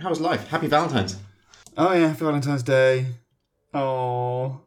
How's 0.00 0.20
life? 0.20 0.48
Happy 0.48 0.66
Valentine's. 0.66 1.16
Oh 1.76 1.92
yeah, 1.92 2.08
happy 2.08 2.24
Valentine's 2.24 2.62
Day. 2.62 3.06
Oh. 3.72 4.60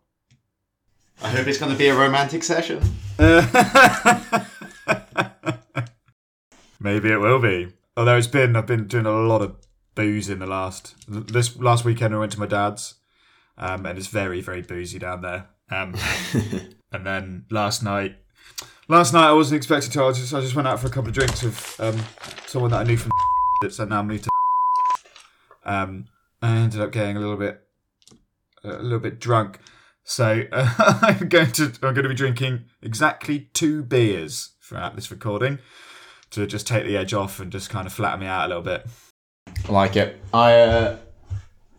I 1.22 1.30
hope 1.30 1.48
it's 1.48 1.58
going 1.58 1.72
to 1.72 1.78
be 1.78 1.88
a 1.88 1.96
romantic 1.96 2.44
session. 2.44 2.80
Maybe 6.80 7.12
it 7.12 7.18
will 7.18 7.40
be. 7.40 7.74
Although 7.96 8.18
it's 8.18 8.28
been, 8.28 8.56
I've 8.56 8.68
been 8.68 8.88
doing 8.88 9.08
a 9.08 9.12
lot 9.12 9.42
of 9.42 9.56
booze 9.96 10.30
in 10.30 10.40
the 10.40 10.46
last. 10.46 10.96
This 11.08 11.58
last 11.58 11.84
weekend, 11.84 12.14
I 12.14 12.20
went 12.20 12.32
to 12.34 12.40
my 12.40 12.46
dad's, 12.46 12.96
um, 13.58 13.86
and 13.86 13.98
it's 13.98 14.08
very, 14.08 14.42
very 14.42 14.62
boozy 14.62 15.00
down 15.00 15.22
there. 15.22 15.48
Um, 15.72 15.96
and 16.92 17.06
then 17.06 17.46
last 17.50 17.84
night, 17.84 18.16
last 18.88 19.14
night 19.14 19.28
I 19.28 19.34
wasn't 19.34 19.58
expecting 19.58 19.92
to. 19.92 20.04
I 20.04 20.12
just, 20.12 20.34
I 20.34 20.42
just 20.42 20.56
went 20.56 20.68
out 20.68 20.80
for 20.80 20.88
a 20.88 20.92
couple 20.92 21.10
of 21.10 21.16
drinks 21.16 21.42
with 21.42 21.80
um, 21.80 22.00
someone 22.46 22.72
that 22.72 22.82
I 22.82 22.84
knew 22.84 22.98
from 22.98 23.12
that's 23.62 23.80
now 23.80 24.04
moved 24.04 24.26
to. 24.26 24.37
Um, 25.68 26.06
I 26.42 26.56
ended 26.58 26.82
up 26.82 26.92
getting 26.92 27.18
a 27.18 27.20
little 27.20 27.38
bit, 27.38 27.62
a 28.64 28.82
little 28.82 29.00
bit 29.00 29.20
drunk. 29.20 29.60
So 30.04 30.44
uh, 30.52 30.74
I'm 31.02 31.28
going 31.28 31.52
to, 31.54 31.66
I'm 31.84 31.94
going 31.94 32.04
to 32.04 32.10
be 32.10 32.16
drinking 32.16 32.66
exactly 32.82 33.50
two 33.54 33.84
beers 33.84 34.52
throughout 34.64 34.96
this 34.96 35.12
recording 35.12 35.60
to 36.32 36.48
just 36.48 36.66
take 36.68 36.86
the 36.86 36.96
edge 36.98 37.14
off 37.14 37.40
and 37.40 37.52
just 37.52 37.70
kind 37.70 37.86
of 37.86 37.94
flatten 37.94 38.22
me 38.22 38.26
out 38.28 38.46
a 38.46 38.48
little 38.48 38.64
bit. 38.64 38.86
I 39.68 39.72
like 39.72 39.96
it. 39.96 40.20
I 40.34 40.54
uh, 40.60 40.98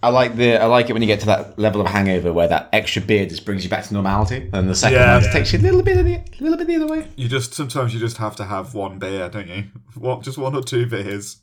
I 0.02 0.10
like 0.10 0.37
the 0.37 0.57
I 0.57 0.66
like 0.66 0.88
it 0.88 0.93
when 0.93 1.02
you 1.02 1.07
get 1.09 1.20
to 1.20 1.27
that 1.27 1.59
level 1.59 1.80
of 1.80 1.87
hangover 1.88 2.32
where 2.32 2.48
that 2.48 2.68
extra 2.73 3.02
beer 3.02 3.27
just 3.27 3.45
brings 3.45 3.65
you 3.65 3.70
back 3.70 3.84
to 3.84 3.95
normality, 3.95 4.48
and 4.52 4.68
the 4.68 4.74
second 4.74 4.98
Yeah. 4.98 5.15
one 5.15 5.23
just 5.23 5.32
takes 5.32 5.52
you 5.52 5.59
a 5.59 5.62
little 5.62 5.82
bit 5.82 5.98
of 5.98 6.05
the, 6.07 6.15
a 6.15 6.24
little 6.43 6.57
bit 6.57 6.66
the 6.66 6.77
other 6.77 6.87
way. 6.87 7.09
You 7.16 7.29
just 7.29 7.52
sometimes 7.55 7.93
you 7.93 8.01
just 8.01 8.16
have 8.18 8.37
to 8.37 8.45
have 8.45 8.74
one 8.74 8.98
beer, 8.98 9.29
don't 9.29 9.48
you? 9.48 9.65
What, 9.96 10.23
just 10.23 10.38
one 10.38 10.55
or 10.55 10.62
two 10.62 10.87
beers, 10.87 11.43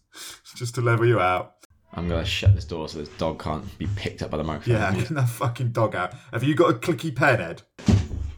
just 0.55 0.75
to 0.75 0.81
level 0.81 1.05
you 1.05 1.19
out. 1.19 1.54
I'm 1.95 2.07
gonna 2.09 2.25
shut 2.25 2.53
this 2.55 2.65
door 2.65 2.89
so 2.89 2.99
this 2.99 3.09
dog 3.09 3.41
can't 3.41 3.77
be 3.77 3.87
picked 3.95 4.21
up 4.21 4.31
by 4.31 4.37
the 4.37 4.43
microphone. 4.43 4.75
Yeah, 4.75 4.93
get 4.99 5.09
that 5.09 5.29
fucking 5.29 5.71
dog 5.71 5.95
out. 5.95 6.13
Have 6.33 6.43
you 6.43 6.55
got 6.55 6.69
a 6.69 6.73
clicky 6.73 7.15
pen, 7.15 7.41
Ed? 7.41 7.61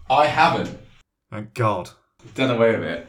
I 0.09 0.28
haven't 0.28 0.78
Thank 1.31 1.54
God. 1.54 1.90
done 2.36 2.52
away 2.52 2.78
with 2.78 2.84
it. 2.84 3.08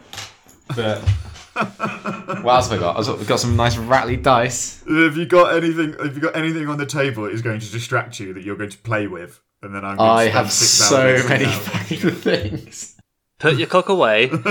But 0.75 0.99
what 2.43 2.55
else 2.55 2.71
have 2.71 2.79
I 2.79 2.81
got? 2.81 3.09
I've 3.09 3.27
got 3.27 3.41
some 3.41 3.57
nice 3.57 3.77
rattly 3.77 4.17
dice. 4.17 4.83
Have 4.89 5.17
you 5.17 5.27
got 5.27 5.55
anything? 5.55 5.95
Have 5.95 6.15
you 6.15 6.21
got 6.21 6.37
anything 6.37 6.69
on 6.69 6.79
the 6.79 6.87
table 6.87 7.25
that 7.25 7.33
is 7.33 7.43
going 7.43 7.61
to 7.61 7.71
distract 7.71 8.19
you 8.21 8.33
that 8.35 8.43
you're 8.43 8.57
going 8.57 8.71
to 8.71 8.79
play 8.79 9.07
with? 9.07 9.41
And 9.63 9.75
then 9.75 9.85
I'm. 9.85 9.97
Going 9.97 10.11
I 10.11 10.25
to 10.27 10.31
have 10.31 10.53
six 10.53 10.71
so 10.89 11.29
many 11.29 11.45
fucking 11.47 12.11
things. 12.13 12.97
Put 13.39 13.57
your 13.57 13.69
cock 13.69 13.89
away. 13.89 14.27
we 14.27 14.39
do 14.39 14.43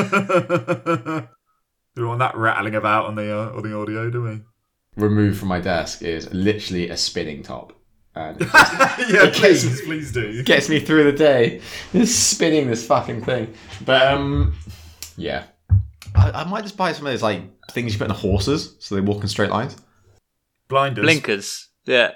we 1.98 2.06
want 2.06 2.20
that 2.20 2.36
rattling 2.36 2.76
about 2.76 3.06
on 3.06 3.16
the 3.16 3.36
uh, 3.36 3.56
on 3.56 3.64
the 3.64 3.76
audio? 3.76 4.10
Do 4.10 4.24
we? 4.24 4.42
Removed 4.98 5.38
from 5.38 5.50
my 5.50 5.60
desk 5.60 6.02
is 6.02 6.34
literally 6.34 6.90
a 6.90 6.98
spinning 6.98 7.44
top. 7.44 7.72
And 8.16 8.42
it 8.42 9.14
yeah, 9.14 9.30
please, 9.32 9.82
please 9.84 10.12
do. 10.12 10.42
gets 10.44 10.70
me 10.70 10.80
through 10.80 11.04
the 11.04 11.16
day. 11.16 11.62
Just 11.92 12.32
spinning 12.32 12.66
this 12.66 12.84
fucking 12.88 13.24
thing. 13.24 13.54
But 13.86 14.08
um, 14.08 14.56
yeah, 15.16 15.44
I, 16.16 16.32
I 16.32 16.44
might 16.46 16.64
just 16.64 16.76
buy 16.78 16.94
some 16.94 17.06
of 17.06 17.14
those 17.14 17.22
like 17.22 17.44
things 17.70 17.94
you 17.94 18.00
put 18.00 18.10
in 18.10 18.16
horses 18.16 18.76
so 18.80 18.96
they 18.96 19.02
walk 19.02 19.22
in 19.22 19.28
straight 19.28 19.52
lines. 19.52 19.78
Blinders. 20.68 21.04
Blinkers. 21.04 21.70
Yeah. 21.86 22.14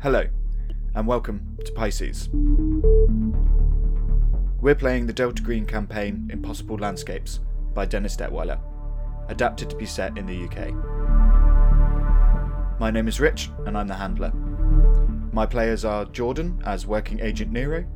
Hello, 0.00 0.26
and 0.94 1.06
welcome 1.06 1.56
to 1.64 1.72
Pisces. 1.72 2.28
We're 4.60 4.74
playing 4.74 5.06
the 5.06 5.14
Delta 5.14 5.42
Green 5.42 5.64
campaign 5.64 6.28
Impossible 6.30 6.76
Landscapes 6.76 7.40
by 7.72 7.86
Dennis 7.86 8.14
Detwiller, 8.14 8.60
adapted 9.28 9.70
to 9.70 9.76
be 9.76 9.86
set 9.86 10.18
in 10.18 10.26
the 10.26 10.44
UK. 10.44 10.74
My 12.78 12.90
name 12.90 13.08
is 13.08 13.20
Rich, 13.20 13.48
and 13.64 13.78
I'm 13.78 13.88
the 13.88 13.94
handler. 13.94 14.32
My 15.32 15.46
players 15.46 15.86
are 15.86 16.04
Jordan 16.04 16.62
as 16.66 16.86
Working 16.86 17.20
Agent 17.20 17.50
Nero, 17.50 17.86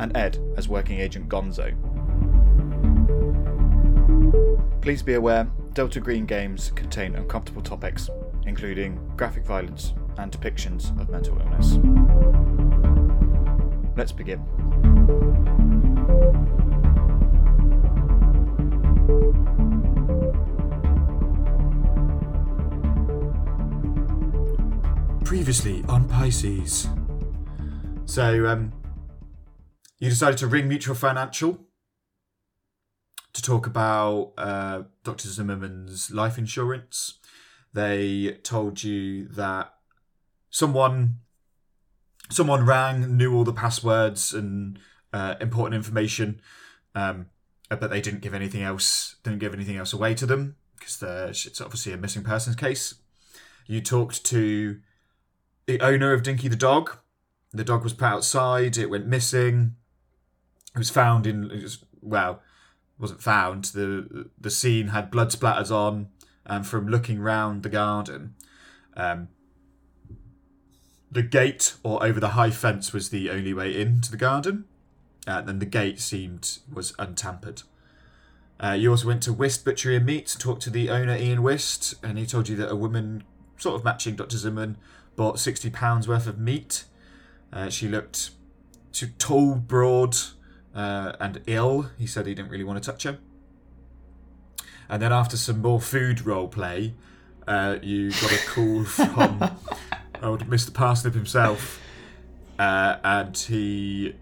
and 0.00 0.16
Ed 0.16 0.38
as 0.56 0.68
Working 0.68 0.98
Agent 0.98 1.28
Gonzo. 1.28 1.72
Please 4.82 5.02
be 5.02 5.14
aware, 5.14 5.48
Delta 5.74 6.00
Green 6.00 6.26
games 6.26 6.72
contain 6.74 7.14
uncomfortable 7.14 7.62
topics, 7.62 8.10
including 8.46 8.98
graphic 9.16 9.44
violence 9.44 9.92
and 10.18 10.32
depictions 10.32 10.98
of 11.00 11.08
mental 11.08 11.38
illness. 11.38 11.78
Let's 13.96 14.12
begin. 14.12 14.40
Previously 25.24 25.84
on 25.88 26.08
Pisces. 26.08 26.88
So, 28.04 28.46
um, 28.46 28.72
you 29.98 30.08
decided 30.08 30.38
to 30.38 30.46
ring 30.46 30.68
Mutual 30.68 30.94
Financial 30.94 31.58
to 33.32 33.42
talk 33.42 33.66
about 33.66 34.32
uh, 34.36 34.82
Dr. 35.04 35.28
Zimmerman's 35.28 36.10
life 36.10 36.38
insurance. 36.38 37.18
They 37.72 38.38
told 38.42 38.82
you 38.84 39.28
that 39.28 39.72
someone 40.52 41.16
someone 42.30 42.64
rang, 42.64 43.16
knew 43.16 43.34
all 43.34 43.44
the 43.44 43.52
passwords 43.52 44.32
and 44.32 44.78
uh, 45.12 45.34
important 45.40 45.74
information, 45.74 46.40
um, 46.94 47.26
uh, 47.70 47.76
but 47.76 47.90
they 47.90 48.00
didn't 48.00 48.20
give 48.20 48.34
anything 48.34 48.62
else. 48.62 49.16
Didn't 49.24 49.40
give 49.40 49.54
anything 49.54 49.76
else 49.76 49.92
away 49.92 50.14
to 50.14 50.26
them 50.26 50.56
because 50.78 51.02
it's 51.46 51.60
obviously 51.60 51.92
a 51.92 51.96
missing 51.96 52.22
persons 52.22 52.56
case. 52.56 52.94
You 53.66 53.80
talked 53.80 54.24
to 54.26 54.80
the 55.66 55.80
owner 55.80 56.12
of 56.12 56.22
Dinky 56.22 56.48
the 56.48 56.56
dog. 56.56 56.98
The 57.52 57.64
dog 57.64 57.82
was 57.82 57.92
put 57.92 58.06
outside. 58.06 58.78
It 58.78 58.90
went 58.90 59.06
missing. 59.06 59.76
It 60.74 60.78
was 60.78 60.90
found 60.90 61.26
in 61.26 61.50
it 61.50 61.62
was, 61.62 61.84
well, 62.00 62.42
wasn't 62.98 63.22
found. 63.22 63.66
the 63.66 64.30
The 64.40 64.50
scene 64.50 64.88
had 64.88 65.10
blood 65.10 65.30
splatters 65.30 65.70
on, 65.70 66.08
and 66.44 66.66
from 66.66 66.88
looking 66.88 67.20
round 67.20 67.62
the 67.62 67.68
garden, 67.68 68.34
um, 68.96 69.28
the 71.12 71.22
gate 71.22 71.74
or 71.82 72.02
over 72.02 72.18
the 72.18 72.30
high 72.30 72.50
fence 72.50 72.92
was 72.92 73.10
the 73.10 73.28
only 73.30 73.52
way 73.52 73.78
into 73.78 74.10
the 74.10 74.16
garden, 74.16 74.64
and 75.26 75.46
then 75.46 75.58
the 75.58 75.66
gate 75.66 76.00
seemed 76.00 76.58
was 76.72 76.94
untampered. 76.98 77.62
Uh, 78.58 78.72
you 78.72 78.90
also 78.90 79.06
went 79.06 79.22
to 79.24 79.32
Wist 79.32 79.64
Butchery 79.64 79.96
and 79.96 80.06
Meat, 80.06 80.26
to 80.28 80.38
talk 80.38 80.58
to 80.60 80.70
the 80.70 80.88
owner 80.88 81.14
Ian 81.16 81.42
Wist, 81.42 81.94
and 82.02 82.18
he 82.18 82.24
told 82.24 82.48
you 82.48 82.56
that 82.56 82.70
a 82.70 82.76
woman, 82.76 83.24
sort 83.58 83.74
of 83.74 83.84
matching 83.84 84.16
Dr. 84.16 84.38
Zimmerman, 84.38 84.78
bought 85.14 85.38
sixty 85.38 85.68
pounds 85.68 86.08
worth 86.08 86.26
of 86.26 86.38
meat. 86.38 86.84
Uh, 87.52 87.68
she 87.68 87.88
looked 87.88 88.30
too 88.92 89.08
tall, 89.18 89.56
broad, 89.56 90.16
uh, 90.74 91.12
and 91.20 91.42
ill. 91.46 91.90
He 91.98 92.06
said 92.06 92.26
he 92.26 92.34
didn't 92.34 92.50
really 92.50 92.64
want 92.64 92.82
to 92.82 92.90
touch 92.90 93.02
her. 93.02 93.18
And 94.88 95.02
then 95.02 95.12
after 95.12 95.36
some 95.36 95.60
more 95.60 95.80
food 95.80 96.24
role 96.24 96.48
play, 96.48 96.94
uh, 97.46 97.76
you 97.82 98.10
got 98.12 98.32
a 98.32 98.46
call 98.46 98.84
from 98.84 99.42
old 100.22 100.48
Mr. 100.48 100.72
Parsnip 100.72 101.14
himself, 101.14 101.80
uh, 102.58 102.96
and 103.04 103.36
he 103.36 104.14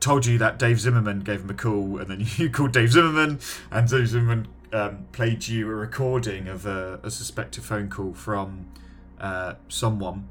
told 0.00 0.26
you 0.26 0.38
that 0.38 0.58
Dave 0.58 0.80
Zimmerman 0.80 1.20
gave 1.20 1.42
him 1.42 1.50
a 1.50 1.54
call, 1.54 1.98
and 1.98 2.10
then 2.10 2.26
you 2.36 2.50
called 2.50 2.72
Dave 2.72 2.92
Zimmerman, 2.92 3.40
and 3.70 3.88
Dave 3.88 4.08
Zimmerman 4.08 4.48
um, 4.72 5.06
played 5.12 5.46
you 5.48 5.68
a 5.68 5.74
recording 5.74 6.48
of 6.48 6.66
a, 6.66 7.00
a 7.02 7.10
suspected 7.10 7.64
phone 7.64 7.88
call 7.88 8.14
from 8.14 8.66
uh, 9.20 9.54
someone. 9.68 10.28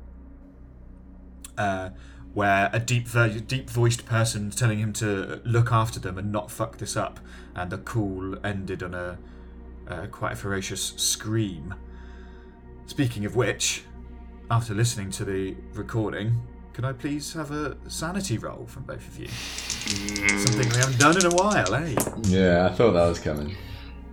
Uh, 1.57 1.89
where 2.33 2.69
a 2.71 2.79
deep, 2.79 3.07
vo- 3.07 3.39
deep-voiced 3.39 4.05
person 4.05 4.51
telling 4.51 4.79
him 4.79 4.93
to 4.93 5.41
look 5.43 5.71
after 5.71 5.99
them 5.99 6.17
and 6.17 6.31
not 6.31 6.51
fuck 6.51 6.77
this 6.77 6.95
up, 6.95 7.19
and 7.55 7.71
the 7.71 7.77
call 7.77 8.37
ended 8.45 8.83
on 8.83 8.93
a, 8.93 9.17
uh, 9.87 10.05
quite 10.07 10.33
a 10.33 10.35
ferocious 10.35 10.93
scream. 10.95 11.73
Speaking 12.85 13.25
of 13.25 13.35
which, 13.35 13.83
after 14.51 14.73
listening 14.73 15.11
to 15.11 15.25
the 15.25 15.55
recording, 15.73 16.41
could 16.73 16.85
I 16.85 16.93
please 16.93 17.33
have 17.33 17.51
a 17.51 17.77
sanity 17.89 18.37
roll 18.37 18.65
from 18.67 18.83
both 18.83 19.07
of 19.07 19.17
you? 19.19 19.27
Something 19.27 20.69
we 20.69 20.75
haven't 20.77 20.99
done 20.99 21.17
in 21.17 21.25
a 21.25 21.35
while, 21.35 21.73
eh? 21.75 21.95
Yeah, 22.23 22.65
I 22.65 22.69
thought 22.73 22.91
that 22.93 23.07
was 23.07 23.19
coming. 23.19 23.55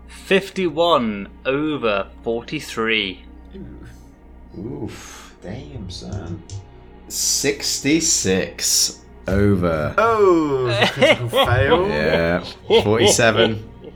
51 0.08 1.28
over 1.44 2.08
43. 2.22 3.24
Oof, 4.58 5.36
damn 5.42 5.90
son. 5.90 6.42
Sixty-six 7.08 9.02
over. 9.28 9.94
Oh, 9.96 10.66
it's 10.68 10.90
critical 10.92 11.28
fail. 11.46 11.88
Yeah, 11.88 12.40
forty-seven. 12.82 13.92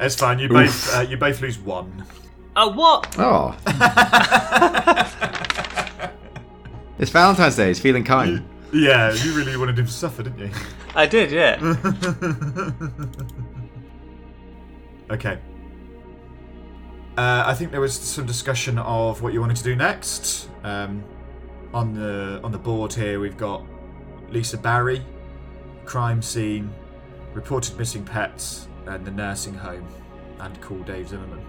It's 0.00 0.16
fine. 0.16 0.38
You 0.38 0.46
Oof. 0.46 0.52
both 0.52 0.94
uh, 0.96 1.00
you 1.02 1.16
both 1.16 1.40
lose 1.40 1.58
one. 1.58 2.04
Oh, 2.56 2.72
what? 2.72 3.16
Oh. 3.18 3.56
it's 7.02 7.10
Valentine's 7.10 7.56
Day. 7.56 7.68
It's 7.68 7.80
feeling 7.80 8.04
kind. 8.04 8.48
Yeah, 8.72 9.12
you 9.12 9.34
really 9.34 9.56
wanted 9.56 9.76
him 9.76 9.86
to 9.86 9.92
suffer, 9.92 10.22
didn't 10.22 10.38
you? 10.38 10.50
I 10.94 11.04
did, 11.06 11.32
yeah. 11.32 11.58
okay. 15.10 15.38
Uh, 17.18 17.42
I 17.44 17.54
think 17.54 17.72
there 17.72 17.80
was 17.80 17.92
some 17.94 18.24
discussion 18.24 18.78
of 18.78 19.20
what 19.20 19.32
you 19.32 19.40
wanted 19.40 19.56
to 19.56 19.64
do 19.64 19.74
next. 19.74 20.48
Um, 20.62 21.02
on 21.74 21.92
the 21.92 22.40
on 22.44 22.52
the 22.52 22.58
board 22.58 22.92
here, 22.92 23.18
we've 23.18 23.36
got 23.36 23.66
Lisa 24.30 24.56
Barry, 24.56 25.04
crime 25.84 26.22
scene, 26.22 26.72
reported 27.34 27.76
missing 27.76 28.04
pets, 28.04 28.68
and 28.86 29.04
the 29.04 29.10
nursing 29.10 29.54
home, 29.54 29.86
and 30.38 30.60
call 30.60 30.78
Dave 30.78 31.08
Zimmerman. 31.08 31.44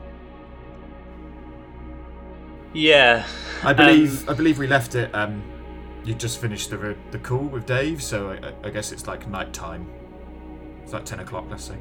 Yeah. 2.73 3.25
I 3.63 3.73
believe 3.73 4.29
I 4.29 4.33
believe 4.33 4.57
we 4.59 4.67
left 4.67 4.95
it. 4.95 5.13
Um, 5.15 5.41
you 6.03 6.13
just 6.13 6.41
finished 6.41 6.69
the 6.69 6.95
the 7.11 7.19
call 7.19 7.45
with 7.45 7.65
Dave, 7.65 8.01
so 8.03 8.31
I, 8.31 8.67
I 8.67 8.69
guess 8.69 8.91
it's 8.91 9.07
like 9.07 9.27
night 9.29 9.53
time. 9.53 9.87
It's 10.83 10.91
like 10.91 11.05
ten 11.05 11.19
o'clock, 11.19 11.45
let's 11.49 11.63
say. 11.63 11.77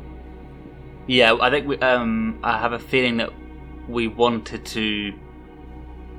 Yeah, 1.09 1.37
I 1.41 1.51
think 1.51 1.67
we, 1.67 1.79
um, 1.79 2.39
I 2.45 2.59
have 2.59 2.73
a 2.73 2.79
feeling 2.79 3.17
that 3.17 3.31
we 3.89 4.07
wanted 4.07 4.65
to. 4.67 5.13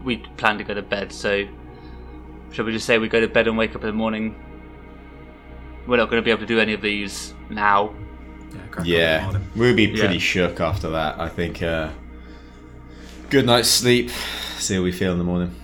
We 0.04 0.18
planned 0.36 0.60
to 0.60 0.66
go 0.66 0.74
to 0.74 0.81
bed, 0.81 1.14
so 1.14 1.48
should 2.52 2.66
we 2.66 2.74
just 2.74 2.86
say 2.86 2.98
we 2.98 3.08
go 3.08 3.22
to 3.22 3.28
bed 3.30 3.48
and 3.48 3.58
wake 3.58 3.75
up 3.75 3.81
in 3.84 3.88
the 3.88 3.94
morning? 3.94 4.36
We're 5.88 5.98
not 5.98 6.10
going 6.10 6.22
to 6.22 6.25
be 6.25 6.31
able 6.31 6.42
to 6.42 6.46
do 6.46 6.60
any 6.60 6.74
of 6.74 6.81
these 6.81 7.34
now. 7.50 7.94
Yeah, 8.52 8.60
crack 8.70 8.86
the 8.86 8.92
Yeah, 8.92 9.40
we'll 9.56 9.75
be 9.75 9.88
pretty 9.88 10.16
Yeah. 10.16 10.20
shook 10.20 10.60
after 10.60 10.90
that. 10.90 11.20
I 11.20 11.30
think. 11.30 11.62
Uh, 11.64 11.90
good 13.34 13.48
night's 13.48 13.68
sleep. 13.68 14.12
See 14.60 14.76
how 14.76 14.84
we 14.84 14.92
feel 14.92 15.12
in 15.12 15.18
the 15.18 15.24
morning. 15.24 15.56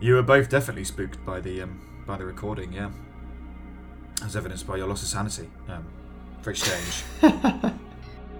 You 0.00 0.14
were 0.14 0.22
both 0.22 0.50
definitely 0.50 0.84
spooked 0.84 1.24
by 1.24 1.40
the 1.40 1.62
um, 1.62 1.80
by 2.06 2.18
the 2.18 2.26
recording, 2.26 2.74
yeah. 2.74 2.90
As 4.22 4.36
evidenced 4.36 4.66
by 4.66 4.76
your 4.76 4.86
loss 4.86 5.00
of 5.02 5.08
sanity. 5.08 5.48
Um, 5.66 5.86
very 6.42 6.54
strange. 6.56 7.04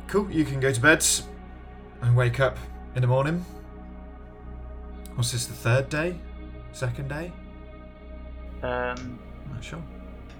cool. 0.09 0.31
You 0.31 0.45
can 0.45 0.61
go 0.61 0.71
to 0.71 0.79
bed 0.79 1.03
and 2.03 2.15
wake 2.15 2.39
up 2.39 2.59
in 2.95 3.01
the 3.01 3.09
morning. 3.09 3.47
What's 5.15 5.33
this? 5.33 5.47
The 5.47 5.55
third 5.55 5.89
day? 5.89 6.21
Second 6.73 7.09
day? 7.09 7.33
Um, 8.63 9.19
Not 9.51 9.65
sure. 9.65 9.83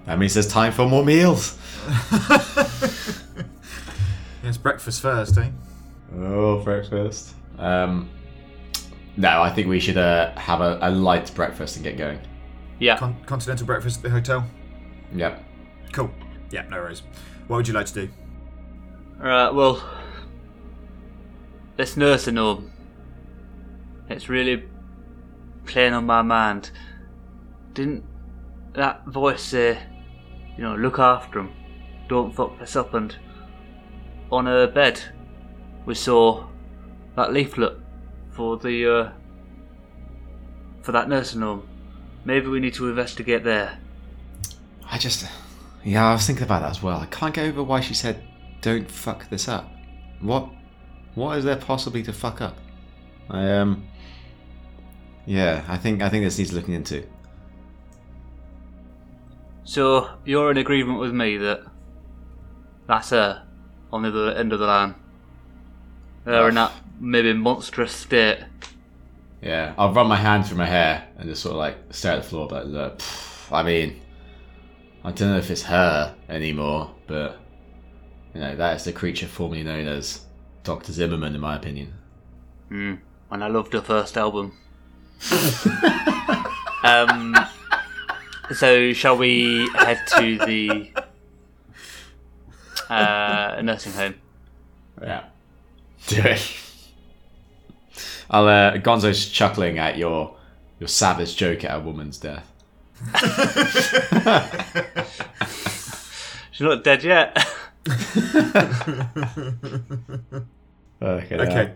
That 0.05 0.19
means 0.19 0.35
there's 0.35 0.47
time 0.47 0.73
for 0.73 0.87
more 0.87 1.03
meals. 1.03 1.57
Yes, 4.43 4.57
breakfast 4.57 5.01
first, 5.01 5.37
eh? 5.37 5.47
Oh, 6.17 6.61
breakfast. 6.65 7.33
Um, 7.57 8.09
no, 9.17 9.41
I 9.41 9.51
think 9.51 9.67
we 9.67 9.79
should 9.79 9.97
uh, 9.97 10.33
have 10.35 10.61
a, 10.61 10.79
a 10.81 10.89
light 10.91 11.33
breakfast 11.35 11.75
and 11.75 11.83
get 11.83 11.97
going. 11.97 12.19
yeah. 12.79 12.97
Con- 12.97 13.21
continental 13.25 13.65
breakfast 13.67 13.97
at 13.97 14.03
the 14.03 14.09
hotel. 14.09 14.45
Yep. 15.15 15.43
Cool. 15.91 16.11
Yeah, 16.51 16.63
no 16.69 16.77
worries. 16.77 17.03
What 17.47 17.57
would 17.57 17.67
you 17.67 17.73
like 17.73 17.85
to 17.87 17.93
do? 17.93 18.09
Alright, 19.19 19.53
well, 19.53 19.83
this 21.77 21.95
nursing 21.95 22.35
home, 22.37 22.71
it's 24.09 24.27
really 24.29 24.63
playing 25.65 25.93
on 25.93 26.05
my 26.05 26.21
mind. 26.21 26.71
Didn't 27.73 28.03
that 28.73 29.05
voice 29.05 29.41
say, 29.41 29.79
you 30.57 30.63
know, 30.63 30.75
look 30.75 30.99
after 30.99 31.39
him, 31.39 31.51
don't 32.09 32.33
fuck 32.35 32.59
this 32.59 32.75
up, 32.75 32.93
and 32.93 33.15
on 34.31 34.45
her 34.45 34.67
bed, 34.67 34.99
we 35.85 35.93
saw 35.95 36.47
that 37.15 37.33
leaflet 37.33 37.77
for 38.31 38.57
the, 38.57 38.91
uh, 38.91 39.11
for 40.81 40.91
that 40.91 41.09
nursing 41.09 41.41
home. 41.41 41.67
Maybe 42.25 42.47
we 42.47 42.59
need 42.59 42.73
to 42.75 42.89
investigate 42.89 43.43
there. 43.43 43.77
I 44.89 44.97
just. 44.97 45.25
Yeah, 45.83 46.07
I 46.07 46.13
was 46.13 46.25
thinking 46.25 46.45
about 46.45 46.61
that 46.61 46.71
as 46.71 46.81
well. 46.81 46.99
I 46.99 47.05
can't 47.07 47.33
get 47.33 47.45
over 47.45 47.63
why 47.63 47.81
she 47.81 47.93
said, 47.93 48.23
don't 48.61 48.89
fuck 48.89 49.29
this 49.29 49.47
up. 49.47 49.69
What. 50.21 50.49
What 51.15 51.37
is 51.37 51.43
there 51.43 51.57
possibly 51.57 52.01
to 52.03 52.13
fuck 52.13 52.41
up? 52.41 52.57
I, 53.29 53.51
um. 53.51 53.87
Yeah, 55.25 55.63
I 55.67 55.77
think 55.77 56.01
I 56.01 56.09
think 56.09 56.25
this 56.25 56.37
needs 56.37 56.53
looking 56.53 56.73
into. 56.73 57.07
So, 59.63 60.09
you're 60.25 60.51
in 60.51 60.57
agreement 60.57 60.99
with 60.99 61.13
me 61.13 61.37
that 61.37 61.61
that's 62.87 63.11
her 63.11 63.43
on 63.91 64.01
the 64.01 64.09
other 64.09 64.31
end 64.33 64.51
of 64.51 64.59
the 64.59 64.65
line? 64.65 64.95
Her 66.25 66.49
in 66.49 66.55
that 66.55 66.71
maybe 66.99 67.33
monstrous 67.33 67.91
state. 67.93 68.39
Yeah, 69.41 69.73
I'll 69.77 69.93
run 69.93 70.07
my 70.07 70.15
hand 70.15 70.45
through 70.45 70.57
my 70.57 70.65
hair 70.65 71.07
and 71.17 71.27
just 71.27 71.41
sort 71.41 71.53
of 71.53 71.57
like 71.57 71.77
stare 71.89 72.13
at 72.13 72.23
the 72.23 72.29
floor. 72.29 72.47
But 72.47 72.67
look, 72.67 72.99
pff, 72.99 73.51
I 73.51 73.63
mean, 73.63 74.01
I 75.03 75.11
don't 75.11 75.31
know 75.31 75.37
if 75.37 75.51
it's 75.51 75.63
her 75.63 76.15
anymore, 76.29 76.95
but 77.07 77.39
you 78.33 78.39
know 78.39 78.55
that 78.55 78.77
is 78.77 78.85
the 78.85 78.93
creature 78.93 79.27
formerly 79.27 79.63
known 79.63 79.87
as 79.87 80.25
Doctor 80.63 80.93
Zimmerman, 80.93 81.35
in 81.35 81.41
my 81.41 81.55
opinion. 81.55 81.93
Mm. 82.69 82.99
And 83.31 83.43
I 83.43 83.47
loved 83.47 83.73
her 83.73 83.81
first 83.81 84.17
album. 84.17 84.53
um, 86.83 87.35
so, 88.53 88.93
shall 88.93 89.17
we 89.17 89.69
head 89.75 90.01
to 90.17 90.37
the 90.37 90.91
uh, 92.89 93.61
nursing 93.61 93.93
home? 93.93 94.15
Yeah, 95.01 95.25
do 96.07 96.21
it. 96.21 96.62
I'll. 98.29 98.47
Uh, 98.47 98.77
Gonzo's 98.77 99.27
chuckling 99.29 99.79
at 99.79 99.97
your 99.97 100.35
your 100.79 100.87
savage 100.87 101.35
joke 101.35 101.63
at 101.63 101.75
a 101.75 101.79
woman's 101.79 102.17
death. 102.17 102.49
She's 106.51 106.61
not 106.61 106.83
dead 106.83 107.03
yet. 107.03 107.37
Okay. 111.03 111.35
Okay. 111.35 111.73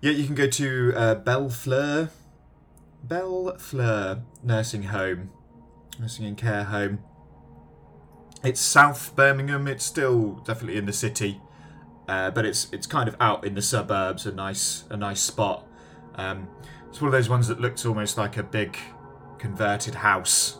Yeah, 0.00 0.12
you 0.12 0.24
can 0.24 0.34
go 0.34 0.46
to 0.46 0.92
uh, 0.96 1.14
Bellefleur, 1.16 2.08
Bellefleur 3.06 4.22
Nursing 4.42 4.84
Home, 4.84 5.30
Nursing 5.98 6.24
and 6.24 6.36
Care 6.36 6.64
Home. 6.64 7.00
It's 8.42 8.60
South 8.60 9.14
Birmingham. 9.16 9.68
It's 9.68 9.84
still 9.84 10.40
definitely 10.46 10.78
in 10.78 10.86
the 10.86 10.94
city, 10.94 11.40
uh, 12.08 12.30
but 12.30 12.44
it's 12.44 12.68
it's 12.72 12.86
kind 12.86 13.08
of 13.08 13.16
out 13.20 13.44
in 13.44 13.54
the 13.54 13.62
suburbs. 13.62 14.26
A 14.26 14.32
nice 14.32 14.84
a 14.90 14.96
nice 14.96 15.20
spot. 15.20 15.66
Um, 16.16 16.48
it's 16.88 17.00
one 17.00 17.08
of 17.08 17.12
those 17.12 17.28
ones 17.28 17.48
that 17.48 17.60
looks 17.60 17.84
almost 17.84 18.16
like 18.16 18.36
a 18.36 18.42
big 18.42 18.76
converted 19.38 19.94
house. 19.96 20.58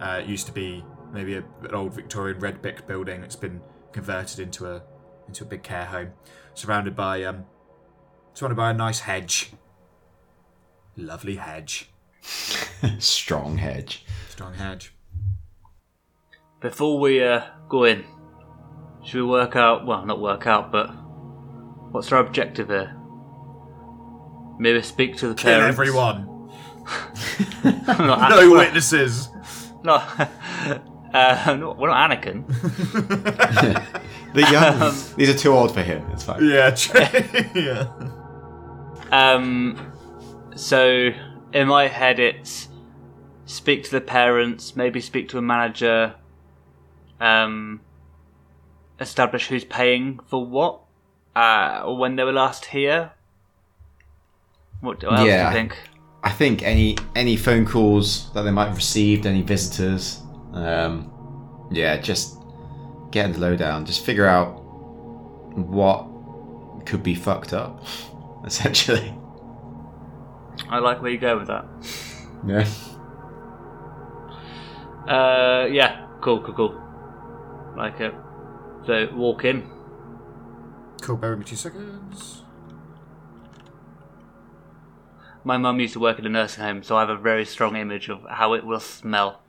Uh, 0.00 0.20
it 0.22 0.26
used 0.26 0.46
to 0.46 0.52
be 0.52 0.84
maybe 1.12 1.34
a, 1.34 1.44
an 1.62 1.74
old 1.74 1.92
Victorian 1.94 2.38
red 2.38 2.62
brick 2.62 2.86
building. 2.86 3.22
It's 3.22 3.36
been 3.36 3.60
converted 3.92 4.38
into 4.40 4.66
a 4.66 4.82
into 5.28 5.44
a 5.44 5.46
big 5.46 5.62
care 5.62 5.86
home, 5.86 6.12
surrounded 6.54 6.94
by 6.96 7.22
um, 7.24 7.44
surrounded 8.34 8.56
by 8.56 8.70
a 8.70 8.74
nice 8.74 9.00
hedge. 9.00 9.52
Lovely 10.98 11.36
hedge, 11.36 11.90
Strong 12.98 13.58
hedge. 13.58 14.04
strong 14.30 14.54
hedge. 14.54 14.94
Before 16.60 16.98
we 16.98 17.22
uh, 17.22 17.42
go 17.68 17.84
in, 17.84 18.04
should 19.06 19.22
we 19.22 19.28
work 19.28 19.56
out? 19.56 19.86
Well, 19.86 20.04
not 20.04 20.20
work 20.20 20.46
out, 20.46 20.70
but 20.72 20.88
what's 21.92 22.10
our 22.12 22.20
objective 22.20 22.68
here? 22.68 22.94
Maybe 24.58 24.82
speak 24.82 25.16
to 25.18 25.28
the 25.28 25.34
Kill 25.34 25.52
parents. 25.52 25.78
everyone. 25.78 26.50
Not 27.64 28.30
No 28.30 28.50
witnesses. 28.52 29.28
No, 29.84 29.94
uh, 31.14 31.56
no, 31.58 31.74
we're 31.78 31.88
not 31.88 32.10
Anakin. 32.10 32.44
The 34.34 34.40
young. 34.50 34.94
these 35.16 35.28
are 35.30 35.38
too 35.38 35.52
old 35.52 35.72
for 35.72 35.82
him. 35.82 36.04
It's 36.12 36.24
fine. 36.24 36.44
Yeah, 36.44 36.70
true. 36.70 37.00
yeah. 37.54 37.88
Um, 39.12 39.92
so 40.56 41.10
in 41.52 41.68
my 41.68 41.86
head, 41.86 42.18
it's 42.18 42.68
speak 43.44 43.84
to 43.84 43.90
the 43.92 44.00
parents, 44.00 44.74
maybe 44.74 45.00
speak 45.00 45.28
to 45.30 45.38
a 45.38 45.42
manager, 45.42 46.14
um, 47.20 47.80
establish 49.00 49.48
who's 49.48 49.64
paying 49.64 50.20
for 50.26 50.44
what, 50.44 50.80
uh, 51.34 51.82
or 51.84 51.96
when 51.96 52.16
they 52.16 52.24
were 52.24 52.32
last 52.32 52.66
here. 52.66 53.12
What 54.80 55.02
else 55.04 55.20
do 55.20 55.26
you 55.26 55.50
think? 55.52 55.76
I 56.22 56.30
think 56.30 56.62
any 56.62 56.96
any 57.14 57.36
phone 57.36 57.64
calls 57.64 58.32
that 58.32 58.42
they 58.42 58.50
might 58.50 58.66
have 58.66 58.76
received, 58.76 59.26
any 59.26 59.42
visitors, 59.42 60.20
um, 60.52 61.12
yeah, 61.70 61.96
just 61.98 62.38
getting 63.10 63.32
the 63.32 63.38
lowdown. 63.38 63.84
Just 63.84 64.04
figure 64.04 64.26
out 64.26 64.60
what 65.54 66.06
could 66.84 67.02
be 67.02 67.14
fucked 67.14 67.52
up, 67.52 67.84
essentially. 68.44 69.14
I 70.68 70.78
like 70.78 71.00
where 71.02 71.10
you 71.12 71.18
go 71.18 71.38
with 71.38 71.48
that. 71.48 71.64
Yeah. 72.46 72.66
Uh, 75.06 75.66
yeah, 75.66 76.06
cool, 76.20 76.42
cool, 76.42 76.54
cool. 76.54 76.82
Like 77.76 78.00
it. 78.00 78.14
So 78.86 79.08
walk 79.14 79.44
in. 79.44 79.68
Cool. 81.02 81.16
Bear 81.16 81.30
with 81.30 81.40
me 81.40 81.44
two 81.44 81.56
seconds. 81.56 82.42
My 85.44 85.56
mum 85.58 85.78
used 85.78 85.92
to 85.94 86.00
work 86.00 86.18
in 86.18 86.26
a 86.26 86.28
nursing 86.28 86.64
home, 86.64 86.82
so 86.82 86.96
I 86.96 87.00
have 87.00 87.10
a 87.10 87.16
very 87.16 87.44
strong 87.44 87.76
image 87.76 88.08
of 88.08 88.20
how 88.28 88.54
it 88.54 88.64
will 88.64 88.80
smell. 88.80 89.40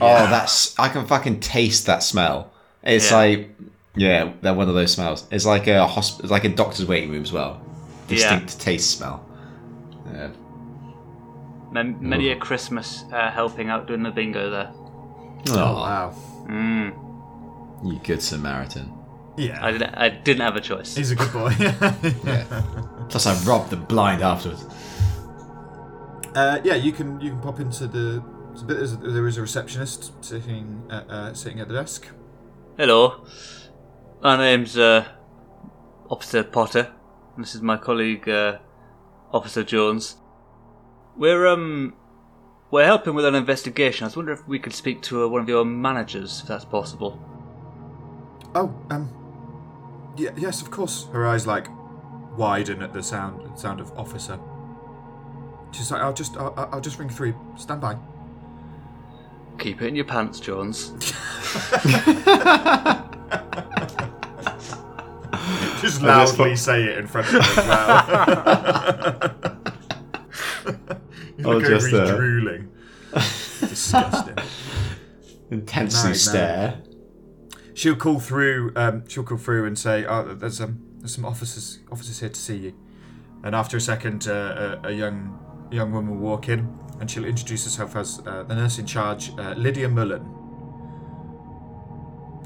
Oh, 0.00 0.06
that's 0.30 0.78
I 0.78 0.88
can 0.88 1.06
fucking 1.06 1.40
taste 1.40 1.86
that 1.86 2.02
smell. 2.04 2.52
It's 2.84 3.10
Yeah. 3.10 3.16
like 3.16 3.50
yeah, 3.96 4.32
they're 4.40 4.54
one 4.54 4.68
of 4.68 4.74
those 4.76 4.92
smells. 4.92 5.26
It's 5.32 5.44
like 5.44 5.66
a 5.66 5.86
hosp- 5.88 6.20
it's 6.20 6.30
like 6.30 6.44
a 6.44 6.48
doctor's 6.48 6.86
waiting 6.86 7.10
room 7.10 7.22
as 7.22 7.32
well. 7.32 7.60
Distinct 8.06 8.60
taste 8.60 8.96
smell. 8.96 9.26
Yeah. 10.12 10.28
Man- 11.72 11.96
many 12.00 12.30
a 12.30 12.36
Christmas 12.36 13.04
uh, 13.12 13.30
helping 13.30 13.68
out 13.68 13.86
doing 13.88 14.02
the 14.04 14.10
bingo 14.10 14.50
there. 14.50 14.70
Oh, 14.74 15.54
Oh, 15.58 15.74
wow. 15.74 16.14
Mm. 16.46 17.09
You 17.84 17.98
good 18.04 18.22
Samaritan. 18.22 18.92
Yeah. 19.36 19.58
I 19.64 19.72
didn't. 19.72 19.94
I 19.94 20.08
didn't 20.08 20.42
have 20.42 20.56
a 20.56 20.60
choice. 20.60 20.94
He's 20.96 21.10
a 21.12 21.16
good 21.16 21.32
boy. 21.32 21.50
Yeah. 22.24 22.62
Plus, 23.08 23.26
I 23.26 23.34
robbed 23.44 23.70
the 23.70 23.76
blind 23.76 24.22
afterwards. 24.22 24.64
Uh, 26.34 26.60
yeah, 26.62 26.74
you 26.74 26.92
can 26.92 27.20
you 27.20 27.30
can 27.30 27.40
pop 27.40 27.58
into 27.60 27.86
the. 27.86 28.22
there's 28.48 28.62
a 28.62 28.64
bit- 28.64 28.76
there's 28.76 28.92
a- 28.92 28.96
There 28.96 29.26
is 29.26 29.36
a 29.36 29.40
receptionist 29.40 30.12
sitting 30.24 30.82
at, 30.90 31.10
uh, 31.10 31.34
sitting 31.34 31.60
at 31.60 31.68
the 31.68 31.74
desk. 31.74 32.08
Hello, 32.76 33.24
my 34.22 34.36
name's 34.36 34.76
uh, 34.78 35.04
Officer 36.08 36.44
Potter. 36.44 36.92
and 37.34 37.44
This 37.44 37.54
is 37.54 37.62
my 37.62 37.76
colleague, 37.76 38.28
uh, 38.28 38.58
Officer 39.32 39.64
Jones. 39.64 40.16
We're 41.16 41.46
um, 41.48 41.94
we're 42.70 42.84
helping 42.86 43.14
with 43.14 43.24
an 43.24 43.34
investigation. 43.34 44.04
I 44.04 44.06
was 44.08 44.16
wondering 44.16 44.38
if 44.38 44.46
we 44.46 44.58
could 44.60 44.72
speak 44.72 45.02
to 45.02 45.24
uh, 45.24 45.28
one 45.28 45.40
of 45.42 45.48
your 45.48 45.64
managers, 45.64 46.40
if 46.42 46.46
that's 46.48 46.64
possible. 46.64 47.18
Oh, 48.54 48.74
um, 48.90 49.08
yeah, 50.16 50.30
yes, 50.36 50.60
of 50.62 50.70
course. 50.70 51.06
Her 51.12 51.26
eyes 51.26 51.46
like 51.46 51.66
widen 52.36 52.82
at 52.82 52.92
the 52.92 53.02
sound 53.02 53.58
sound 53.58 53.80
of 53.80 53.92
officer. 53.98 54.38
She's 55.72 55.90
like, 55.90 56.02
I'll 56.02 56.12
just 56.12 56.36
I'll, 56.36 56.68
I'll 56.72 56.80
just 56.80 56.98
ring 56.98 57.08
through. 57.08 57.34
Stand 57.56 57.80
by. 57.80 57.96
Keep 59.58 59.82
it 59.82 59.88
in 59.88 59.96
your 59.96 60.06
pants, 60.06 60.40
Jones. 60.40 60.90
Just 65.80 66.02
loudly 66.02 66.56
say 66.56 66.84
it 66.84 66.98
in 66.98 67.06
front 67.06 67.26
of 67.28 67.32
her 67.32 67.40
as 67.40 67.56
well. 67.56 69.34
you 71.38 71.44
Oh, 71.46 71.60
just, 71.60 71.86
he's 71.86 71.94
uh, 71.94 72.16
drooling. 72.16 72.70
Disgusting. 73.12 74.36
Intensely 75.50 76.32
No, 76.34 76.38
no. 76.38 76.82
She'll 77.80 77.96
call 77.96 78.20
through. 78.20 78.72
Um, 78.76 79.08
she'll 79.08 79.22
call 79.22 79.38
through 79.38 79.64
and 79.64 79.78
say, 79.78 80.04
"Oh, 80.04 80.34
there's 80.34 80.60
um, 80.60 80.82
there's 80.98 81.14
some 81.14 81.24
officers 81.24 81.78
officers 81.90 82.20
here 82.20 82.28
to 82.28 82.38
see 82.38 82.56
you." 82.56 82.74
And 83.42 83.54
after 83.54 83.78
a 83.78 83.80
second, 83.80 84.28
uh, 84.28 84.80
a, 84.84 84.88
a 84.88 84.92
young 84.92 85.38
young 85.72 85.90
woman 85.90 86.10
will 86.10 86.28
walk 86.28 86.50
in, 86.50 86.78
and 87.00 87.10
she'll 87.10 87.24
introduce 87.24 87.64
herself 87.64 87.96
as 87.96 88.20
uh, 88.26 88.42
the 88.42 88.54
nurse 88.54 88.78
in 88.78 88.84
charge, 88.84 89.30
uh, 89.38 89.54
Lydia 89.56 89.88
Mullen. 89.88 90.20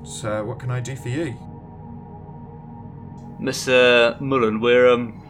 So, 0.04 0.44
what 0.44 0.60
can 0.60 0.70
I 0.70 0.78
do 0.78 0.94
for 0.94 1.08
you? 1.08 1.34
Miss 3.40 3.66
Mullen, 3.66 4.60
we're 4.60 4.88
um, 4.88 5.20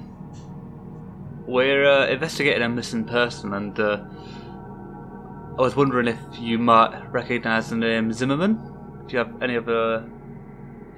we're 1.46 1.86
uh, 1.86 2.08
investigating 2.08 2.62
a 2.62 2.68
missing 2.68 3.06
person, 3.06 3.54
and 3.54 3.80
uh, 3.80 4.04
I 5.56 5.62
was 5.62 5.74
wondering 5.74 6.08
if 6.08 6.18
you 6.38 6.58
might 6.58 7.10
recognise 7.10 7.70
the 7.70 7.76
name 7.76 8.12
Zimmerman. 8.12 8.73
Do 9.06 9.12
you 9.12 9.18
have 9.18 9.42
any 9.42 9.56
other 9.56 10.08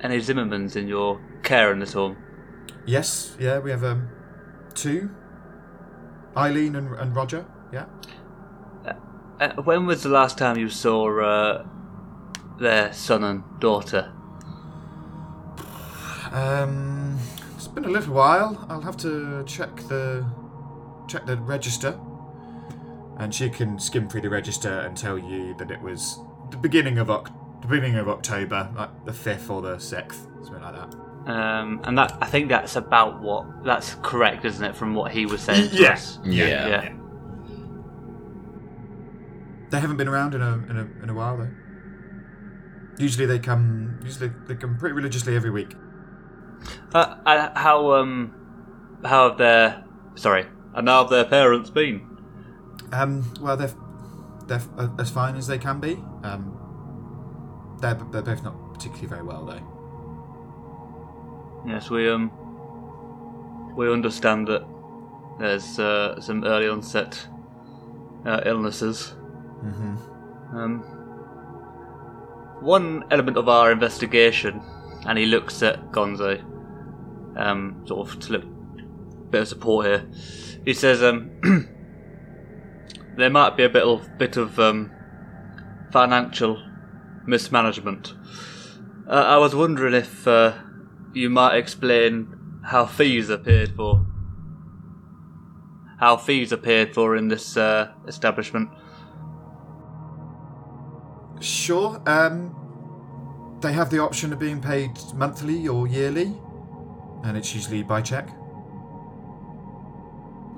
any 0.01 0.19
Zimmermans 0.19 0.77
in 0.77 0.89
your 0.89 1.21
care 1.43 1.73
in 1.73 1.81
this 1.81 1.93
home? 1.93 2.17
Yes, 2.85 3.37
yeah, 3.41 3.59
we 3.59 3.71
have 3.71 3.83
um, 3.83 4.09
two, 4.75 5.11
Eileen 6.37 6.77
and, 6.77 6.95
and 6.95 7.17
Roger. 7.17 7.45
Yeah. 7.73 7.87
Uh, 9.41 9.51
when 9.65 9.87
was 9.87 10.03
the 10.03 10.09
last 10.09 10.39
time 10.39 10.57
you 10.57 10.69
saw 10.69 11.21
uh, 11.21 11.67
their 12.59 12.93
son 12.93 13.25
and 13.25 13.43
daughter? 13.61 14.13
Um, 16.33 17.19
it's 17.55 17.69
been 17.69 17.85
a 17.85 17.89
little 17.91 18.15
while. 18.15 18.67
I'll 18.69 18.81
have 18.81 18.97
to 18.99 19.45
check 19.47 19.75
the 19.89 20.25
check 21.09 21.27
the 21.27 21.37
register, 21.37 21.99
and 23.19 23.35
she 23.35 23.51
can 23.51 23.79
skim 23.79 24.09
through 24.09 24.23
the 24.23 24.31
register 24.31 24.81
and 24.81 24.97
tell 24.97 25.19
you 25.19 25.55
that 25.59 25.71
it 25.71 25.83
was 25.83 26.19
the 26.51 26.57
beginning 26.57 26.99
of 26.99 27.11
Oc- 27.11 27.31
the 27.61 27.69
beginning 27.69 27.97
of 27.97 28.09
October, 28.09 28.71
like 28.77 29.05
the 29.05 29.13
fifth 29.13 29.51
or 29.51 29.63
the 29.63 29.79
sixth, 29.79 30.27
something 30.43 30.63
like 30.63 30.75
that. 30.75 30.95
Um, 31.27 31.81
and 31.83 31.99
that 31.99 32.17
I 32.21 32.27
think 32.27 32.49
that's 32.49 32.77
about 32.77 33.21
what 33.21 33.65
that's 33.65 33.97
correct, 33.97 34.45
isn't 34.45 34.65
it? 34.65 34.77
From 34.77 34.95
what 34.95 35.11
he 35.11 35.27
was 35.27 35.41
saying. 35.41 35.71
Yes. 35.73 36.19
Yeah. 36.25 36.45
us? 36.45 36.49
Yeah. 36.49 36.69
yeah. 36.69 36.93
They 39.71 39.81
haven't 39.81 39.97
been 39.97 40.09
around 40.09 40.35
in 40.35 40.43
a 40.43 40.53
in 40.55 40.77
a, 40.77 41.03
in 41.03 41.11
a 41.11 41.15
while 41.15 41.37
though. 41.37 41.51
Usually 42.99 43.27
they 43.27 43.41
come. 43.41 43.99
Usually 44.05 44.31
they 44.47 44.55
come 44.55 44.79
pretty 44.79 44.95
religiously 44.95 45.35
every 45.35 45.51
week. 45.51 45.75
Uh, 46.95 47.17
uh, 47.27 47.59
how 47.59 47.93
um, 47.95 48.35
how 49.05 49.29
have 49.29 49.39
their 49.39 49.85
sorry, 50.15 50.47
and 50.75 50.89
how 50.89 51.03
have 51.03 51.11
their 51.11 51.25
parents 51.25 51.71
been? 51.71 52.19
Um, 52.93 53.35
well, 53.41 53.57
they're 53.57 53.75
they're 54.47 54.63
as 54.99 55.11
fine 55.11 55.35
as 55.37 55.49
they 55.49 55.59
can 55.59 55.81
be. 55.81 55.95
Um, 56.23 56.56
they're 57.81 57.95
they're 57.95 58.23
both 58.23 58.43
not 58.43 58.75
particularly 58.75 59.09
very 59.09 59.23
well 59.23 59.45
though. 59.45 59.63
Yes, 61.67 61.91
we 61.91 62.09
um, 62.09 62.31
we 63.77 63.91
understand 63.93 64.49
that 64.49 64.65
there's 65.39 65.79
uh, 65.79 66.21
some 66.21 66.45
early 66.45 66.69
onset 66.69 67.27
uh, 68.25 68.41
illnesses. 68.47 69.15
Mm-hmm. 69.65 70.57
Um, 70.57 70.81
one 72.61 73.05
element 73.11 73.37
of 73.37 73.49
our 73.49 73.73
investigation, 73.73 74.63
and 75.07 75.19
he 75.19 75.27
looks 75.27 75.63
at 75.63 75.93
Gonzo, 75.93 76.43
um, 77.37 77.83
sort 77.87 78.09
of 78.09 78.21
to 78.21 78.33
look 78.33 78.45
bit 79.31 79.43
of 79.43 79.49
support 79.49 79.87
here. 79.87 80.09
He 80.65 80.73
says, 80.73 81.03
um, 81.03 81.31
there 83.17 83.31
might 83.31 83.57
be 83.57 83.65
a 83.65 83.69
bit 83.69 83.83
of 83.83 84.19
bit 84.19 84.37
of 84.37 84.59
um, 84.59 84.91
financial 85.91 86.63
mismanagement. 87.27 88.15
Uh, 89.09 89.13
I 89.13 89.37
was 89.37 89.55
wondering 89.55 89.95
if 89.95 90.27
uh, 90.27 90.53
you 91.13 91.31
might 91.31 91.57
explain 91.57 92.61
how 92.65 92.87
fees 92.87 93.31
are 93.31 93.39
paid 93.39 93.75
for. 93.77 94.05
How 95.99 96.17
fees 96.17 96.53
are 96.53 96.59
paid 96.59 96.95
for 96.95 97.17
in 97.17 97.29
this 97.29 97.57
uh, 97.57 97.93
establishment. 98.07 98.71
Sure. 101.41 102.03
Um, 102.07 103.59
they 103.61 103.73
have 103.73 103.91
the 103.91 103.99
option 104.01 104.33
of 104.33 104.39
being 104.39 104.61
paid 104.61 104.91
monthly 105.15 105.69
or 105.69 105.87
yearly, 105.87 106.35
and 107.25 107.37
it's 107.37 107.55
usually 107.55 107.83
by 107.83 108.03
check. 108.03 108.29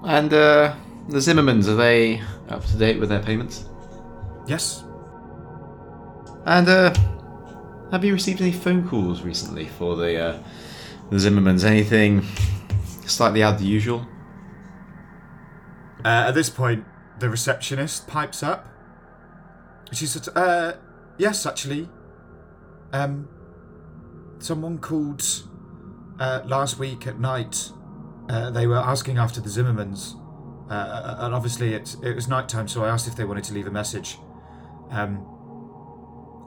And 0.04 0.32
uh, 0.32 0.74
the 1.08 1.18
Zimmermans, 1.18 1.68
are 1.68 1.74
they 1.74 2.22
up 2.48 2.64
to 2.66 2.76
date 2.76 2.98
with 2.98 3.08
their 3.08 3.22
payments? 3.22 3.68
Yes. 4.46 4.84
And 6.48 6.66
uh, 6.66 6.94
have 7.90 8.06
you 8.06 8.14
received 8.14 8.40
any 8.40 8.52
phone 8.52 8.88
calls 8.88 9.20
recently 9.20 9.66
for 9.66 9.96
the 9.96 10.18
uh, 10.18 10.42
the 11.10 11.16
Zimmermans? 11.16 11.62
Anything 11.62 12.22
slightly 13.04 13.42
out 13.42 13.56
of 13.56 13.60
the 13.60 13.66
usual? 13.66 14.06
Uh, 16.02 16.24
at 16.28 16.30
this 16.30 16.48
point, 16.48 16.86
the 17.18 17.28
receptionist 17.28 18.06
pipes 18.06 18.42
up. 18.42 18.66
She 19.92 20.06
said, 20.06 20.26
uh, 20.34 20.72
"Yes, 21.18 21.44
actually. 21.44 21.90
Um, 22.94 23.28
someone 24.38 24.78
called 24.78 25.22
uh, 26.18 26.40
last 26.46 26.78
week 26.78 27.06
at 27.06 27.20
night. 27.20 27.72
Uh, 28.30 28.50
they 28.50 28.66
were 28.66 28.78
asking 28.78 29.18
after 29.18 29.42
the 29.42 29.50
Zimmermans, 29.50 30.14
uh, 30.70 31.16
and 31.18 31.34
obviously 31.34 31.74
it 31.74 31.94
it 32.02 32.14
was 32.14 32.26
nighttime, 32.26 32.68
so 32.68 32.84
I 32.84 32.88
asked 32.88 33.06
if 33.06 33.16
they 33.16 33.24
wanted 33.24 33.44
to 33.44 33.52
leave 33.52 33.66
a 33.66 33.70
message. 33.70 34.16
Um, 34.90 35.37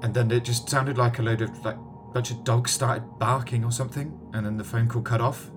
and 0.01 0.13
then 0.13 0.31
it 0.31 0.43
just 0.43 0.69
sounded 0.69 0.97
like 0.97 1.19
a 1.19 1.21
load 1.21 1.41
of 1.41 1.65
like 1.65 1.77
bunch 2.13 2.31
of 2.31 2.43
dogs 2.43 2.71
started 2.71 3.03
barking 3.19 3.63
or 3.63 3.71
something, 3.71 4.17
and 4.33 4.45
then 4.45 4.57
the 4.57 4.63
phone 4.63 4.87
call 4.87 5.01
cut 5.01 5.21
off. 5.21 5.49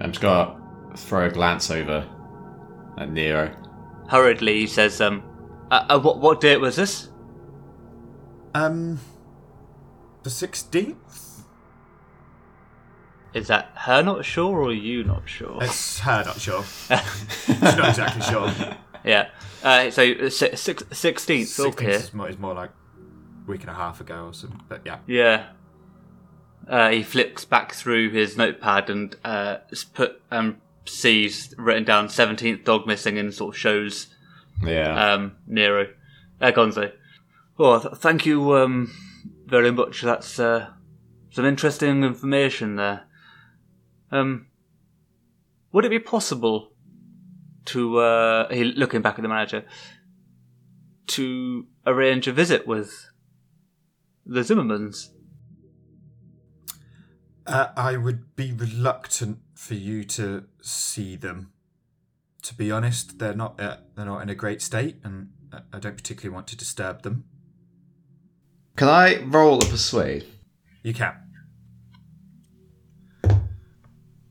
I'm 0.00 0.12
just 0.12 0.22
gonna 0.22 0.58
throw 0.96 1.26
a 1.26 1.30
glance 1.30 1.70
over 1.70 2.06
at 2.96 3.10
Nero. 3.10 3.54
Hurriedly, 4.08 4.60
he 4.60 4.66
says, 4.66 5.00
um, 5.00 5.22
uh, 5.70 5.86
uh, 5.88 5.98
what, 5.98 6.18
what 6.18 6.40
date 6.40 6.58
was 6.58 6.76
this? 6.76 7.08
Um, 8.54 8.98
the 10.22 10.30
sixteenth. 10.30 11.24
Is 13.34 13.48
that 13.48 13.70
her 13.74 14.02
not 14.02 14.24
sure 14.24 14.62
or 14.62 14.72
you 14.72 15.04
not 15.04 15.28
sure? 15.28 15.58
It's 15.60 15.98
her, 16.00 16.24
not 16.24 16.40
sure. 16.40 16.64
She's 17.44 17.60
not 17.60 17.90
exactly 17.90 18.22
sure. 18.22 18.50
yeah. 19.04 19.28
Uh, 19.62 19.90
so, 19.90 20.02
uh, 20.02 20.30
six, 20.30 20.62
16th, 20.62 20.84
16th 20.90 21.66
okay. 21.66 21.90
is 21.92 22.14
more, 22.14 22.28
is 22.30 22.38
more 22.38 22.54
like 22.54 22.70
a 22.70 22.87
week 23.48 23.62
and 23.62 23.70
a 23.70 23.74
half 23.74 24.00
ago 24.00 24.26
or 24.26 24.34
something. 24.34 24.60
But 24.68 24.82
yeah. 24.84 24.98
Yeah. 25.06 25.46
Uh, 26.68 26.90
he 26.90 27.02
flips 27.02 27.44
back 27.44 27.72
through 27.72 28.10
his 28.10 28.36
notepad 28.36 28.90
and 28.90 29.16
uh, 29.24 29.56
put 29.94 30.20
um, 30.30 30.58
sees 30.84 31.54
written 31.56 31.84
down 31.84 32.08
17th 32.08 32.64
dog 32.64 32.86
missing 32.86 33.16
and 33.18 33.32
sort 33.32 33.54
of 33.54 33.58
shows 33.58 34.08
Yeah. 34.62 35.12
um, 35.14 35.36
Nero. 35.46 35.88
Uh, 36.40 36.52
Gonzo. 36.52 36.92
Well, 37.56 37.80
th- 37.80 37.94
thank 37.94 38.26
you 38.26 38.54
um, 38.56 38.92
very 39.46 39.70
much. 39.72 40.02
That's 40.02 40.38
uh, 40.38 40.68
some 41.30 41.44
interesting 41.46 42.04
information 42.04 42.76
there. 42.76 43.04
Um, 44.12 44.46
would 45.72 45.84
it 45.84 45.90
be 45.90 45.98
possible 45.98 46.72
to, 47.66 47.98
uh, 47.98 48.52
he, 48.52 48.64
looking 48.64 49.02
back 49.02 49.18
at 49.18 49.22
the 49.22 49.28
manager, 49.28 49.64
to 51.08 51.66
arrange 51.86 52.26
a 52.28 52.32
visit 52.32 52.66
with 52.66 53.07
the 54.28 54.40
Zimmermans? 54.40 55.08
Uh, 57.46 57.68
I 57.76 57.96
would 57.96 58.36
be 58.36 58.52
reluctant 58.52 59.38
for 59.54 59.74
you 59.74 60.04
to 60.04 60.44
see 60.62 61.16
them. 61.16 61.50
To 62.42 62.54
be 62.54 62.70
honest, 62.70 63.18
they're 63.18 63.34
not 63.34 63.58
uh, 63.58 63.78
they're 63.96 64.04
not 64.06 64.20
in 64.22 64.28
a 64.28 64.34
great 64.34 64.60
state, 64.62 64.96
and 65.02 65.30
I- 65.52 65.62
I 65.72 65.78
don't 65.78 65.96
particularly 65.96 66.34
want 66.34 66.46
to 66.48 66.56
disturb 66.56 67.02
them. 67.02 67.24
Can 68.76 68.88
I 68.88 69.22
roll 69.22 69.56
a 69.62 69.66
persuade? 69.66 70.26
You 70.82 70.94
can. 70.94 71.14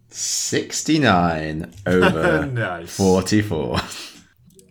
69 0.10 1.74
over 1.86 2.46
nice. 2.46 2.96
44. 2.96 3.78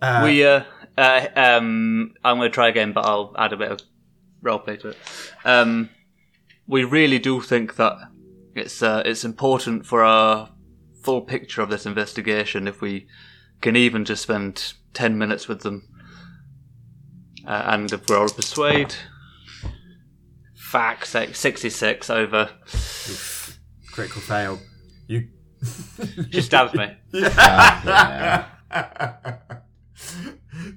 Uh, 0.02 0.20
we, 0.24 0.44
uh, 0.44 0.62
uh, 0.96 1.26
um, 1.36 2.14
I'm 2.24 2.38
going 2.38 2.50
to 2.50 2.54
try 2.54 2.68
again, 2.68 2.92
but 2.92 3.04
I'll 3.06 3.34
add 3.38 3.52
a 3.52 3.56
bit 3.56 3.70
of 3.70 3.80
roleplay 4.46 4.80
to 4.80 4.88
it. 4.90 4.96
Um, 5.44 5.90
we 6.66 6.84
really 6.84 7.18
do 7.18 7.40
think 7.40 7.76
that 7.76 7.96
it's 8.54 8.82
uh, 8.82 9.02
it's 9.04 9.24
important 9.24 9.86
for 9.86 10.02
our 10.02 10.50
full 11.02 11.20
picture 11.22 11.62
of 11.62 11.68
this 11.70 11.86
investigation 11.86 12.66
if 12.66 12.80
we 12.80 13.06
can 13.60 13.76
even 13.76 14.04
just 14.04 14.22
spend 14.22 14.74
ten 14.94 15.18
minutes 15.18 15.48
with 15.48 15.60
them. 15.60 15.88
Uh, 17.46 17.62
and 17.66 17.92
if 17.92 18.08
we're 18.08 18.18
all 18.18 18.28
persuade, 18.28 18.94
facts 20.54 21.14
like 21.14 21.36
sixty 21.36 21.70
six 21.70 22.10
over. 22.10 22.50
critical 23.92 24.20
fail. 24.22 24.58
You. 25.06 25.28
She 26.30 26.42
stabs 26.42 26.74
me. 26.80 26.94
yeah. 27.12 28.46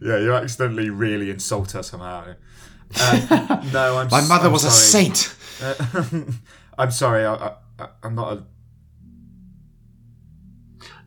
yeah, 0.02 0.18
you 0.18 0.34
accidentally 0.34 0.90
really 0.90 1.30
insult 1.30 1.72
her 1.72 1.84
somehow. 1.84 2.36
Um, 3.00 3.72
no, 3.72 3.98
I'm. 3.98 4.08
My 4.12 4.22
mother 4.28 4.48
I'm 4.48 4.52
was 4.54 4.64
a 4.64 4.72
saint. 4.72 5.36
Uh, 5.62 5.76
I'm 6.78 6.92
sorry. 6.92 7.26
I, 7.26 7.56
I, 7.78 7.88
I'm 8.04 8.16
not. 8.16 8.34
A, 8.34 8.44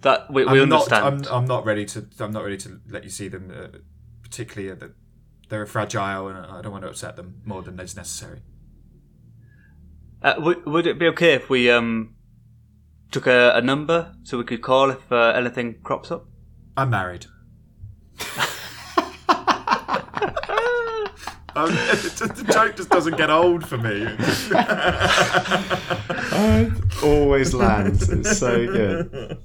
That 0.03 0.31
we, 0.33 0.45
we 0.45 0.61
I'm 0.61 0.69
not. 0.69 0.83
understand. 0.93 1.27
I'm, 1.29 1.35
I'm 1.43 1.47
not 1.47 1.65
ready 1.65 1.85
to. 1.87 2.07
I'm 2.21 2.33
not 2.33 2.45
ready 2.45 2.57
to 2.59 2.81
let 2.89 3.05
you 3.05 3.11
see 3.11 3.29
them. 3.29 3.53
Uh, 3.55 3.79
particularly 4.23 4.71
uh, 4.73 4.75
that 4.77 4.93
they're 5.49 5.67
fragile, 5.67 6.29
and 6.29 6.39
I 6.39 6.63
don't 6.63 6.73
want 6.73 6.83
to 6.85 6.89
upset 6.89 7.17
them 7.17 7.43
more 7.45 7.63
than 7.63 7.79
is 7.79 7.95
necessary. 7.95 8.41
Uh, 10.23 10.35
would, 10.39 10.65
would 10.67 10.87
it 10.87 10.99
be 10.99 11.07
okay 11.09 11.35
if 11.35 11.51
we 11.51 11.69
um 11.71 12.15
took 13.11 13.27
a, 13.27 13.53
a 13.55 13.61
number 13.61 14.15
so 14.23 14.39
we 14.39 14.45
could 14.45 14.63
call 14.63 14.89
if 14.91 15.13
uh, 15.13 15.33
anything 15.37 15.81
crops 15.83 16.11
up? 16.11 16.27
I'm 16.77 16.91
married. 16.91 17.27
Um, 21.55 21.69
the 21.75 22.51
joke 22.53 22.77
just 22.77 22.89
doesn't 22.91 23.17
get 23.17 23.31
old 23.31 23.67
for 23.67 23.79
me. 23.79 24.07
It 26.35 27.03
always 27.03 27.55
lands. 27.55 28.09
It's 28.09 28.39
so 28.39 28.67
good. 28.67 29.41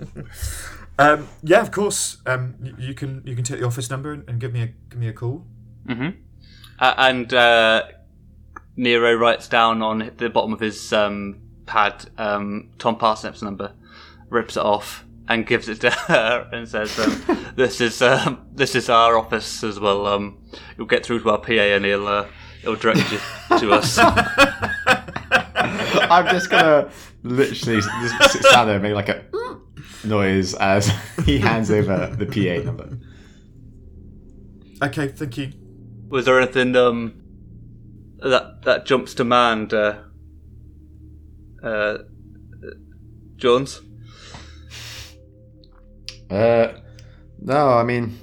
Um, 1.00 1.28
yeah, 1.44 1.62
of 1.62 1.72
course. 1.72 2.18
Um, 2.26 2.56
y- 2.62 2.74
you 2.78 2.94
can 2.94 3.22
you 3.26 3.36
can 3.36 3.44
take 3.44 3.60
the 3.60 3.66
office 3.66 3.90
number 3.90 4.12
and, 4.12 4.28
and 4.30 4.40
give 4.40 4.54
me 4.54 4.62
a 4.64 4.68
give 4.90 5.00
me 5.00 5.08
a 5.08 5.14
call. 5.14 5.46
Mm-hmm. 5.88 6.20
Uh, 6.80 6.94
and 6.98 7.34
uh, 7.34 7.84
Nero 8.76 9.14
writes 9.16 9.48
down 9.48 9.82
on 9.82 10.12
the 10.18 10.30
bottom 10.30 10.54
of 10.54 10.60
his 10.60 10.92
um, 10.94 11.40
pad 11.66 12.10
um, 12.18 12.70
Tom 12.78 12.98
Parsnip's 12.98 13.42
number, 13.42 13.74
rips 14.30 14.58
it 14.58 14.64
off, 14.64 15.06
and 15.28 15.46
gives 15.46 15.68
it 15.68 15.82
to 15.82 15.90
her 15.90 16.50
and 16.52 16.68
says, 16.68 16.98
um, 17.00 17.48
"This 17.56 17.82
is 17.82 18.02
um, 18.02 18.48
this 18.54 18.76
is 18.76 18.90
our 18.90 19.18
office 19.18 19.64
as 19.64 19.80
well. 19.80 20.08
Um, 20.08 20.40
you'll 20.78 20.88
get 20.88 21.06
through 21.06 21.22
to 21.22 21.32
our 21.32 21.38
PA 21.38 21.52
and 21.52 21.86
he'll 21.86 22.08
uh, 22.08 22.28
he'll 22.62 22.76
direct 22.76 23.12
you 23.12 23.20
to 23.58 23.72
us." 23.72 23.98
I'm 26.10 26.28
just 26.28 26.50
gonna 26.50 26.90
literally 27.24 27.82
just 27.82 28.32
sit 28.32 28.44
down 28.52 28.68
there 28.68 28.76
and 28.76 28.84
make 28.84 28.94
like 28.94 29.10
a 29.10 29.26
noise 30.06 30.54
as 30.56 30.92
he 31.26 31.40
hands 31.40 31.70
over 31.72 32.08
the 32.18 32.26
PA 32.26 32.64
number. 32.66 32.98
Okay, 34.82 35.08
thank 35.10 35.38
you. 35.38 35.52
Was 36.10 36.26
there 36.26 36.40
anything 36.40 36.76
um, 36.76 37.22
that 38.20 38.62
that 38.64 38.86
jumps 38.86 39.14
to 39.16 39.24
mind, 39.26 39.74
uh, 39.74 40.04
uh, 41.62 41.98
Jones? 43.36 43.82
Uh, 46.30 46.74
no, 47.40 47.70
I 47.70 47.84
mean, 47.84 48.18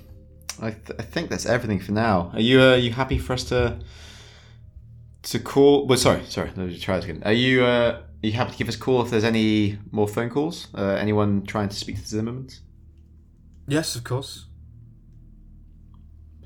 I, 0.60 0.70
th- 0.70 0.98
I 0.98 1.02
think 1.02 1.30
that's 1.30 1.46
everything 1.46 1.80
for 1.80 1.92
now. 1.92 2.30
Are 2.34 2.40
you 2.40 2.60
uh, 2.60 2.74
you 2.76 2.92
happy 2.92 3.18
for 3.18 3.32
us 3.32 3.44
to 3.44 3.78
to 5.24 5.38
call? 5.38 5.86
Well, 5.86 5.98
sorry, 5.98 6.24
sorry. 6.26 6.48
Let 6.56 6.68
me 6.68 6.78
try 6.78 6.96
this 6.96 7.04
again. 7.06 7.22
Are 7.24 7.32
you 7.32 7.64
uh, 7.64 8.00
are 8.22 8.26
you 8.26 8.32
happy 8.32 8.52
to 8.52 8.58
give 8.58 8.68
us 8.68 8.76
a 8.76 8.78
call 8.78 9.02
if 9.02 9.10
there's 9.10 9.24
any 9.24 9.78
more 9.90 10.08
phone 10.08 10.30
calls? 10.30 10.68
Uh, 10.74 10.96
anyone 11.00 11.44
trying 11.46 11.68
to 11.68 11.76
speak 11.76 11.96
to 11.96 12.02
the 12.02 12.22
Zimmermans? 12.22 12.60
Yes, 13.66 13.96
of 13.96 14.04
course. 14.04 14.46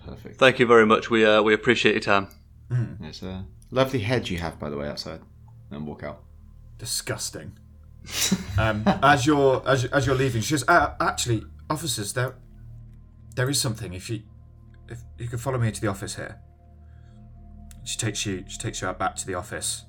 Perfect. 0.06 0.36
Thank 0.38 0.58
you 0.58 0.66
very 0.66 0.86
much. 0.86 1.10
We 1.10 1.24
uh, 1.24 1.42
we 1.42 1.52
appreciate 1.54 1.92
your 1.92 2.00
time. 2.00 2.28
It's 3.02 3.22
a 3.22 3.46
lovely 3.70 4.00
hedge 4.00 4.30
you 4.30 4.38
have, 4.38 4.58
by 4.58 4.70
the 4.70 4.76
way, 4.76 4.88
outside. 4.88 5.20
And 5.70 5.86
walk 5.86 6.02
out. 6.02 6.22
Disgusting. 6.78 7.58
Um, 8.58 8.82
as 9.02 9.26
you're 9.26 9.62
as, 9.66 9.84
as 9.86 10.06
you're 10.06 10.14
leaving, 10.14 10.42
she 10.42 10.50
says, 10.50 10.64
Uh, 10.68 10.94
actually, 11.00 11.44
officers, 11.70 12.12
there 12.12 12.34
there 13.34 13.48
is 13.48 13.60
something. 13.60 13.94
If 13.94 14.10
you 14.10 14.22
if 14.88 15.00
you 15.18 15.28
could 15.28 15.40
follow 15.40 15.58
me 15.58 15.68
into 15.68 15.80
the 15.80 15.88
office 15.88 16.16
here. 16.16 16.40
She 17.84 17.96
takes 17.96 18.26
you. 18.26 18.44
She 18.48 18.58
takes 18.58 18.82
you 18.82 18.88
out 18.88 18.98
back 18.98 19.16
to 19.16 19.26
the 19.26 19.34
office. 19.34 19.84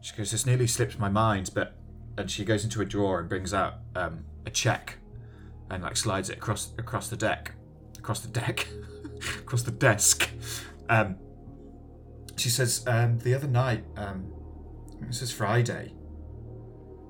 She 0.00 0.16
goes. 0.16 0.30
This 0.30 0.46
nearly 0.46 0.66
slipped 0.66 0.98
my 0.98 1.08
mind, 1.08 1.50
but 1.54 1.74
and 2.16 2.30
she 2.30 2.44
goes 2.44 2.64
into 2.64 2.80
a 2.80 2.84
drawer 2.84 3.20
and 3.20 3.28
brings 3.28 3.52
out 3.52 3.74
um, 3.94 4.24
a 4.46 4.50
check, 4.50 4.96
and 5.70 5.82
like 5.82 5.96
slides 5.96 6.30
it 6.30 6.38
across 6.38 6.72
across 6.78 7.08
the 7.08 7.16
deck, 7.16 7.52
across 7.98 8.20
the 8.20 8.28
deck, 8.28 8.66
across 9.40 9.62
the 9.62 9.70
desk. 9.70 10.30
Um, 10.88 11.16
she 12.36 12.48
says, 12.48 12.84
um, 12.86 13.18
the 13.18 13.34
other 13.34 13.48
night, 13.48 13.84
um, 13.96 14.32
this 15.02 15.22
is 15.22 15.32
Friday. 15.32 15.92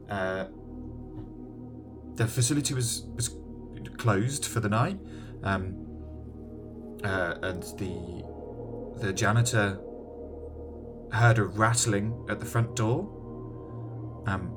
Uh, 0.09 0.47
the 2.15 2.27
facility 2.27 2.75
was 2.75 3.03
was 3.15 3.37
closed 3.97 4.45
for 4.45 4.61
the 4.61 4.69
night, 4.69 4.99
um, 5.43 5.75
uh, 7.05 7.35
and 7.43 7.63
the 7.79 8.25
the 9.01 9.13
janitor 9.13 9.79
heard 11.13 11.39
a 11.39 11.45
rattling 11.45 12.27
at 12.29 12.41
the 12.41 12.47
front 12.47 12.75
door. 12.77 13.15
Um, 14.27 14.55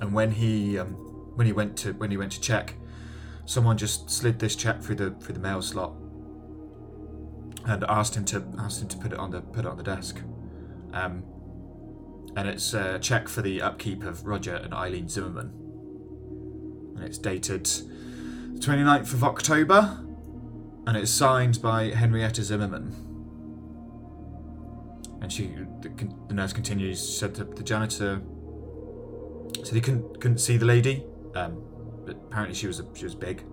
and 0.00 0.12
when 0.12 0.30
he 0.32 0.78
um, 0.78 0.94
when 1.36 1.46
he 1.46 1.52
went 1.52 1.76
to 1.78 1.92
when 1.92 2.10
he 2.10 2.16
went 2.16 2.32
to 2.32 2.40
check, 2.40 2.74
someone 3.44 3.76
just 3.76 4.10
slid 4.10 4.38
this 4.38 4.56
check 4.56 4.82
through 4.82 4.96
the 4.96 5.10
through 5.20 5.34
the 5.34 5.40
mail 5.40 5.62
slot 5.62 5.94
and 7.66 7.84
asked 7.88 8.14
him 8.14 8.24
to 8.24 8.44
asked 8.58 8.82
him 8.82 8.88
to 8.88 8.96
put 8.96 9.12
it 9.12 9.18
on 9.18 9.30
the 9.30 9.40
put 9.40 9.64
it 9.64 9.68
on 9.68 9.76
the 9.76 9.82
desk. 9.82 10.20
Um, 10.92 11.22
and 12.36 12.48
it's 12.48 12.74
a 12.74 12.98
check 12.98 13.28
for 13.28 13.42
the 13.42 13.62
upkeep 13.62 14.04
of 14.04 14.26
Roger 14.26 14.56
and 14.56 14.72
Eileen 14.72 15.08
Zimmerman. 15.08 15.52
And 16.96 17.04
it's 17.04 17.18
dated 17.18 17.64
the 17.64 18.60
29th 18.60 19.12
of 19.12 19.24
October, 19.24 19.98
and 20.86 20.96
it's 20.96 21.10
signed 21.10 21.60
by 21.62 21.90
Henrietta 21.90 22.42
Zimmerman. 22.42 22.94
And 25.20 25.32
she, 25.32 25.48
the, 25.80 25.90
the 26.28 26.34
nurse 26.34 26.52
continues, 26.52 27.00
said 27.00 27.34
that 27.36 27.56
the 27.56 27.62
janitor 27.62 28.20
said 29.64 29.74
he 29.74 29.80
couldn't, 29.80 30.20
couldn't 30.20 30.38
see 30.38 30.56
the 30.56 30.64
lady, 30.66 31.04
um, 31.34 31.62
but 32.06 32.16
apparently 32.16 32.54
she 32.54 32.66
was 32.66 32.80
a, 32.80 32.86
she 32.94 33.04
was 33.04 33.14
big. 33.14 33.44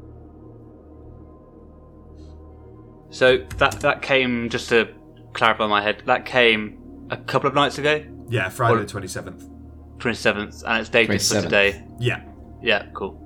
So 3.09 3.37
that 3.57 3.79
that 3.81 4.01
came 4.01 4.49
just 4.49 4.69
to 4.69 4.89
clarify 5.33 5.67
my 5.67 5.81
head. 5.81 6.03
That 6.05 6.25
came 6.25 7.07
a 7.09 7.17
couple 7.17 7.47
of 7.47 7.53
nights 7.53 7.77
ago, 7.77 8.03
Yeah, 8.29 8.49
Friday 8.49 8.75
Well- 8.75 8.83
the 8.85 8.91
27th. 8.91 9.51
twenty 9.99 10.15
seventh, 10.17 10.63
and 10.67 10.81
it's 10.81 10.89
dated 10.89 11.21
for 11.21 11.41
today. 11.41 11.83
Yeah. 11.99 12.21
Yeah, 12.61 12.85
cool. 12.93 13.21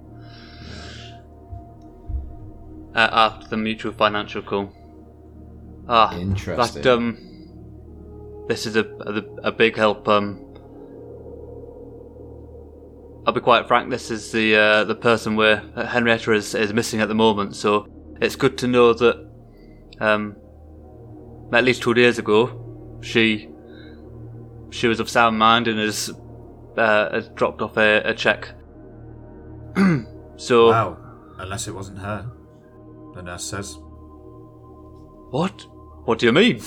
Uh, 2.96 3.08
after 3.12 3.48
the 3.48 3.58
mutual 3.58 3.92
financial 3.94 4.42
call. 4.42 4.72
Ah, 5.88 6.16
Interesting. 6.18 6.82
That, 6.84 6.94
um, 6.94 8.46
this 8.48 8.66
is 8.68 8.76
a, 8.76 8.86
a 9.02 9.24
a 9.50 9.52
big 9.52 9.76
help. 9.76 10.08
Um, 10.08 10.40
I'll 13.26 13.34
be 13.34 13.40
quite 13.42 13.68
frank. 13.68 13.90
This 13.90 14.12
is 14.12 14.32
the 14.32 14.56
uh, 14.56 14.84
the 14.86 14.96
person 14.96 15.36
where 15.36 15.58
Henrietta 15.76 16.34
is, 16.34 16.54
is 16.56 16.74
missing 16.74 17.02
at 17.02 17.08
the 17.08 17.16
moment. 17.16 17.56
So 17.56 17.88
it's 18.22 18.36
good 18.36 18.58
to 18.60 18.68
know 18.68 18.94
that 18.94 19.28
um, 20.00 20.36
at 21.54 21.64
least 21.64 21.82
two 21.82 21.94
days 21.94 22.20
ago, 22.20 23.00
she 23.02 23.50
she 24.72 24.88
was 24.88 25.00
of 25.00 25.10
sound 25.10 25.38
mind 25.38 25.68
and 25.68 25.80
has, 25.80 26.10
uh, 26.78 27.12
has 27.12 27.30
dropped 27.30 27.62
off 27.62 27.78
a, 27.78 28.02
a 28.04 28.14
check. 28.14 28.50
so 30.38 30.70
Wow. 30.70 30.98
Unless 31.38 31.68
it 31.68 31.76
wasn't 31.76 32.00
her. 32.00 32.30
The 33.16 33.22
nurse 33.24 33.44
says. 33.46 33.76
what? 35.32 35.66
What 36.06 36.20
do 36.20 36.26
you 36.26 36.32
mean? 36.32 36.62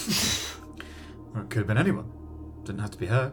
Well, 1.34 1.42
it 1.44 1.50
could 1.50 1.58
have 1.58 1.66
been 1.66 1.78
anyone. 1.78 2.10
Didn't 2.64 2.80
have 2.80 2.90
to 2.92 2.98
be 2.98 3.06
her. 3.06 3.32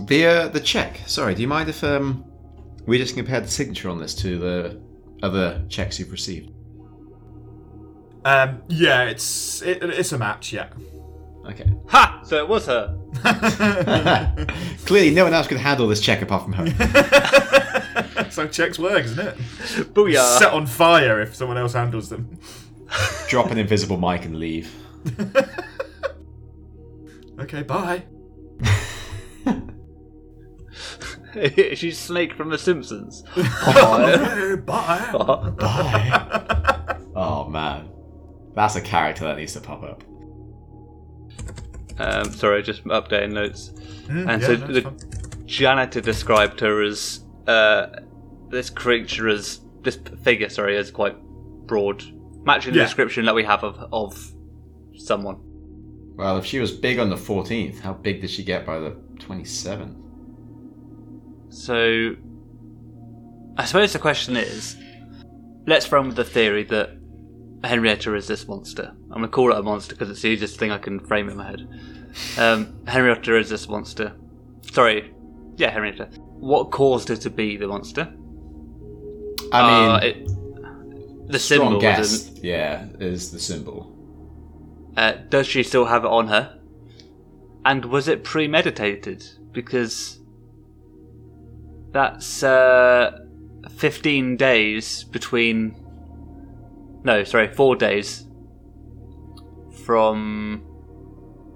The 0.00 0.26
uh, 0.26 0.48
the 0.48 0.60
check. 0.60 1.00
Sorry, 1.06 1.34
do 1.34 1.42
you 1.42 1.48
mind 1.48 1.68
if 1.68 1.84
um 1.84 2.24
we 2.86 2.98
just 2.98 3.14
compare 3.14 3.40
the 3.40 3.48
signature 3.48 3.88
on 3.90 3.98
this 3.98 4.14
to 4.16 4.38
the 4.38 4.80
other 5.22 5.64
checks 5.68 5.98
you've 5.98 6.10
received? 6.10 6.52
Um, 8.24 8.62
yeah, 8.68 9.04
it's 9.04 9.62
it, 9.62 9.82
it's 9.82 10.12
a 10.12 10.18
match, 10.18 10.52
yeah. 10.52 10.68
Okay. 11.50 11.72
Ha! 11.88 12.20
So 12.24 12.36
it 12.36 12.48
was 12.48 12.66
her. 12.66 12.96
Clearly, 14.86 15.10
no 15.10 15.24
one 15.24 15.34
else 15.34 15.46
could 15.46 15.58
handle 15.58 15.88
this 15.88 16.00
check 16.00 16.22
apart 16.22 16.44
from 16.44 16.52
her. 16.54 18.30
so 18.30 18.46
checks 18.46 18.78
work, 18.78 19.04
isn't 19.04 19.18
it? 19.18 19.36
Booyah! 19.94 20.38
Set 20.38 20.52
on 20.52 20.66
fire 20.66 21.20
if 21.20 21.34
someone 21.34 21.58
else 21.58 21.72
handles 21.72 22.08
them. 22.08 22.38
Drop 23.28 23.50
an 23.50 23.58
invisible 23.58 23.96
mic 23.96 24.24
and 24.24 24.38
leave. 24.38 24.72
Okay, 27.40 27.62
bye. 27.62 28.02
She's 31.74 31.96
Snake 31.98 32.34
from 32.34 32.50
The 32.50 32.58
Simpsons. 32.58 33.24
Oh. 33.36 34.02
Okay, 34.02 34.60
bye. 34.60 35.50
Bye. 35.56 36.98
oh 37.16 37.48
man, 37.48 37.88
that's 38.54 38.76
a 38.76 38.82
character 38.82 39.24
that 39.24 39.38
needs 39.38 39.54
to 39.54 39.60
pop 39.60 39.82
up. 39.84 40.04
Um, 41.98 42.24
sorry, 42.32 42.62
just 42.62 42.84
updating 42.84 43.32
notes. 43.32 43.70
Mm, 44.06 44.28
And 44.28 44.40
yeah, 44.42 44.46
so 44.46 44.56
no, 44.56 44.66
the 44.68 44.82
fine. 44.82 45.46
janitor 45.46 46.00
described 46.00 46.60
her 46.60 46.82
as 46.82 47.20
uh, 47.46 47.86
this 48.48 48.70
creature 48.70 49.28
as 49.28 49.60
this 49.82 49.98
figure. 50.22 50.48
Sorry, 50.48 50.76
as 50.76 50.90
quite 50.90 51.16
broad, 51.66 52.02
matching 52.44 52.72
the 52.72 52.78
Yeah. 52.78 52.84
description 52.84 53.24
that 53.26 53.34
we 53.34 53.44
have 53.44 53.62
of 53.64 53.76
of 53.92 54.32
someone. 54.96 55.36
Well, 56.16 56.36
if 56.38 56.44
she 56.44 56.58
was 56.58 56.70
big 56.72 56.98
on 56.98 57.08
the 57.08 57.16
14th, 57.16 57.80
how 57.80 57.94
big 57.94 58.20
did 58.20 58.28
she 58.30 58.44
get 58.44 58.66
by 58.66 58.78
the 58.78 58.90
27th? 59.18 59.96
So, 61.48 62.14
I 63.56 63.64
suppose 63.64 63.92
the 63.92 63.98
question 63.98 64.36
is, 64.36 64.76
let's 65.66 65.90
run 65.90 66.08
with 66.08 66.16
the 66.16 66.24
theory 66.24 66.64
that 66.64 66.90
Henrietta 67.64 68.14
is 68.14 68.26
this 68.26 68.48
monster. 68.48 68.92
I'm 69.10 69.16
gonna 69.16 69.28
call 69.28 69.52
it 69.52 69.58
a 69.58 69.62
monster 69.62 69.94
because 69.94 70.10
it's 70.10 70.22
the 70.22 70.28
easiest 70.28 70.58
thing 70.58 70.70
I 70.70 70.78
can 70.78 70.98
frame 71.00 71.28
in 71.28 71.36
my 71.36 71.46
head. 71.46 71.68
Um, 72.38 72.80
Henrietta 72.86 73.36
is 73.36 73.50
this 73.50 73.68
monster. 73.68 74.12
Sorry, 74.72 75.12
yeah, 75.56 75.70
Henrietta. 75.70 76.06
What 76.38 76.70
caused 76.70 77.08
her 77.08 77.16
to 77.16 77.30
be 77.30 77.56
the 77.56 77.68
monster? 77.68 78.12
I 79.52 79.62
mean, 79.62 79.90
Uh, 79.90 80.00
it, 80.02 81.28
the 81.32 81.38
symbol 81.38 81.80
guess. 81.80 81.98
was 81.98 82.40
Yeah, 82.42 82.86
is 82.98 83.30
the 83.30 83.38
symbol. 83.38 83.94
Uh, 84.96 85.12
does 85.28 85.46
she 85.46 85.62
still 85.62 85.84
have 85.84 86.04
it 86.04 86.08
on 86.10 86.28
her? 86.28 86.58
And 87.64 87.84
was 87.84 88.08
it 88.08 88.24
premeditated? 88.24 89.24
Because 89.52 90.18
that's 91.92 92.42
uh, 92.42 93.18
15 93.68 94.36
days 94.36 95.04
between. 95.04 95.74
No, 97.02 97.24
sorry, 97.24 97.48
four 97.48 97.76
days 97.76 98.26
from 99.84 100.62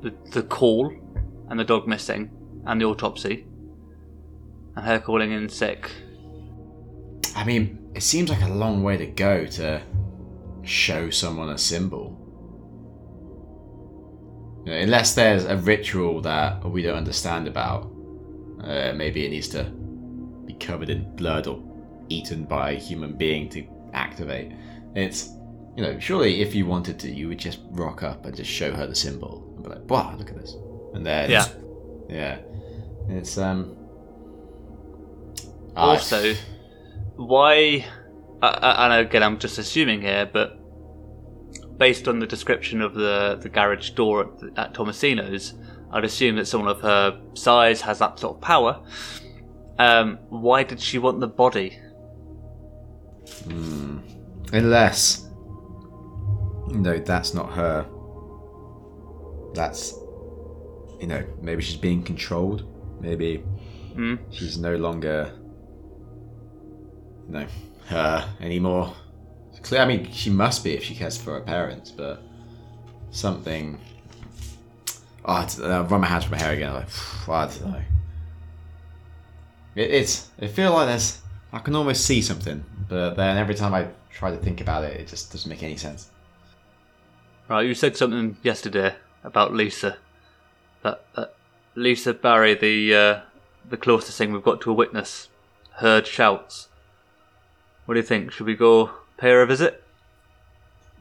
the, 0.03 0.15
the 0.33 0.43
call 0.43 0.93
and 1.49 1.61
the 1.61 1.65
dog 1.65 1.87
missing 1.87 2.31
and 2.67 2.81
the 2.81 2.85
autopsy 2.87 3.47
and 4.77 4.85
her 4.85 4.99
calling 4.99 5.33
in 5.33 5.49
sick. 5.49 5.91
I 7.37 7.45
mean, 7.45 7.91
it 7.95 8.03
seems 8.03 8.31
like 8.31 8.43
a 8.43 8.49
long 8.49 8.83
way 8.83 8.97
to 8.97 9.07
go 9.07 9.47
to 9.47 9.83
show 10.63 11.11
someone 11.11 11.51
a 11.51 11.59
symbol. 11.59 12.21
Unless 14.67 15.15
there's 15.15 15.45
a 15.45 15.57
ritual 15.59 16.23
that 16.23 16.65
we 16.65 16.83
don't 16.83 16.97
understand 16.97 17.47
about, 17.47 17.91
uh, 18.63 18.93
maybe 18.95 19.27
it 19.27 19.31
needs 19.31 19.49
to 19.49 19.65
be 20.47 20.55
covered 20.55 20.89
in 20.89 21.15
blood 21.17 21.47
or 21.47 21.63
eaten 22.09 22.45
by 22.45 22.73
a 22.73 22.79
human 22.79 23.15
being 23.17 23.49
to 23.51 23.67
activate. 23.93 24.53
It's, 24.95 25.31
you 25.77 25.83
know, 25.83 25.99
surely 25.99 26.41
if 26.41 26.55
you 26.55 26.67
wanted 26.67 26.99
to, 27.01 27.11
you 27.11 27.29
would 27.29 27.39
just 27.39 27.59
rock 27.71 28.03
up 28.03 28.25
and 28.27 28.37
just 28.37 28.51
show 28.51 28.73
her 28.73 28.87
the 28.87 28.95
symbol 28.95 29.53
and 29.55 29.65
be 29.65 29.71
like, 29.71 29.91
"Wow, 29.91 30.15
look 30.17 30.31
at 30.31 30.37
this," 30.37 30.55
and 30.95 31.05
then 31.05 31.31
Yeah. 31.31 31.47
yeah, 32.09 32.39
it's 33.09 33.37
um. 33.39 33.77
I- 35.77 35.81
Also, 35.81 36.35
why? 37.17 37.85
I, 38.43 38.47
I, 38.49 38.85
and 38.99 39.07
again, 39.09 39.23
I'm 39.23 39.39
just 39.39 39.59
assuming 39.59 40.03
here, 40.03 40.29
but 40.33 40.59
based 41.79 42.07
on 42.07 42.21
the 42.21 42.27
description 42.27 42.81
of 42.81 42.95
the 42.95 43.39
the 43.43 43.49
garage 43.49 43.91
door 43.91 44.21
at, 44.57 44.59
at 44.59 44.75
Tomasino's, 44.75 45.55
I'd 45.91 46.05
assume 46.05 46.37
that 46.37 46.47
someone 46.47 46.71
of 46.71 46.81
her 46.83 47.19
size 47.35 47.81
has 47.81 47.99
that 47.99 48.19
sort 48.21 48.37
of 48.37 48.41
power. 48.41 48.81
Um, 49.79 50.19
why 50.29 50.63
did 50.63 50.81
she 50.81 50.99
want 50.99 51.19
the 51.19 51.27
body? 51.27 51.81
Unless, 54.55 55.27
no, 56.69 56.97
that's 56.99 57.35
not 57.35 57.53
her. 57.53 57.87
That's, 59.53 59.95
you 61.01 61.09
know, 61.09 61.25
maybe 61.43 61.61
she's 61.63 61.77
being 61.77 62.03
controlled. 62.03 62.63
Maybe 63.01 63.39
Hmm? 63.95 64.17
she's 64.31 64.57
no 64.59 64.75
longer, 64.77 65.33
you 67.27 67.33
know, 67.33 67.47
her 67.87 68.29
anymore. 68.41 68.95
Clear. 69.63 69.81
I 69.81 69.87
mean, 69.87 70.11
she 70.13 70.31
must 70.31 70.63
be 70.63 70.75
if 70.75 70.85
she 70.85 70.95
cares 70.95 71.17
for 71.17 71.33
her 71.35 71.41
parents, 71.41 71.91
but 71.91 72.23
something. 73.11 73.81
Oh, 75.25 75.33
I 75.33 75.47
don't 75.47 75.59
know, 75.61 75.81
I 75.81 75.87
run 75.87 76.01
my 76.03 76.07
hands 76.07 76.25
through 76.25 76.37
my 76.37 76.43
hair 76.43 76.53
again. 76.53 76.75
Like, 76.75 76.89
I 77.29 77.47
don't 77.47 77.67
know. 77.73 77.83
It, 79.75 79.91
it's. 79.91 80.29
It 80.39 80.49
feels 80.49 80.75
like 80.75 80.87
there's. 80.89 81.21
I 81.53 81.59
can 81.61 81.75
almost 81.77 82.05
see 82.05 82.21
something, 82.21 82.65
but 82.89 83.15
then 83.15 83.37
every 83.37 83.55
time 83.55 83.75
I 83.75 83.89
try 84.15 84.31
to 84.31 84.37
think 84.37 84.61
about 84.61 84.85
it, 84.85 84.99
it 85.01 85.09
just 85.09 85.33
doesn't 85.33 85.49
make 85.49 85.63
any 85.63 85.77
sense. 85.77 86.11
Right, 87.49 87.67
you 87.67 87.75
said 87.75 87.97
something 87.97 88.37
yesterday 88.43 88.95
about 89.23 89.53
Lisa. 89.53 89.99
That, 90.83 91.05
that 91.17 91.35
Lisa 91.75 92.15
Barry, 92.15 92.55
the 92.55 92.95
uh, 92.95 93.21
the 93.69 93.77
closest 93.77 94.17
thing 94.17 94.33
we've 94.33 94.43
got 94.43 94.61
to 94.63 94.71
a 94.71 94.75
witness, 94.75 95.29
heard 95.77 96.07
shouts. 96.07 96.69
What 97.85 97.95
do 97.95 98.01
you 98.01 98.07
think? 98.07 98.33
Should 98.33 98.47
we 98.47 98.55
go 98.55 98.91
pay 99.19 99.31
her 99.31 99.43
a 99.43 99.47
visit? 99.47 99.83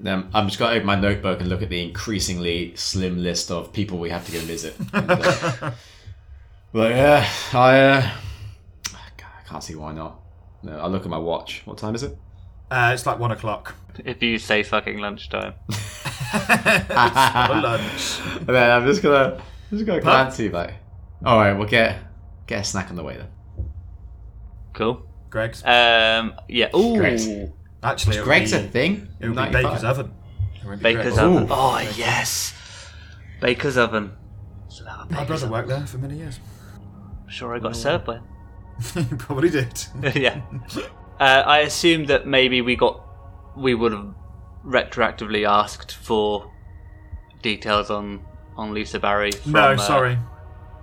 Um, 0.05 0.29
I'm 0.33 0.47
just 0.47 0.59
going 0.59 0.71
to 0.71 0.75
open 0.77 0.87
my 0.87 0.99
notebook 0.99 1.39
and 1.39 1.47
look 1.47 1.61
at 1.61 1.69
the 1.69 1.81
increasingly 1.81 2.75
slim 2.75 3.21
list 3.21 3.51
of 3.51 3.71
people 3.71 3.99
we 3.99 4.09
have 4.09 4.25
to 4.25 4.31
go 4.31 4.39
visit. 4.39 4.75
And, 4.93 5.09
uh, 5.09 5.71
like, 6.73 6.89
yeah, 6.95 7.29
I, 7.53 7.79
uh, 7.79 8.09
I 8.93 9.47
can't 9.47 9.63
see 9.63 9.75
why 9.75 9.93
not. 9.93 10.19
No, 10.63 10.77
I 10.77 10.87
look 10.87 11.03
at 11.03 11.09
my 11.09 11.17
watch. 11.17 11.61
What 11.65 11.77
time 11.77 11.95
is 11.95 12.03
it? 12.03 12.17
Uh, 12.73 12.91
it's 12.91 13.05
like 13.05 13.19
one 13.19 13.31
o'clock. 13.31 13.75
If 14.03 14.23
you 14.23 14.39
say 14.39 14.63
fucking 14.63 14.97
lunchtime. 14.97 15.53
For 15.69 17.53
lunch. 17.61 18.19
And 18.39 18.47
then 18.47 18.71
I'm 18.71 18.83
just 18.87 19.03
gonna, 19.03 19.39
just 19.69 19.85
gonna 19.85 20.01
glance 20.01 20.39
you 20.39 20.49
like, 20.49 20.73
all 21.23 21.37
right, 21.37 21.53
we'll 21.53 21.67
get 21.67 21.99
get 22.47 22.61
a 22.61 22.63
snack 22.63 22.89
on 22.89 22.95
the 22.95 23.03
way 23.03 23.17
then. 23.17 23.27
Cool. 24.73 25.07
Greggs. 25.29 25.63
Um, 25.63 26.33
yeah. 26.49 26.75
Ooh, 26.75 26.97
Greggs. 26.97 27.27
Actually, 27.83 28.15
it'll 28.15 28.25
Greggs 28.25 28.51
be, 28.53 28.57
a 28.57 28.61
thing. 28.63 29.07
It'll 29.19 29.35
be 29.35 29.51
Baker's 29.51 29.83
oven. 29.83 30.11
Be 30.67 30.75
Baker's 30.77 31.03
Greggs. 31.03 31.17
oven. 31.19 31.43
Ooh. 31.43 31.47
Oh 31.51 31.79
yes, 31.95 32.55
Baker's 33.39 33.77
oven. 33.77 34.13
Still 34.69 34.87
have 34.87 35.11
a 35.11 35.13
My 35.13 35.25
brother 35.25 35.45
oven. 35.45 35.51
worked 35.51 35.67
there 35.67 35.85
for 35.85 35.99
many 35.99 36.17
years. 36.17 36.39
Sure, 37.27 37.55
I 37.55 37.59
got 37.59 37.75
served 37.75 38.05
by. 38.05 38.19
he 38.95 39.03
probably 39.15 39.51
did. 39.51 39.85
yeah. 40.15 40.41
Uh, 41.19 41.43
I 41.45 41.59
assume 41.59 42.05
that 42.07 42.27
maybe 42.27 42.61
we 42.61 42.75
got, 42.75 43.01
we 43.55 43.75
would 43.75 43.91
have 43.91 44.13
retroactively 44.65 45.47
asked 45.47 45.93
for 45.93 46.51
details 47.41 47.89
on 47.89 48.25
on 48.55 48.73
Lisa 48.73 48.99
Barry. 48.99 49.31
From, 49.31 49.51
no, 49.53 49.71
uh, 49.71 49.77
sorry. 49.77 50.17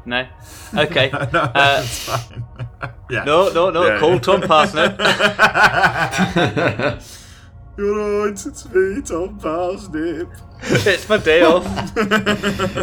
No. 0.05 0.27
Okay. 0.75 1.11
no, 1.13 1.41
Uh, 1.55 1.81
it's 1.85 2.09
fine. 2.09 2.45
yeah. 3.11 3.25
no, 3.25 3.51
no, 3.53 3.71
no. 3.71 3.87
Yeah. 3.87 4.01
Call 4.01 4.19
Tom 4.19 4.43
Parsnip. 4.43 4.99
You're 7.79 8.25
right, 8.27 8.33
it's 8.33 8.69
me, 8.69 9.01
Tom 9.03 9.39
Parsnip. 9.39 10.29
it's 10.63 11.09
my 11.09 11.17
day 11.17 11.43
off. 11.43 11.65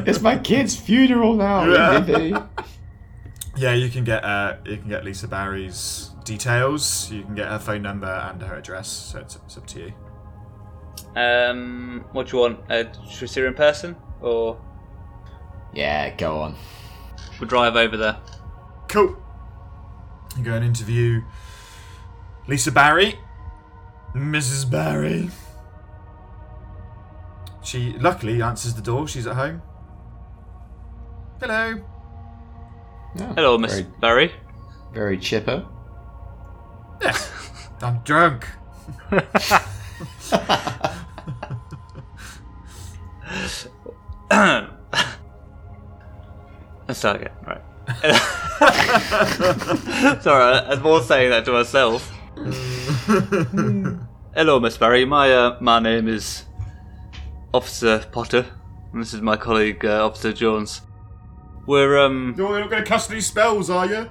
it's 0.08 0.22
my 0.22 0.38
kid's 0.38 0.76
funeral 0.76 1.36
now. 1.36 1.66
Yeah. 1.66 2.48
Yeah, 3.58 3.74
you 3.74 3.90
can 3.90 4.04
get 4.04 4.24
uh, 4.24 4.58
you 4.66 4.78
can 4.78 4.90
get 4.90 5.04
Lisa 5.04 5.28
Barry's 5.28 6.12
details. 6.28 7.10
You 7.12 7.24
can 7.24 7.34
get 7.36 7.48
her 7.48 7.58
phone 7.60 7.82
number 7.82 8.08
and 8.08 8.42
her 8.42 8.56
address. 8.56 8.88
So 8.88 9.20
it's, 9.20 9.36
it's 9.38 9.58
up 9.58 9.66
to 9.68 9.80
you. 9.80 9.94
Um, 11.20 12.06
what 12.12 12.28
do 12.28 12.38
you 12.38 12.42
want? 12.44 12.60
Uh, 12.70 12.84
should 13.10 13.22
we 13.22 13.28
see 13.28 13.42
her 13.42 13.48
in 13.48 13.54
person, 13.56 13.96
or 14.22 14.60
Yeah, 15.74 16.14
go 16.16 16.40
on. 16.42 16.56
we'll 17.40 17.48
drive 17.50 17.76
over 17.76 17.98
there? 17.98 18.18
Cool. 18.90 19.16
You 20.38 20.44
go 20.44 20.54
and 20.54 20.64
interview 20.66 21.22
Lisa 22.48 22.72
Barry, 22.72 23.18
Mrs. 24.14 24.70
Barry. 24.70 25.30
She 27.64 27.94
luckily 28.00 28.42
answers 28.42 28.76
the 28.76 28.82
door. 28.82 29.08
She's 29.08 29.28
at 29.28 29.36
home. 29.36 29.62
Hello. 31.42 31.82
Yeah, 33.16 33.34
Hello, 33.34 33.58
Miss 33.58 33.74
Very, 33.80 33.88
Barry. 34.00 34.32
very 34.94 35.18
chipper. 35.18 35.66
Yes. 37.02 37.32
I'm 37.82 38.00
drunk. 38.00 38.48
Let's 46.88 47.00
start 47.00 47.18
again. 47.18 47.32
Right. 47.46 47.62
Sorry, 50.22 50.44
I 50.44 50.60
I 50.66 50.70
was 50.70 50.80
more 50.82 51.02
saying 51.02 51.30
that 51.30 51.46
to 51.46 51.52
myself. 51.52 52.12
Hello, 54.36 54.60
Miss 54.60 54.78
Barry. 54.78 55.06
My 55.06 55.32
uh, 55.32 55.58
my 55.62 55.80
name 55.80 56.08
is 56.08 56.44
Officer 57.54 58.06
Potter, 58.12 58.46
and 58.94 59.02
this 59.02 59.14
is 59.14 59.22
my 59.22 59.38
colleague 59.38 59.86
uh, 59.86 60.06
Officer 60.06 60.34
Jones. 60.34 60.82
We're 61.66 61.98
um 62.00 62.34
You're 62.38 62.60
not 62.60 62.70
going 62.70 62.84
to 62.84 62.90
cast 62.90 63.12
any 63.12 63.22
spells, 63.22 63.70
are 63.70 63.86
you? 63.86 64.10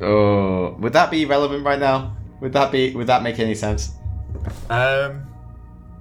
Oh, 0.00 0.74
would 0.78 0.92
that 0.94 1.10
be 1.10 1.24
relevant 1.24 1.64
right 1.64 1.78
now? 1.78 2.16
Would 2.40 2.52
that 2.54 2.72
be? 2.72 2.94
Would 2.94 3.06
that 3.06 3.22
make 3.22 3.38
any 3.38 3.54
sense? 3.54 3.92
Um, 4.70 5.26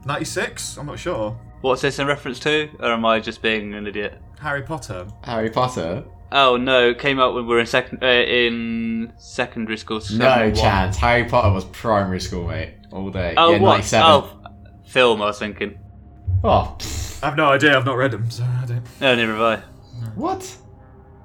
96? 0.05 0.77
I'm 0.77 0.87
not 0.87 0.97
sure. 0.99 1.39
what's 1.61 1.81
this 1.81 1.99
in 1.99 2.07
reference 2.07 2.39
to, 2.39 2.69
or 2.79 2.91
am 2.91 3.05
I 3.05 3.19
just 3.19 3.41
being 3.41 3.73
an 3.73 3.85
idiot? 3.85 4.19
Harry 4.39 4.63
Potter. 4.63 5.07
Harry 5.23 5.49
Potter? 5.49 6.03
Oh 6.31 6.55
no, 6.57 6.89
it 6.89 6.99
came 6.99 7.19
out 7.19 7.33
when 7.35 7.45
we 7.45 7.53
were 7.53 7.59
in 7.59 7.65
second 7.67 8.01
uh, 8.01 8.07
in 8.07 9.11
secondary 9.17 9.77
school. 9.77 10.01
No 10.13 10.51
chance. 10.51 10.97
Harry 10.97 11.25
Potter 11.25 11.51
was 11.53 11.65
primary 11.65 12.21
school, 12.21 12.47
mate. 12.47 12.73
All 12.91 13.09
day. 13.09 13.33
Oh 13.37 13.51
yeah, 13.51 13.59
what? 13.59 13.71
97. 13.73 14.07
Oh, 14.09 14.39
film. 14.85 15.21
I 15.21 15.25
was 15.25 15.39
thinking. 15.39 15.77
Oh, 16.43 16.75
pfft. 16.79 17.23
I've 17.23 17.35
no 17.35 17.49
idea. 17.49 17.77
I've 17.77 17.85
not 17.85 17.97
read 17.97 18.11
them, 18.11 18.31
so 18.31 18.43
I 18.43 18.65
don't. 18.65 18.83
No, 19.01 19.13
neither 19.15 19.33
have 19.35 19.41
I. 19.41 19.57
what? 20.15 20.57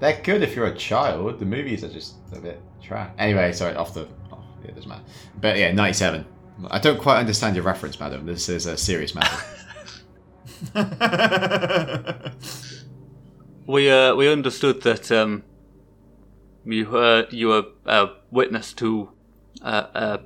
They're 0.00 0.20
good 0.22 0.42
if 0.42 0.54
you're 0.54 0.66
a 0.66 0.74
child. 0.74 1.38
The 1.38 1.46
movies 1.46 1.82
are 1.84 1.88
just 1.88 2.16
a 2.32 2.40
bit 2.40 2.60
trash. 2.82 3.10
Anyway, 3.18 3.52
sorry, 3.52 3.74
off 3.76 3.94
the. 3.94 4.06
Off, 4.30 4.44
it 4.64 4.74
doesn't 4.74 4.88
matter. 4.88 5.04
But 5.40 5.56
yeah, 5.58 5.72
97. 5.72 6.24
I 6.70 6.78
don't 6.78 6.98
quite 7.00 7.18
understand 7.18 7.54
your 7.56 7.64
reference, 7.64 7.98
madam. 8.00 8.26
This 8.26 8.48
is 8.48 8.66
a 8.66 8.76
serious 8.76 9.14
matter. 9.14 9.36
We 13.66 13.90
uh, 13.90 14.14
we 14.14 14.28
understood 14.30 14.82
that 14.82 15.10
um, 15.10 15.42
you 16.64 16.96
uh, 16.96 17.24
you 17.30 17.48
were 17.48 17.64
a 17.84 18.10
witness 18.30 18.72
to 18.74 19.10
uh, 19.60 19.86
a, 19.92 20.20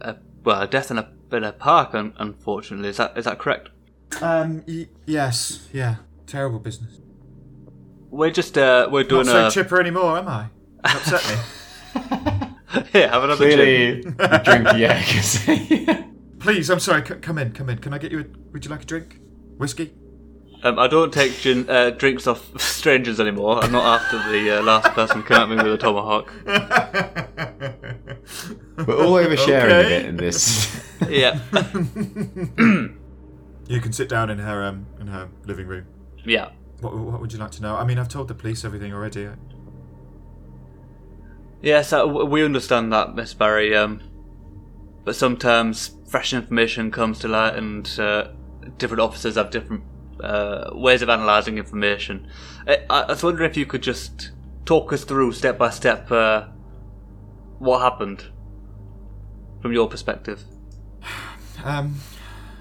a 0.00 0.16
well 0.44 0.62
a 0.62 0.68
death 0.68 0.92
in 0.92 0.98
a 0.98 1.10
in 1.32 1.42
a 1.42 1.52
park. 1.52 1.94
Un- 1.96 2.14
unfortunately, 2.16 2.90
is 2.90 2.98
that 2.98 3.18
is 3.18 3.24
that 3.24 3.40
correct? 3.40 3.70
um, 4.22 4.62
y- 4.68 4.86
yes, 5.04 5.68
yeah. 5.72 5.96
Terrible 6.28 6.60
business. 6.60 7.00
We're 8.14 8.30
just 8.30 8.56
uh, 8.56 8.88
we're 8.90 9.02
doing 9.02 9.26
Not 9.26 9.32
so 9.32 9.46
a 9.48 9.50
chipper 9.64 9.80
anymore, 9.80 10.16
am 10.18 10.28
I? 10.28 10.42
You 10.44 10.96
upset 10.98 11.28
me. 11.28 11.34
yeah. 12.94 13.10
Have 13.10 13.24
another. 13.24 13.36
Clearly, 13.44 13.96
you 13.96 14.02
drink 14.44 14.68
yeah. 14.76 16.02
Please, 16.38 16.70
I'm 16.70 16.78
sorry. 16.78 17.04
C- 17.04 17.14
come 17.16 17.38
in, 17.38 17.52
come 17.52 17.68
in. 17.70 17.78
Can 17.78 17.92
I 17.92 17.98
get 17.98 18.12
you 18.12 18.20
a? 18.20 18.24
Would 18.52 18.64
you 18.64 18.70
like 18.70 18.82
a 18.82 18.86
drink? 18.86 19.18
Whiskey? 19.58 19.94
Um, 20.62 20.78
I 20.78 20.86
don't 20.86 21.12
take 21.12 21.36
gin, 21.40 21.68
uh, 21.68 21.90
drinks 21.90 22.26
off 22.28 22.58
strangers 22.60 23.18
anymore. 23.18 23.62
I'm 23.64 23.72
not 23.72 24.00
after 24.00 24.16
the 24.30 24.58
uh, 24.58 24.62
last 24.62 24.92
person 24.92 25.20
who 25.22 25.26
came 25.26 25.36
at 25.38 25.48
me 25.48 25.56
with 25.56 25.72
a 25.74 25.76
tomahawk. 25.76 26.32
We're 28.86 28.96
all 29.04 29.12
oversharing 29.14 29.70
a 29.70 29.74
Okay. 29.74 29.88
bit 29.88 30.06
in 30.06 30.16
this. 30.16 30.70
Yeah, 31.08 31.38
You 33.68 33.80
can 33.80 33.92
sit 33.92 34.08
down 34.08 34.30
in 34.30 34.38
her 34.38 34.62
um 34.62 34.86
in 35.00 35.08
her 35.08 35.28
living 35.46 35.66
room. 35.66 35.86
yeah. 36.24 36.50
What, 36.84 36.94
what 36.98 37.20
would 37.22 37.32
you 37.32 37.38
like 37.38 37.52
to 37.52 37.62
know? 37.62 37.76
I 37.76 37.84
mean, 37.84 37.98
I've 37.98 38.10
told 38.10 38.28
the 38.28 38.34
police 38.34 38.62
everything 38.62 38.92
already. 38.92 39.26
Yes, 41.62 41.94
uh, 41.94 42.06
we 42.06 42.44
understand 42.44 42.92
that, 42.92 43.14
Miss 43.14 43.32
Barry. 43.32 43.74
Um, 43.74 44.02
but 45.02 45.16
sometimes 45.16 45.96
fresh 46.06 46.34
information 46.34 46.90
comes 46.90 47.20
to 47.20 47.28
light, 47.28 47.54
and 47.54 47.88
uh, 47.98 48.28
different 48.76 49.00
officers 49.00 49.36
have 49.36 49.50
different 49.50 49.82
uh, 50.22 50.72
ways 50.74 51.00
of 51.00 51.08
analysing 51.08 51.56
information. 51.56 52.28
I, 52.68 52.80
I 52.90 53.06
was 53.06 53.22
wondering 53.22 53.50
if 53.50 53.56
you 53.56 53.64
could 53.64 53.82
just 53.82 54.32
talk 54.66 54.92
us 54.92 55.04
through 55.04 55.32
step 55.32 55.56
by 55.56 55.70
step 55.70 56.12
uh, 56.12 56.48
what 57.60 57.80
happened 57.80 58.26
from 59.62 59.72
your 59.72 59.88
perspective. 59.88 60.44
Um, 61.62 61.94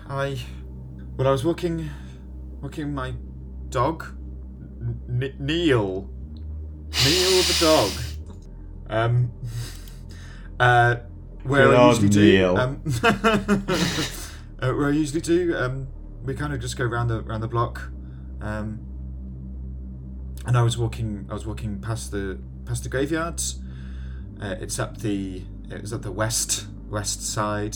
I 0.08 0.40
well, 1.18 1.28
I 1.28 1.32
was 1.32 1.44
walking, 1.44 1.90
walking 2.62 2.94
my 2.94 3.14
dog, 3.74 4.06
N- 5.10 5.36
Neil, 5.40 6.10
Neil 7.06 7.42
the 7.42 7.58
dog. 7.60 7.92
Um, 8.90 9.32
uh, 10.60 10.98
where 11.44 11.68
Good 11.68 11.76
I 11.76 11.88
usually 11.90 12.10
do. 12.10 12.22
Neil. 12.22 12.58
Um, 12.58 12.82
uh, 13.04 14.72
where 14.72 14.88
I 14.88 14.92
usually 14.92 15.22
do. 15.22 15.56
Um, 15.58 15.88
we 16.24 16.36
kind 16.36 16.54
of 16.54 16.62
just 16.62 16.78
go 16.78 16.86
around 16.86 17.08
the 17.08 17.20
around 17.22 17.42
the 17.42 17.48
block. 17.48 17.92
Um, 18.42 18.80
and 20.46 20.58
I 20.58 20.62
was 20.62 20.78
walking. 20.78 21.26
I 21.30 21.34
was 21.34 21.46
walking 21.46 21.80
past 21.82 22.12
the 22.12 22.40
past 22.66 22.84
the 22.84 22.90
graveyards. 22.90 23.60
Uh, 24.42 24.56
it's 24.60 24.80
up 24.80 24.98
the. 25.00 25.44
It 25.70 25.82
was 25.82 25.92
at 25.94 26.04
the 26.04 26.12
west 26.12 26.68
west 26.90 27.26
side, 27.26 27.76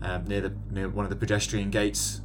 um, 0.00 0.24
near 0.24 0.40
the 0.40 0.54
near 0.70 0.88
one 0.88 1.04
of 1.04 1.10
the 1.10 1.16
pedestrian 1.16 1.70
gates, 1.70 2.22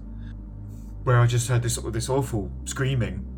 where 1.03 1.19
I 1.19 1.27
just 1.27 1.47
heard 1.47 1.61
this 1.61 1.75
this 1.77 2.09
awful 2.09 2.51
screaming. 2.65 3.29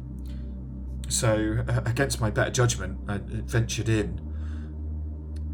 So, 1.08 1.64
uh, 1.68 1.82
against 1.86 2.20
my 2.20 2.32
better 2.32 2.52
judgment, 2.52 3.00
I 3.08 3.20
ventured 3.20 3.90
in, 3.90 4.20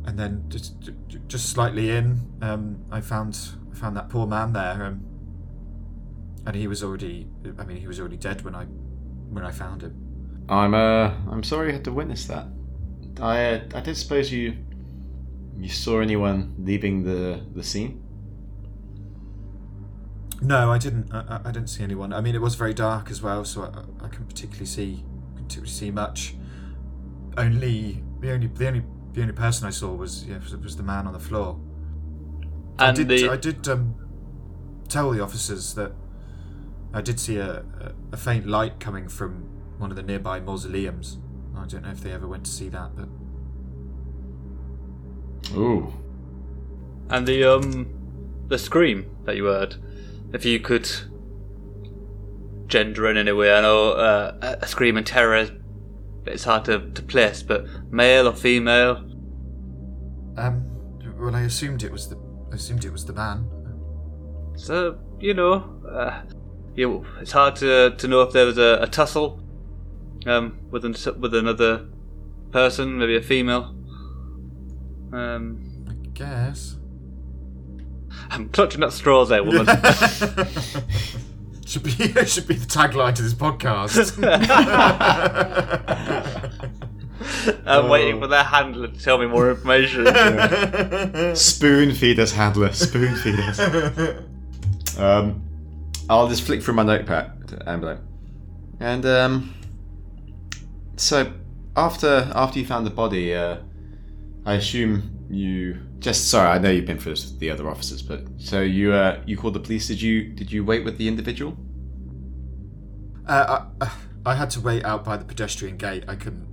and 0.06 0.17
then 0.17 0.45
just 0.47 0.89
just 1.28 1.50
slightly 1.50 1.89
in, 1.89 2.19
um, 2.41 2.86
I 2.91 3.02
found 3.02 3.38
I 3.71 3.76
found 3.76 3.97
that 3.97 4.10
poor 4.10 4.28
man 4.28 4.54
there, 4.54 4.86
um, 4.86 5.02
and 6.45 6.56
he 6.56 6.67
was 6.67 6.84
already. 6.84 7.28
I 7.58 7.65
mean, 7.65 7.78
he 7.78 7.88
was 7.88 8.00
already 8.00 8.17
dead 8.17 8.43
when 8.43 8.56
I 8.56 8.65
when 8.65 9.43
I 9.43 9.52
found 9.52 9.84
him. 9.84 10.45
I'm 10.50 10.74
uh, 10.74 11.13
I'm 11.30 11.43
sorry 11.43 11.67
you 11.67 11.74
had 11.74 11.84
to 11.86 11.91
witness 11.91 12.26
that. 12.26 12.47
I 13.21 13.45
uh, 13.45 13.62
I 13.76 13.82
did 13.82 13.95
suppose 13.97 14.32
you 14.32 14.56
you 15.58 15.69
saw 15.69 16.00
anyone 16.00 16.56
leaving 16.60 17.04
the 17.04 17.41
the 17.54 17.63
scene. 17.63 18.01
No, 20.42 20.72
I 20.72 20.78
didn't. 20.78 21.14
I, 21.14 21.20
I- 21.22 21.50
I 21.50 21.52
didn't 21.52 21.68
see 21.70 21.84
anyone. 21.84 22.14
I 22.14 22.22
mean, 22.22 22.36
it 22.36 22.42
was 22.42 22.56
very 22.56 22.74
dark 22.74 23.12
as 23.12 23.22
well, 23.22 23.46
so 23.46 23.64
I, 23.64 24.06
I 24.06 24.08
couldn't 24.10 24.28
particularly 24.28 24.66
see 24.66 25.04
particularly 25.36 25.70
see 25.70 25.92
much. 25.92 26.36
Only 27.38 28.04
the 28.20 28.32
only 28.32 28.48
the 28.48 28.68
only 28.68 28.84
the 29.14 29.22
only 29.22 29.34
person 29.34 29.68
I 29.68 29.72
saw 29.72 29.94
was 29.94 30.26
yeah 30.26 30.40
was, 30.40 30.56
was 30.56 30.76
the 30.78 30.84
man 30.84 31.08
on 31.08 31.14
the 31.14 31.20
floor. 31.20 31.60
I 32.80 32.90
And 32.90 32.96
did 32.96 33.08
the 33.08 33.30
I 33.30 33.38
did 33.38 33.68
um, 33.68 33.96
tell 34.90 35.12
the 35.12 35.22
officers 35.22 35.74
that 35.76 35.94
I 36.94 37.02
did 37.02 37.20
see 37.20 37.38
a, 37.38 37.60
a, 37.80 37.94
a 38.14 38.18
faint 38.18 38.48
light 38.48 38.80
coming 38.80 39.08
from 39.08 39.50
one 39.78 39.92
of 39.92 39.96
the 39.98 40.04
nearby 40.04 40.40
mausoleums. 40.40 41.20
I 41.56 41.66
don't 41.66 41.84
know 41.84 41.92
if 41.92 42.02
they 42.02 42.12
ever 42.12 42.28
went 42.28 42.46
to 42.46 42.52
see 42.52 42.70
that, 42.70 42.96
but 42.96 43.08
Ooh. 45.56 45.94
and 47.10 47.28
the 47.28 47.44
um 47.44 47.88
the 48.48 48.58
scream 48.58 49.06
that 49.26 49.36
you 49.36 49.46
heard. 49.46 49.76
If 50.34 50.46
you 50.46 50.60
could 50.60 50.89
gender 52.67 53.10
in 53.10 53.17
any 53.17 53.32
way, 53.32 53.54
I 53.54 53.62
know 53.62 53.91
uh, 53.91 54.38
a 54.41 54.63
a 54.63 54.67
scream 54.67 54.98
in 54.98 55.04
terror. 55.04 55.50
It's 56.26 56.44
hard 56.44 56.65
to, 56.65 56.91
to 56.91 57.02
place, 57.02 57.41
but 57.44 57.65
male 57.91 58.28
or 58.28 58.36
female. 58.36 58.98
um, 60.38 60.67
well, 61.20 61.36
I 61.36 61.41
assumed 61.41 61.84
it 61.84 61.91
was 61.91 62.08
the 62.08 62.17
I 62.52 62.56
assumed 62.56 62.86
it 62.86 62.91
was 62.91 63.06
the 63.06 63.13
man. 63.13 63.50
So 64.56 65.00
you 65.20 65.34
know, 65.34 65.82
uh, 65.89 66.22
you, 66.76 67.06
it's 67.20 67.32
hard 67.32 67.56
to 67.58 67.91
to 67.98 68.08
know 68.08 68.22
if 68.22 68.34
there 68.34 68.46
was 68.46 68.58
a, 68.58 68.80
a 68.82 68.88
tussle 68.88 69.41
um, 70.26 70.60
with 70.70 70.86
an, 70.86 70.96
with 71.20 71.34
another 71.34 71.88
person, 72.52 72.98
maybe 72.98 73.17
a 73.17 73.22
female. 73.22 73.76
Um, 75.13 75.86
I 75.89 75.94
guess. 76.13 76.78
I'm 78.32 78.50
clutching 78.50 78.82
at 78.82 78.94
straws 78.94 79.30
there, 79.30 79.44
woman. 79.44 79.65
should 81.65 81.84
be 81.84 81.91
should 82.26 82.48
be 82.48 82.56
the 82.56 82.65
tagline 82.65 83.13
to 83.15 83.22
this 83.22 83.34
podcast. 83.34 84.17
I'm 87.65 87.89
waiting 87.89 88.22
for 88.22 88.28
their 88.28 88.44
handler 88.44 88.88
to 88.88 89.00
tell 89.00 89.17
me 89.17 89.28
more 89.28 89.52
information. 89.52 90.06
Spoon 91.36 91.94
feed 91.94 92.20
us, 92.20 92.32
handler. 92.32 92.72
Spoon 92.72 93.15
feed 93.17 93.39
us. 93.39 93.60
Um, 94.98 95.44
I'll 96.10 96.30
just 96.30 96.44
flick 96.44 96.63
through 96.63 96.76
my 96.76 96.84
notepad 96.84 97.50
to 97.50 97.70
envelope, 97.70 98.00
and 98.80 99.06
um, 99.06 99.54
so 100.96 101.34
after 101.76 102.32
after 102.34 102.60
you 102.60 102.65
found 102.65 102.86
the 102.86 102.91
body, 102.91 103.36
uh, 103.36 103.58
I 104.46 104.54
assume 104.56 105.21
you 105.34 105.78
just 106.00 106.30
sorry. 106.30 106.50
I 106.50 106.58
know 106.60 106.70
you've 106.70 106.86
been 106.86 107.00
through 107.00 107.13
this 107.13 107.30
with 107.30 107.39
the 107.39 107.50
other 107.50 107.70
officers, 107.70 108.02
but 108.02 108.24
so 108.38 108.62
you 108.62 108.94
uh, 108.94 109.22
you 109.26 109.38
called 109.38 109.54
the 109.54 109.60
police. 109.60 109.88
Did 109.88 110.02
you 110.02 110.24
did 110.24 110.52
you 110.52 110.63
wait 110.63 110.84
with 110.84 110.98
the 110.98 111.08
individual? 111.08 111.58
Uh, 113.28 113.65
I, 113.80 113.91
I 114.26 114.36
had 114.36 114.50
to 114.52 114.62
wait 114.62 114.84
out 114.84 115.06
by 115.06 115.17
the 115.17 115.26
pedestrian 115.26 115.78
gate. 115.78 116.04
I 116.08 116.15
couldn't. 116.15 116.48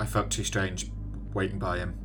I 0.00 0.06
felt 0.06 0.30
too 0.30 0.44
strange 0.44 0.90
waiting 1.34 1.58
by 1.58 1.78
him. 1.78 1.98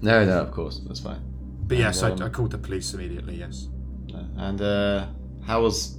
No, 0.00 0.24
no, 0.24 0.40
of 0.40 0.50
course, 0.50 0.80
that's 0.86 1.00
fine. 1.00 1.22
But 1.64 1.78
yes, 1.78 2.02
And, 2.02 2.20
I, 2.20 2.24
I 2.24 2.26
um, 2.26 2.32
called 2.32 2.50
the 2.50 2.58
police 2.58 2.92
immediately. 2.92 3.36
Yes. 3.36 3.68
And 4.36 4.60
uh, 4.60 5.06
how 5.46 5.62
was 5.62 5.98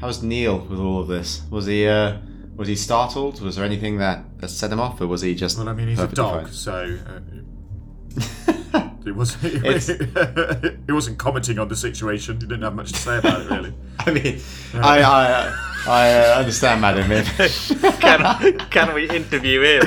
how 0.00 0.06
was 0.06 0.22
Neil 0.22 0.58
with 0.58 0.78
all 0.78 1.00
of 1.00 1.08
this? 1.08 1.42
Was 1.50 1.66
he 1.66 1.86
uh, 1.86 2.18
was 2.56 2.68
he 2.68 2.76
startled? 2.76 3.40
Was 3.40 3.56
there 3.56 3.64
anything 3.64 3.98
that, 3.98 4.38
that 4.40 4.48
set 4.48 4.70
him 4.70 4.80
off, 4.80 5.00
or 5.00 5.06
was 5.06 5.22
he 5.22 5.34
just? 5.34 5.56
Well, 5.56 5.68
I 5.68 5.72
mean, 5.72 5.88
he's 5.88 5.98
a 5.98 6.08
dog, 6.08 6.44
fine? 6.44 6.52
so 6.52 6.98
uh, 7.06 7.20
it 9.06 9.14
wasn't. 9.14 9.64
It's- 9.64 9.86
he 10.86 10.92
wasn't 10.92 11.18
commenting 11.18 11.58
on 11.58 11.68
the 11.68 11.76
situation. 11.76 12.34
He 12.36 12.40
didn't 12.46 12.62
have 12.62 12.74
much 12.74 12.92
to 12.92 12.98
say 12.98 13.18
about 13.18 13.40
it, 13.42 13.50
really. 13.50 13.74
I 14.00 14.10
mean, 14.10 14.40
I 14.74 15.02
I 15.02 15.54
I 15.86 16.12
uh, 16.12 16.38
understand, 16.38 16.80
madam. 16.80 17.10
If, 17.12 17.36
Can, 18.00 18.58
can 18.70 18.94
we 18.94 19.08
interview 19.08 19.62
him? 19.62 19.82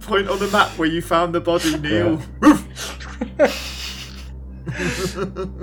Point 0.00 0.28
on 0.28 0.38
the 0.38 0.48
map 0.52 0.68
where 0.78 0.88
you 0.88 1.00
found 1.02 1.34
the 1.34 1.40
body, 1.40 1.76
Neil. 1.78 2.20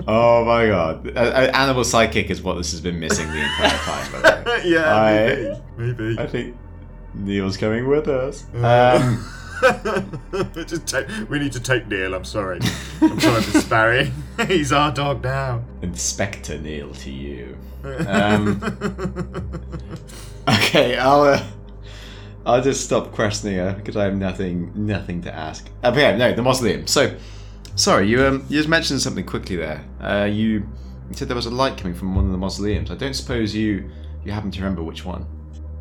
oh 0.08 0.43
my 0.45 0.67
god, 0.67 1.08
a, 1.08 1.50
a- 1.50 1.56
animal 1.56 1.84
sidekick 1.84 2.30
is 2.30 2.41
what 2.41 2.56
this 2.56 2.71
has 2.71 2.82
been 2.82 3.00
missing 3.00 3.28
the 3.32 3.39
entire 3.41 3.69
time. 3.78 4.12
By 4.12 4.19
the 4.21 4.50
way. 4.50 4.62
yeah, 4.65 4.95
I- 4.95 5.62
maybe. 5.78 5.93
maybe. 6.08 6.19
I 6.19 6.28
think 6.28 6.56
Neil's 7.18 7.58
coming 7.58 7.88
with 7.88 8.08
us. 8.08 8.46
Uh. 8.56 9.00
Um, 9.02 9.34
Just 10.68 10.86
take, 10.88 11.08
we 11.30 11.40
need 11.40 11.52
to 11.54 11.60
take 11.60 11.88
Neil. 11.88 12.14
I'm 12.14 12.24
sorry. 12.26 12.60
I'm 13.02 13.20
sorry, 13.20 13.42
Mr. 13.42 13.68
Barry. 13.70 14.12
He's 14.48 14.72
our 14.72 14.92
dog 14.92 15.24
now. 15.24 15.64
Inspector 15.82 16.58
Neil 16.60 16.94
to 16.94 17.12
you. 17.12 17.58
Um, 18.08 18.60
Okay, 20.48 20.98
I'll 20.98 21.22
uh, 21.24 21.44
I'll 22.46 22.62
just 22.62 22.84
stop 22.86 23.12
questioning 23.12 23.58
her 23.58 23.74
because 23.74 23.98
I 23.98 24.06
have 24.06 24.16
nothing 24.16 24.72
nothing 24.76 25.22
to 25.24 25.34
ask. 25.34 25.70
Okay, 25.84 26.18
no, 26.18 26.34
the 26.34 26.42
mausoleum. 26.42 26.88
So, 26.88 27.16
sorry, 27.76 28.08
you 28.08 28.26
um 28.26 28.46
you 28.50 28.58
just 28.58 28.70
mentioned 28.70 29.02
something 29.02 29.26
quickly 29.26 29.58
there. 29.58 29.84
Uh, 30.00 30.26
you, 30.32 30.50
you 31.10 31.16
said 31.16 31.28
there 31.28 31.36
was 31.36 31.46
a 31.48 31.52
light 31.52 31.78
coming 31.78 31.94
from 31.94 32.16
one 32.16 32.26
of 32.26 32.32
the 32.32 32.38
mausoleums. 32.38 32.90
I 32.92 32.96
don't 32.96 33.14
suppose 33.14 33.54
you 33.54 33.90
you 34.24 34.32
happen 34.32 34.52
to 34.52 34.60
remember 34.60 34.84
which 34.84 35.04
one. 35.04 35.26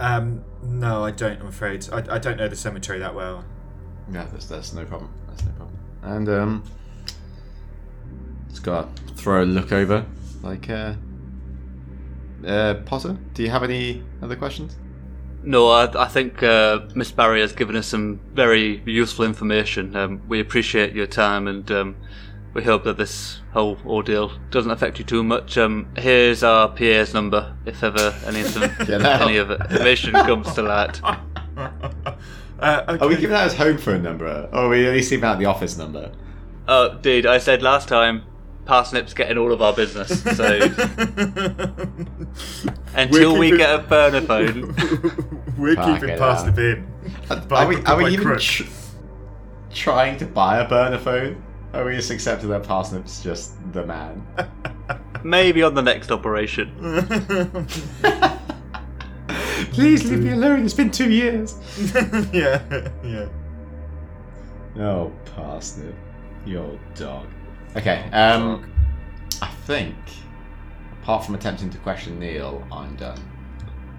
Um, 0.01 0.45
no, 0.63 1.05
I 1.05 1.11
don't. 1.11 1.41
I'm 1.41 1.47
afraid. 1.47 1.87
I, 1.93 2.17
I 2.17 2.19
don't 2.19 2.37
know 2.37 2.49
the 2.49 2.57
cemetery 2.57 2.99
that 2.99 3.15
well. 3.15 3.45
Yeah, 4.13 4.27
that's 4.31 4.47
that's 4.47 4.73
no 4.73 4.85
problem. 4.85 5.13
That's 5.29 5.45
no 5.45 5.53
problem. 5.53 5.79
And 6.03 6.29
um, 6.29 6.65
just 8.49 8.63
gotta 8.63 8.89
throw 9.15 9.43
a 9.43 9.45
look 9.45 9.73
over. 9.73 10.05
Like, 10.43 10.71
uh, 10.71 10.95
uh, 12.47 12.75
Potter, 12.85 13.17
do 13.35 13.43
you 13.43 13.51
have 13.51 13.63
any 13.63 14.03
other 14.23 14.37
questions? 14.37 14.77
No, 15.43 15.69
I, 15.69 16.05
I 16.05 16.09
think 16.09 16.43
uh, 16.43 16.81
Miss 16.95 17.11
Barry 17.13 17.41
has 17.41 17.53
given 17.53 17.77
us 17.77 17.87
some 17.87 18.21
very 18.35 18.83
useful 18.85 19.25
information. 19.25 19.95
Um, 19.95 20.23
we 20.29 20.41
appreciate 20.41 20.93
your 20.93 21.07
time 21.07 21.47
and 21.47 21.71
um, 21.71 21.97
we 22.57 22.65
hope 22.65 22.85
that 22.85 22.97
this 22.97 23.41
whole 23.53 23.77
ordeal 23.87 24.33
doesn't 24.51 24.71
affect 24.71 24.99
you 24.99 25.05
too 25.05 25.23
much. 25.23 25.59
Um, 25.59 25.87
here's 25.97 26.43
our 26.43 26.69
PA's 26.71 27.13
number 27.13 27.55
if 27.67 27.85
ever 27.85 28.15
any, 28.25 28.41
of 28.41 28.55
the- 28.55 29.19
any 29.23 29.37
of 29.37 29.51
information 29.51 30.13
comes 30.15 30.53
to 30.55 30.63
light. 30.63 31.01
Uh, 32.59 32.83
okay. 32.89 33.05
Are 33.05 33.09
we 33.09 33.17
giving 33.17 33.37
out 33.37 33.45
his 33.45 33.53
home 33.53 33.77
phone 33.77 34.03
number? 34.03 34.49
Or 34.51 34.61
are 34.61 34.69
we 34.71 34.87
at 34.87 34.95
least 34.95 35.11
giving 35.11 35.27
out 35.27 35.39
the 35.39 35.45
office 35.45 35.77
number? 35.77 36.11
Oh, 36.67 36.97
dude, 37.03 37.27
I 37.27 37.37
said 37.37 37.63
last 37.63 37.87
time, 37.87 38.23
Parsnip's 38.65 39.13
getting 39.13 39.37
all 39.37 39.53
of 39.53 39.61
our 39.61 39.75
business. 39.75 40.23
So 40.23 40.45
until 42.95 43.35
We're 43.35 43.39
we 43.39 43.51
get 43.59 43.79
a 43.79 43.83
burner 43.83 44.23
phone, 44.23 44.75
We're 45.59 45.75
Fuck 45.75 45.97
keeping 45.97 46.09
it 46.15 46.19
past 46.19 46.47
out. 46.47 46.55
the 46.55 46.63
bin. 46.75 46.87
Are, 47.29 47.43
are 47.59 47.69
we, 47.69 47.77
are 47.85 47.97
we 47.99 48.07
even 48.15 48.39
tr- 48.39 48.63
trying 49.75 50.17
to 50.17 50.25
buy 50.25 50.61
a 50.61 50.67
burner 50.67 50.97
phone? 50.99 51.43
Or 51.77 51.85
we 51.85 51.95
just 51.97 52.11
accepted 52.11 52.47
that 52.49 52.63
Parsnip's 52.63 53.23
just 53.23 53.55
the 53.73 53.85
man? 53.85 54.27
maybe 55.25 55.63
on 55.63 55.75
the 55.75 55.83
next 55.83 56.11
operation. 56.11 56.73
Please 59.73 60.11
leave 60.11 60.23
me 60.23 60.33
alone, 60.33 60.65
it's 60.65 60.73
been 60.75 60.91
two 60.91 61.11
years. 61.11 61.57
yeah, 62.33 62.63
yeah. 63.05 63.29
Oh, 64.79 65.13
Parsnip. 65.27 65.95
You 66.47 66.61
old 66.61 66.79
dog. 66.95 67.27
Okay, 67.77 68.09
um, 68.13 68.73
I 69.43 69.49
think, 69.67 69.95
apart 71.03 71.25
from 71.27 71.35
attempting 71.35 71.69
to 71.71 71.79
question 71.79 72.19
Neil, 72.19 72.67
I'm 72.73 72.97
done. 72.97 73.21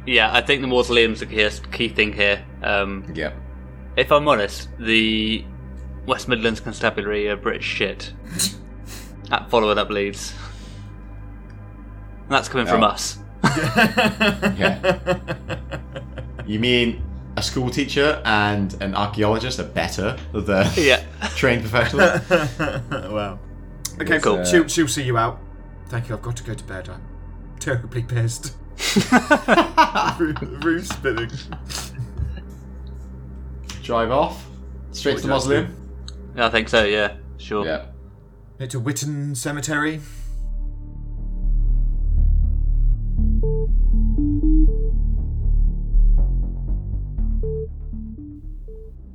Yeah, 0.08 0.34
I 0.34 0.42
think 0.42 0.62
the 0.62 0.68
mausoleum's 0.68 1.20
the 1.20 1.26
key, 1.28 1.50
key 1.72 1.90
thing 1.90 2.14
here. 2.14 2.44
Um, 2.64 3.06
Yep. 3.14 3.36
if 3.98 4.12
I'm 4.12 4.28
honest, 4.28 4.70
the 4.80 5.46
West 6.08 6.28
Midlands 6.28 6.60
Constabulary 6.60 7.28
are 7.30 7.36
British 7.36 7.66
shit 7.66 8.14
at 9.32 9.50
following 9.50 9.78
up 9.78 9.90
leads. 9.90 10.34
And 12.24 12.32
that's 12.32 12.50
coming 12.50 12.66
from 12.66 12.84
Oh. 12.84 12.88
us. 12.88 13.20
Yeah. 14.58 15.18
You 16.46 16.60
mean 16.60 17.04
a 17.36 17.44
school 17.44 17.70
teacher 17.70 18.22
and 18.26 18.74
an 18.82 18.96
archaeologist 18.96 19.60
are 19.60 19.64
better 19.66 20.18
than 20.34 20.68
Yeah. 20.78 21.04
trained 21.36 21.62
professionals? 21.62 22.22
wow. 23.12 23.40
Okay, 24.02 24.16
It's, 24.16 24.24
cool. 24.24 24.40
uh, 24.40 24.46
she'll, 24.46 24.68
she'll 24.68 24.88
see 24.88 25.04
you 25.04 25.18
out. 25.18 25.40
Thank 25.90 26.08
you. 26.10 26.16
I've 26.16 26.22
got 26.22 26.38
to 26.38 26.44
go 26.44 26.54
to 26.54 26.64
bed. 26.64 26.90
I'm 26.90 27.02
terribly 27.60 28.04
pissed. 28.04 28.56
Room, 30.20 30.60
room 30.64 30.84
spinning. 30.84 31.32
Drive 33.84 34.12
off? 34.12 34.46
Straight 34.92 35.18
to 35.18 35.28
the 35.28 35.34
What 35.34 35.44
do 35.44 35.50
you 35.50 35.56
mausoleum? 35.62 35.87
I 36.38 36.50
think 36.50 36.70
so, 36.70 36.84
yeah. 36.84 37.16
Sure. 37.38 37.66
Yeah. 37.66 37.86
Head 38.60 38.70
to 38.72 38.80
Witton 38.80 39.36
Cemetery. 39.36 40.02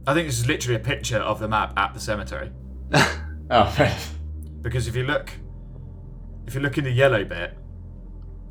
I 0.05 0.15
think 0.15 0.27
this 0.27 0.41
is 0.41 0.47
literally 0.49 0.77
a 0.77 0.85
picture 0.85 1.19
of 1.19 1.39
the 1.39 1.49
map 1.49 1.73
at 1.79 1.95
the 1.95 2.01
cemetery. 2.01 2.51
Oh, 3.51 3.67
fair. 3.67 3.95
Because 4.63 4.89
if 4.89 4.97
you 4.97 5.03
look, 5.03 5.31
if 6.47 6.55
you 6.55 6.61
look 6.63 6.79
in 6.79 6.85
the 6.85 6.91
yellow 6.91 7.23
bit, 7.23 7.55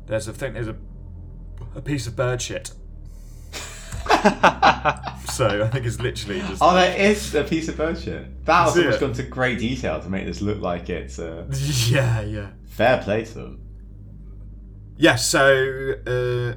there's 0.06 0.28
I 0.28 0.32
think 0.32 0.54
there's 0.54 0.68
a 0.68 0.76
a 1.74 1.82
piece 1.82 2.06
of 2.06 2.14
bird 2.14 2.40
shit. 2.40 2.70
so 5.32 5.62
I 5.62 5.68
think 5.68 5.86
it's 5.86 6.00
literally 6.00 6.40
just. 6.40 6.60
Oh, 6.60 6.74
there 6.74 6.96
is 6.96 7.34
a 7.34 7.44
piece 7.44 7.68
of 7.68 7.76
bird 7.76 7.98
shit. 7.98 8.44
That 8.44 8.70
See 8.70 8.80
almost 8.80 9.00
gone 9.00 9.12
to 9.14 9.22
great 9.22 9.58
detail 9.58 10.00
to 10.00 10.08
make 10.08 10.26
this 10.26 10.40
look 10.40 10.60
like 10.60 10.88
it's 10.90 11.18
uh, 11.18 11.46
yeah, 11.88 12.20
yeah. 12.22 12.50
fair 12.66 13.02
play 13.02 13.24
to 13.24 13.34
them. 13.34 13.60
Yeah, 14.96 15.16
so 15.16 15.94
uh, 16.06 16.54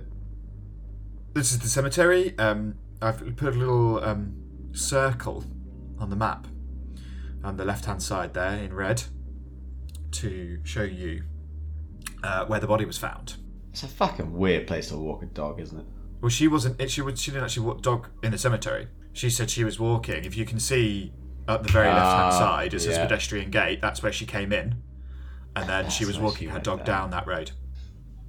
this 1.34 1.51
is 1.51 1.60
the 1.60 1.67
cemetery. 1.67 2.38
Um, 2.38 2.75
I've 3.01 3.36
put 3.36 3.55
a 3.55 3.58
little 3.58 4.03
um, 4.03 4.36
circle 4.73 5.43
on 5.99 6.09
the 6.09 6.15
map 6.15 6.47
on 7.43 7.57
the 7.57 7.65
left 7.65 7.86
hand 7.86 8.01
side 8.01 8.34
there 8.34 8.57
in 8.57 8.74
red 8.74 9.03
to 10.11 10.59
show 10.63 10.84
you 10.84 11.24
uh, 12.24 12.45
where 12.45 12.59
the 12.59 12.67
body 12.67 12.86
was 12.86 12.97
found. 12.97 13.36
It's 13.72 13.84
a 13.84 13.88
fucking 13.88 14.34
weird 14.34 14.67
place 14.67 14.89
to 14.89 14.97
walk 14.97 15.22
a 15.22 15.28
dog, 15.28 15.59
isn't 15.59 15.80
it? 15.80 15.86
Well, 16.26 16.32
she 16.32 16.47
wasn't. 16.47 16.89
She, 16.89 17.03
was, 17.03 17.21
she 17.21 17.30
didn't 17.30 17.43
actually 17.43 17.67
walk 17.67 17.84
dog 17.84 18.07
in 18.23 18.32
the 18.32 18.39
cemetery. 18.39 18.88
She 19.13 19.30
said 19.30 19.47
she 19.47 19.63
was 19.63 19.80
walking. 19.80 20.26
If 20.26 20.36
you 20.36 20.43
can 20.43 20.59
see 20.59 21.13
at 21.47 21.61
the 21.61 21.71
very 21.71 21.86
left 21.86 21.99
hand 21.99 22.23
Ah, 22.34 22.39
side, 22.39 22.73
it 22.73 22.80
says 22.80 22.97
yeah. 22.97 23.03
pedestrian 23.03 23.51
gate. 23.51 23.80
That's 23.80 24.01
where 24.01 24.11
she 24.11 24.26
came 24.26 24.51
in, 24.51 24.82
and 25.55 25.69
then 25.69 25.88
she 25.91 26.03
That's 26.03 26.07
was 26.07 26.17
why 26.17 26.23
walking 26.23 26.39
she 26.39 26.45
her 26.47 26.53
went 26.53 26.63
dog 26.63 26.78
there. 26.80 26.88
down 26.88 27.11
that 27.11 27.28
road. 27.28 27.51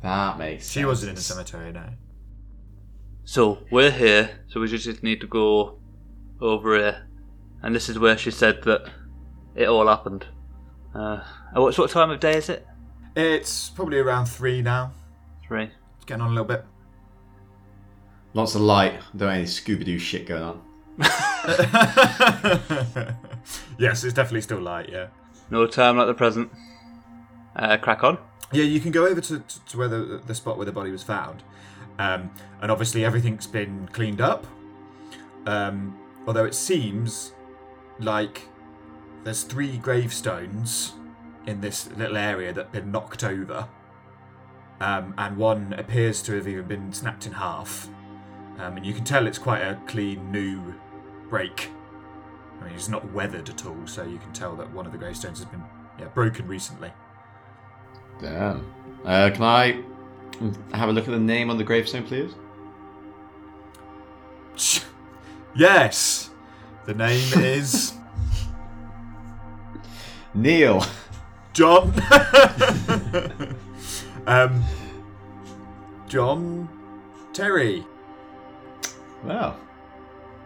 That 0.02 0.36
makes 0.36 0.68
She 0.68 0.80
sense. 0.80 0.86
wasn't 0.88 1.08
in 1.08 1.14
the 1.14 1.22
cemetery, 1.22 1.72
no. 1.72 1.86
So 3.24 3.60
we're 3.70 3.90
here, 3.90 4.40
so 4.48 4.60
we 4.60 4.68
just 4.68 5.02
need 5.02 5.22
to 5.22 5.26
go 5.26 5.78
over 6.42 6.76
here, 6.76 7.06
and 7.62 7.74
this 7.74 7.88
is 7.88 7.98
where 7.98 8.18
she 8.18 8.30
said 8.30 8.62
that 8.64 8.90
it 9.54 9.68
all 9.68 9.86
happened. 9.86 10.26
Uh, 10.94 11.22
and 11.54 11.62
what 11.62 11.74
sort 11.74 11.88
of 11.88 11.94
time 11.94 12.10
of 12.10 12.20
day 12.20 12.36
is 12.36 12.50
it? 12.50 12.66
It's 13.16 13.70
probably 13.70 14.00
around 14.00 14.26
three 14.26 14.60
now. 14.60 14.92
Three. 15.48 15.70
It's 15.96 16.04
getting 16.04 16.20
on 16.20 16.28
a 16.28 16.32
little 16.32 16.44
bit. 16.44 16.62
Lots 18.36 18.54
of 18.54 18.60
light. 18.60 19.00
Don't 19.16 19.32
any 19.32 19.44
Scooby 19.44 19.82
Doo 19.82 19.98
shit 19.98 20.26
going 20.26 20.42
on. 20.42 20.60
yes, 23.78 24.04
it's 24.04 24.12
definitely 24.12 24.42
still 24.42 24.60
light. 24.60 24.90
Yeah. 24.90 25.06
No 25.48 25.66
time 25.66 25.96
like 25.96 26.06
the 26.06 26.12
present. 26.12 26.50
Uh, 27.56 27.78
crack 27.78 28.04
on. 28.04 28.18
Yeah, 28.52 28.64
you 28.64 28.78
can 28.78 28.90
go 28.90 29.06
over 29.06 29.22
to, 29.22 29.38
to, 29.38 29.64
to 29.64 29.78
where 29.78 29.88
the, 29.88 30.20
the 30.26 30.34
spot 30.34 30.58
where 30.58 30.66
the 30.66 30.72
body 30.72 30.90
was 30.90 31.02
found, 31.02 31.44
um, 31.98 32.30
and 32.60 32.70
obviously 32.70 33.06
everything's 33.06 33.46
been 33.46 33.88
cleaned 33.94 34.20
up. 34.20 34.46
Um, 35.46 35.98
although 36.26 36.44
it 36.44 36.54
seems 36.54 37.32
like 37.98 38.42
there's 39.24 39.44
three 39.44 39.78
gravestones 39.78 40.92
in 41.46 41.62
this 41.62 41.88
little 41.92 42.18
area 42.18 42.52
that 42.52 42.64
have 42.64 42.72
been 42.72 42.92
knocked 42.92 43.24
over, 43.24 43.66
um, 44.80 45.14
and 45.16 45.38
one 45.38 45.72
appears 45.78 46.20
to 46.24 46.34
have 46.34 46.46
even 46.46 46.66
been 46.66 46.92
snapped 46.92 47.24
in 47.24 47.32
half. 47.32 47.88
Um, 48.58 48.76
and 48.76 48.86
you 48.86 48.94
can 48.94 49.04
tell 49.04 49.26
it's 49.26 49.38
quite 49.38 49.60
a 49.60 49.78
clean 49.86 50.32
new 50.32 50.74
break. 51.28 51.70
I 52.60 52.64
mean, 52.64 52.74
it's 52.74 52.88
not 52.88 53.12
weathered 53.12 53.48
at 53.48 53.66
all, 53.66 53.86
so 53.86 54.02
you 54.02 54.18
can 54.18 54.32
tell 54.32 54.56
that 54.56 54.72
one 54.72 54.86
of 54.86 54.92
the 54.92 54.98
gravestones 54.98 55.38
has 55.38 55.48
been 55.48 55.62
yeah, 55.98 56.06
broken 56.06 56.48
recently. 56.48 56.90
Damn. 58.20 58.72
Uh, 59.04 59.30
can 59.30 59.42
I 59.42 59.82
have 60.74 60.88
a 60.88 60.92
look 60.92 61.06
at 61.06 61.10
the 61.10 61.18
name 61.18 61.50
on 61.50 61.58
the 61.58 61.64
gravestone, 61.64 62.04
please? 62.04 62.32
Yes, 65.58 66.28
the 66.84 66.92
name 66.92 67.32
is 67.42 67.94
Neil. 70.34 70.84
John. 71.54 71.94
um, 74.26 74.62
John 76.08 76.68
Terry. 77.32 77.86
Well, 79.26 79.58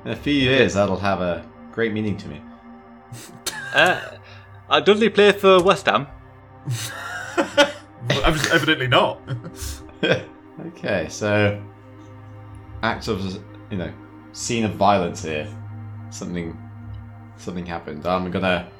in 0.06 0.12
a 0.12 0.16
few 0.16 0.32
years, 0.32 0.74
that'll 0.74 0.96
have 0.96 1.20
a 1.20 1.46
great 1.70 1.92
meaning 1.92 2.16
to 2.16 2.28
me. 2.28 2.40
Uh, 3.74 4.00
uh, 4.70 4.80
Dudley 4.80 5.10
play 5.10 5.32
for 5.32 5.62
West 5.62 5.84
Ham. 5.84 6.06
Well, 7.36 8.24
ev- 8.24 8.50
evidently 8.52 8.88
not. 8.88 9.20
okay, 10.66 11.06
so 11.10 11.62
acts 12.82 13.08
of 13.08 13.22
you 13.70 13.76
know 13.76 13.92
scene 14.32 14.64
of 14.64 14.72
violence 14.76 15.22
here. 15.22 15.46
Something 16.08 16.56
something 17.36 17.66
happened. 17.66 18.06
I'm 18.06 18.30
gonna 18.30 18.70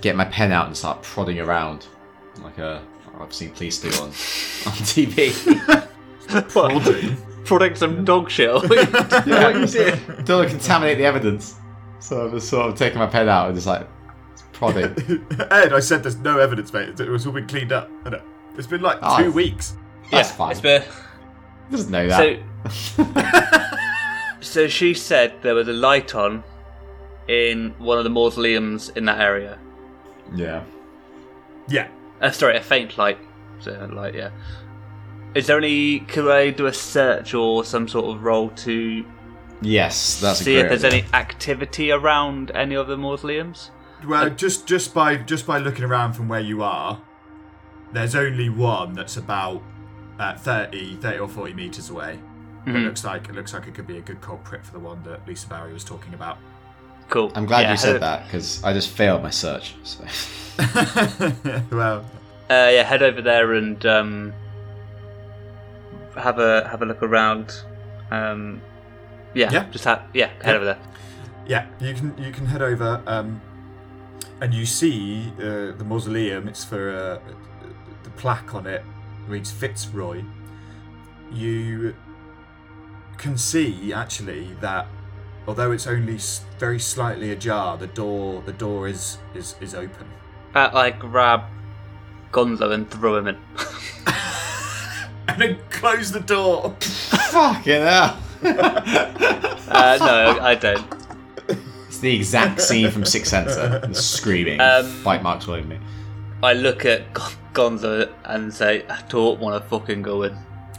get 0.00 0.16
my 0.16 0.24
pen 0.24 0.52
out 0.52 0.66
and 0.66 0.76
start 0.76 1.02
prodding 1.02 1.38
around 1.38 1.86
like 2.42 2.56
a 2.56 2.82
I've 3.20 3.34
seen 3.34 3.50
police 3.50 3.78
do 3.78 3.88
on 4.00 4.08
on 4.08 4.78
TV. 4.88 5.32
Prodding 6.48 7.16
some 7.46 8.04
dog 8.04 8.30
shit. 8.30 8.52
what 8.54 8.62
you 9.56 9.66
did? 9.66 10.24
Don't 10.24 10.38
wanna 10.38 10.48
contaminate 10.50 10.98
the 10.98 11.04
evidence. 11.04 11.56
So 12.00 12.26
I'm 12.26 12.32
just 12.32 12.48
sort 12.48 12.68
of 12.68 12.76
taking 12.76 12.98
my 12.98 13.06
pen 13.06 13.28
out 13.28 13.46
and 13.46 13.54
just 13.54 13.66
like 13.66 13.86
prodding. 14.52 14.92
Ed, 15.50 15.72
I 15.72 15.80
said 15.80 16.02
there's 16.02 16.16
no 16.16 16.38
evidence, 16.38 16.72
mate. 16.72 16.98
It 17.00 17.08
was 17.08 17.26
all 17.26 17.32
been 17.32 17.46
cleaned 17.46 17.72
up. 17.72 17.88
hasn't 18.04 18.14
it? 18.16 18.22
It's 18.58 18.66
been 18.66 18.82
like 18.82 18.98
Oh, 19.02 19.18
two 19.18 19.26
I- 19.26 19.28
weeks. 19.28 19.76
That's 20.10 20.28
yeah, 20.30 20.36
fine. 20.36 20.50
It's 20.52 20.60
been, 20.60 20.82
He 20.82 21.76
doesn't 21.76 21.90
know 21.90 22.06
that. 22.08 22.40
so, 22.70 23.06
so 24.40 24.68
she 24.68 24.94
said 24.94 25.32
there 25.42 25.54
was 25.54 25.68
a 25.68 25.72
light 25.72 26.14
on 26.14 26.42
in 27.28 27.70
one 27.78 27.98
of 27.98 28.04
the 28.04 28.10
mausoleums 28.10 28.90
in 28.90 29.04
that 29.06 29.20
area. 29.20 29.58
yeah. 30.34 30.64
Yeah. 31.68 31.88
Uh, 32.20 32.30
sorry, 32.32 32.56
a 32.56 32.60
faint 32.60 32.98
light. 32.98 33.18
So 33.60 33.88
light, 33.92 34.14
yeah. 34.14 34.30
Is 35.34 35.46
there 35.46 35.58
any? 35.58 36.00
Could 36.00 36.30
I 36.30 36.50
do 36.50 36.66
a 36.66 36.72
search 36.72 37.34
or 37.34 37.64
some 37.64 37.88
sort 37.88 38.14
of 38.16 38.22
roll 38.22 38.50
to 38.50 39.04
Yes, 39.62 40.20
that's 40.20 40.40
a 40.40 40.44
see 40.44 40.54
great 40.54 40.64
if 40.64 40.68
there's 40.70 40.84
idea. 40.84 40.98
any 41.04 41.14
activity 41.14 41.90
around 41.92 42.50
any 42.54 42.74
of 42.74 42.86
the 42.88 42.96
mausoleums? 42.96 43.70
Well, 44.06 44.28
just 44.30 44.66
just 44.66 44.92
by 44.92 45.16
just 45.16 45.46
by 45.46 45.58
looking 45.58 45.84
around 45.84 46.14
from 46.14 46.28
where 46.28 46.40
you 46.40 46.62
are, 46.62 47.00
there's 47.92 48.14
only 48.14 48.48
one 48.50 48.92
that's 48.94 49.16
about 49.16 49.62
uh, 50.18 50.36
30, 50.36 50.96
30 50.96 51.18
or 51.18 51.28
forty 51.28 51.54
meters 51.54 51.88
away. 51.90 52.18
It 52.66 52.70
Mhm. 52.70 52.84
looks 52.84 53.04
like 53.04 53.28
it 53.28 53.34
looks 53.34 53.54
like 53.54 53.66
it 53.66 53.74
could 53.74 53.86
be 53.86 53.98
a 53.98 54.00
good 54.02 54.20
culprit 54.20 54.64
for 54.66 54.72
the 54.72 54.78
one 54.80 55.02
that 55.04 55.26
Lisa 55.26 55.48
Barry 55.48 55.72
was 55.72 55.84
talking 55.84 56.14
about. 56.14 56.38
Cool. 57.08 57.32
I'm 57.34 57.46
glad 57.46 57.62
Yeah, 57.62 57.72
you 57.72 57.76
said 57.76 58.00
that 58.02 58.24
because 58.26 58.62
I 58.64 58.72
just 58.72 58.88
failed 58.90 59.22
my 59.22 59.30
search. 59.30 59.74
So. 59.82 60.04
well, 61.70 62.04
Uh, 62.50 62.68
yeah, 62.72 62.82
head 62.82 63.02
over 63.02 63.22
there 63.22 63.54
and 63.54 63.84
um, 63.86 64.32
have 66.16 66.38
a 66.38 66.68
have 66.68 66.82
a 66.82 66.86
look 66.86 67.02
around. 67.02 67.52
Um, 68.10 68.60
yeah, 69.34 69.50
Yeah. 69.50 69.64
just 69.70 69.84
have 69.84 70.02
yeah, 70.12 70.26
head 70.42 70.46
Yeah. 70.46 70.54
over 70.54 70.64
there. 70.64 70.78
yeah, 71.46 71.66
you 71.80 71.94
can 71.94 72.14
you 72.18 72.32
can 72.32 72.46
head 72.46 72.62
over, 72.62 73.00
um, 73.06 73.40
and 74.40 74.52
you 74.52 74.66
see 74.66 75.32
uh, 75.38 75.72
the 75.78 75.84
mausoleum. 75.84 76.48
It's 76.48 76.64
for 76.64 76.90
uh, 76.90 77.32
the 78.04 78.10
plaque 78.10 78.54
on 78.54 78.66
it 78.66 78.84
reads 79.28 79.50
Fitzroy. 79.50 80.22
You 81.32 81.94
can 83.16 83.38
see 83.38 83.92
actually 83.92 84.52
that 84.60 84.86
although 85.46 85.72
it's 85.72 85.86
only 85.86 86.18
very 86.58 86.78
slightly 86.78 87.30
ajar, 87.30 87.76
the 87.78 87.86
door 87.86 88.42
the 88.44 88.52
door 88.52 88.88
is 88.88 89.18
is 89.34 89.56
is 89.60 89.74
open. 89.74 90.06
Uh, 90.54 90.68
I 90.74 90.90
grab 90.90 91.44
Gonzo 92.32 92.72
and 92.72 92.90
throw 92.90 93.16
him 93.16 93.28
in. 93.28 93.38
and 95.28 95.40
then 95.40 95.58
close 95.70 96.10
the 96.12 96.20
door. 96.20 96.74
Fucking 96.80 97.82
hell. 97.82 98.18
Uh, 99.74 99.96
no, 100.00 100.38
I 100.42 100.54
don't. 100.54 100.84
It's 101.86 101.98
the 101.98 102.14
exact 102.14 102.60
scene 102.60 102.90
from 102.90 103.04
Sixth 103.06 103.30
Sense. 103.30 103.54
The 103.56 103.94
screaming. 103.94 104.60
Um, 104.60 105.02
Bite 105.02 105.22
marks 105.22 105.48
all 105.48 105.54
over 105.54 105.66
me. 105.66 105.78
I 106.42 106.52
look 106.52 106.84
at 106.84 107.14
Gon- 107.14 107.32
Gonzo 107.54 108.12
and 108.24 108.52
say, 108.52 108.84
"I 108.88 109.00
don't 109.08 109.38
want 109.40 109.62
to 109.62 109.68
fucking 109.70 110.02
go 110.02 110.24
in." 110.24 110.36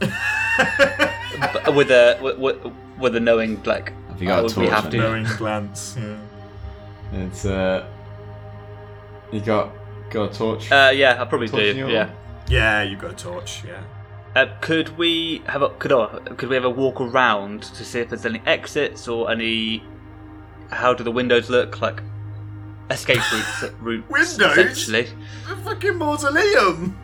With 1.74 1.90
a 1.90 2.18
with, 2.22 2.38
with, 2.38 2.72
with 2.98 3.16
a 3.16 3.20
knowing 3.20 3.60
like, 3.64 3.92
Have 4.10 4.20
you 4.22 4.28
got 4.28 4.38
oh, 4.38 4.42
a 4.42 4.44
we 4.44 4.52
torch? 4.52 4.68
have 4.70 4.84
man? 4.84 4.92
to. 4.92 4.98
Knowing 4.98 5.24
glance. 5.36 5.96
Yeah. 5.98 6.16
It's 7.24 7.44
uh. 7.44 7.86
You 9.32 9.40
got 9.40 9.72
got 10.10 10.30
a 10.34 10.38
torch. 10.38 10.70
Uh, 10.70 10.92
yeah, 10.94 11.20
I 11.20 11.24
probably 11.24 11.48
Torch 11.48 11.60
do. 11.74 11.88
Yeah. 11.88 12.00
arm? 12.02 12.10
yeah, 12.48 12.82
you've 12.82 13.00
got 13.00 13.10
a 13.12 13.16
torch. 13.16 13.64
Yeah. 13.66 13.82
Uh, 14.34 14.46
could 14.60 14.96
we 14.98 15.42
have 15.46 15.62
a 15.62 15.68
could 15.70 15.92
oh, 15.92 16.08
could 16.36 16.48
we 16.48 16.56
have 16.56 16.64
a 16.64 16.70
walk 16.70 17.00
around 17.00 17.62
to 17.62 17.84
see 17.84 18.00
if 18.00 18.08
there's 18.08 18.26
any 18.26 18.42
exits 18.46 19.06
or 19.06 19.30
any? 19.30 19.82
How 20.70 20.92
do 20.92 21.04
the 21.04 21.12
windows 21.12 21.48
look 21.50 21.80
like? 21.80 22.02
Escape 22.90 23.20
routes, 23.32 23.62
routes 23.80 24.08
Windows? 24.10 24.58
essentially. 24.58 25.08
The 25.48 25.56
fucking 25.56 25.96
mausoleum. 25.96 26.98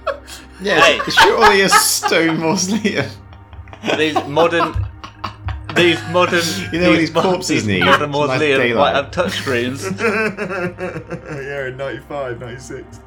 yeah, 0.60 0.80
Hey. 0.80 0.98
it's 1.06 1.14
surely 1.22 1.60
a 1.60 1.68
stone 1.68 2.40
mausoleum. 2.40 3.06
These 3.98 4.14
modern, 4.26 4.74
these 5.76 6.00
modern, 6.10 6.42
You 6.72 6.80
know 6.80 6.90
these 6.96 7.12
these 7.12 7.22
corpses 7.22 7.48
these 7.48 7.66
need? 7.66 7.84
Modern 7.84 8.10
Nice 8.10 8.18
mausoleums 8.18 8.58
daylight. 8.62 8.94
might 8.94 9.02
have 9.02 9.10
touchscreens. 9.12 10.00
yeah, 11.44 11.66
in 11.68 11.76
95, 11.76 12.40
96. 12.40 13.00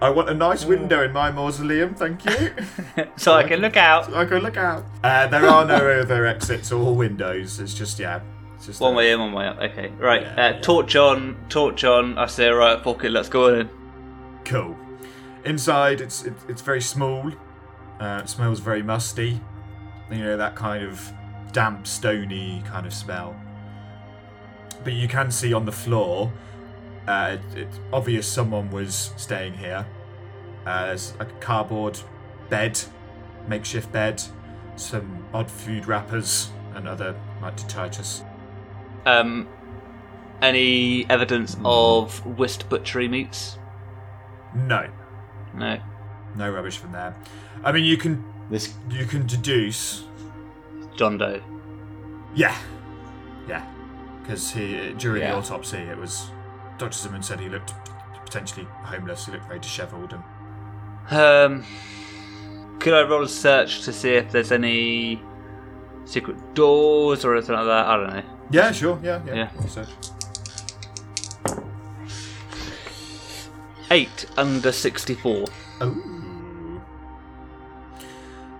I 0.00 0.10
want 0.10 0.28
a 0.30 0.34
nice 0.34 0.64
window 0.64 1.02
in 1.04 1.12
my 1.12 1.30
mausoleum, 1.32 1.94
thank 1.94 2.24
you. 2.24 2.52
so 3.16 3.32
I 3.34 3.42
can 3.42 3.60
look 3.60 3.76
out. 3.76 4.12
I 4.14 4.24
can 4.26 4.42
look 4.42 4.56
out. 4.56 4.84
Uh, 5.02 5.26
there 5.26 5.44
are 5.46 5.64
no 5.64 5.74
other 6.00 6.24
exits 6.26 6.70
or 6.70 6.94
windows. 6.94 7.58
It's 7.58 7.74
just 7.74 7.98
yeah. 7.98 8.20
It's 8.54 8.66
just 8.66 8.80
One 8.80 8.94
a- 8.94 8.96
way 8.96 9.10
in, 9.10 9.18
one 9.18 9.32
way 9.32 9.46
out. 9.46 9.60
Okay, 9.62 9.88
right. 9.98 10.22
Yeah, 10.22 10.32
uh, 10.32 10.50
yeah. 10.54 10.60
Torch 10.60 10.94
on, 10.94 11.36
torch 11.48 11.82
on. 11.84 12.16
I 12.16 12.26
say, 12.26 12.48
right, 12.48 12.82
fuck 12.82 13.02
it, 13.04 13.10
let's 13.10 13.28
go 13.28 13.54
in. 13.54 13.68
Cool. 14.44 14.76
Inside, 15.44 16.00
it's 16.00 16.24
it, 16.24 16.34
it's 16.48 16.62
very 16.62 16.80
small. 16.80 17.32
Uh, 17.98 18.20
it 18.22 18.28
smells 18.28 18.60
very 18.60 18.82
musty. 18.82 19.40
You 20.10 20.18
know 20.18 20.36
that 20.36 20.54
kind 20.54 20.84
of 20.84 21.12
damp, 21.52 21.86
stony 21.88 22.62
kind 22.66 22.86
of 22.86 22.94
smell. 22.94 23.34
But 24.84 24.92
you 24.92 25.08
can 25.08 25.30
see 25.32 25.52
on 25.52 25.64
the 25.64 25.72
floor, 25.72 26.32
uh, 27.08 27.36
it, 27.54 27.58
it's 27.58 27.80
obvious 27.92 28.26
someone 28.26 28.70
was 28.70 29.10
staying 29.16 29.54
here. 29.54 29.86
Uh, 30.66 30.86
there's 30.86 31.14
a 31.18 31.24
cardboard 31.40 31.98
bed, 32.50 32.78
makeshift 33.48 33.90
bed, 33.92 34.22
some 34.76 35.24
odd 35.32 35.50
food 35.50 35.86
wrappers, 35.86 36.50
and 36.74 36.86
other 36.86 37.16
like 37.40 37.56
detritus. 37.56 38.22
Um, 39.06 39.48
any 40.42 41.08
evidence 41.10 41.56
of 41.64 42.24
whist 42.38 42.68
butchery 42.68 43.08
meats? 43.08 43.58
No, 44.54 44.88
No. 45.54 45.78
no 46.36 46.50
rubbish 46.50 46.76
from 46.78 46.92
there. 46.92 47.16
I 47.64 47.72
mean, 47.72 47.84
you 47.84 47.96
can 47.96 48.22
This 48.50 48.74
you 48.90 49.04
can 49.04 49.26
deduce 49.26 50.04
John 50.96 51.18
Doe. 51.18 51.40
Yeah, 52.34 52.56
yeah. 53.48 53.64
Because 54.22 54.52
he 54.52 54.94
during 54.98 55.22
Yeah. 55.22 55.32
the 55.32 55.38
autopsy, 55.38 55.78
it 55.78 55.98
was 55.98 56.30
Doctor 56.78 56.96
Zimmerman 56.96 57.22
said 57.22 57.40
he 57.40 57.48
looked 57.48 57.74
potentially 58.24 58.66
homeless. 58.84 59.26
He 59.26 59.32
looked 59.32 59.46
very 59.46 59.58
dishevelled, 59.58 60.12
and 60.14 60.22
Um, 61.10 61.64
could 62.78 62.94
I 62.94 63.02
roll 63.02 63.22
a 63.24 63.28
search 63.28 63.82
to 63.82 63.92
see 63.92 64.10
if 64.14 64.30
there's 64.30 64.52
any 64.52 65.20
secret 66.04 66.54
doors 66.54 67.24
or 67.24 67.34
anything 67.36 67.54
like 67.56 67.64
that? 67.66 67.86
I 67.86 67.96
don't 67.96 68.10
know. 68.14 68.22
yeah, 68.50 68.70
sure, 68.72 68.98
yeah, 69.02 69.20
yeah. 69.26 69.50
Yeah. 69.74 69.84
Eight 73.90 74.26
under 74.36 74.70
sixty-four. 74.70 75.46
Oh. 75.80 75.94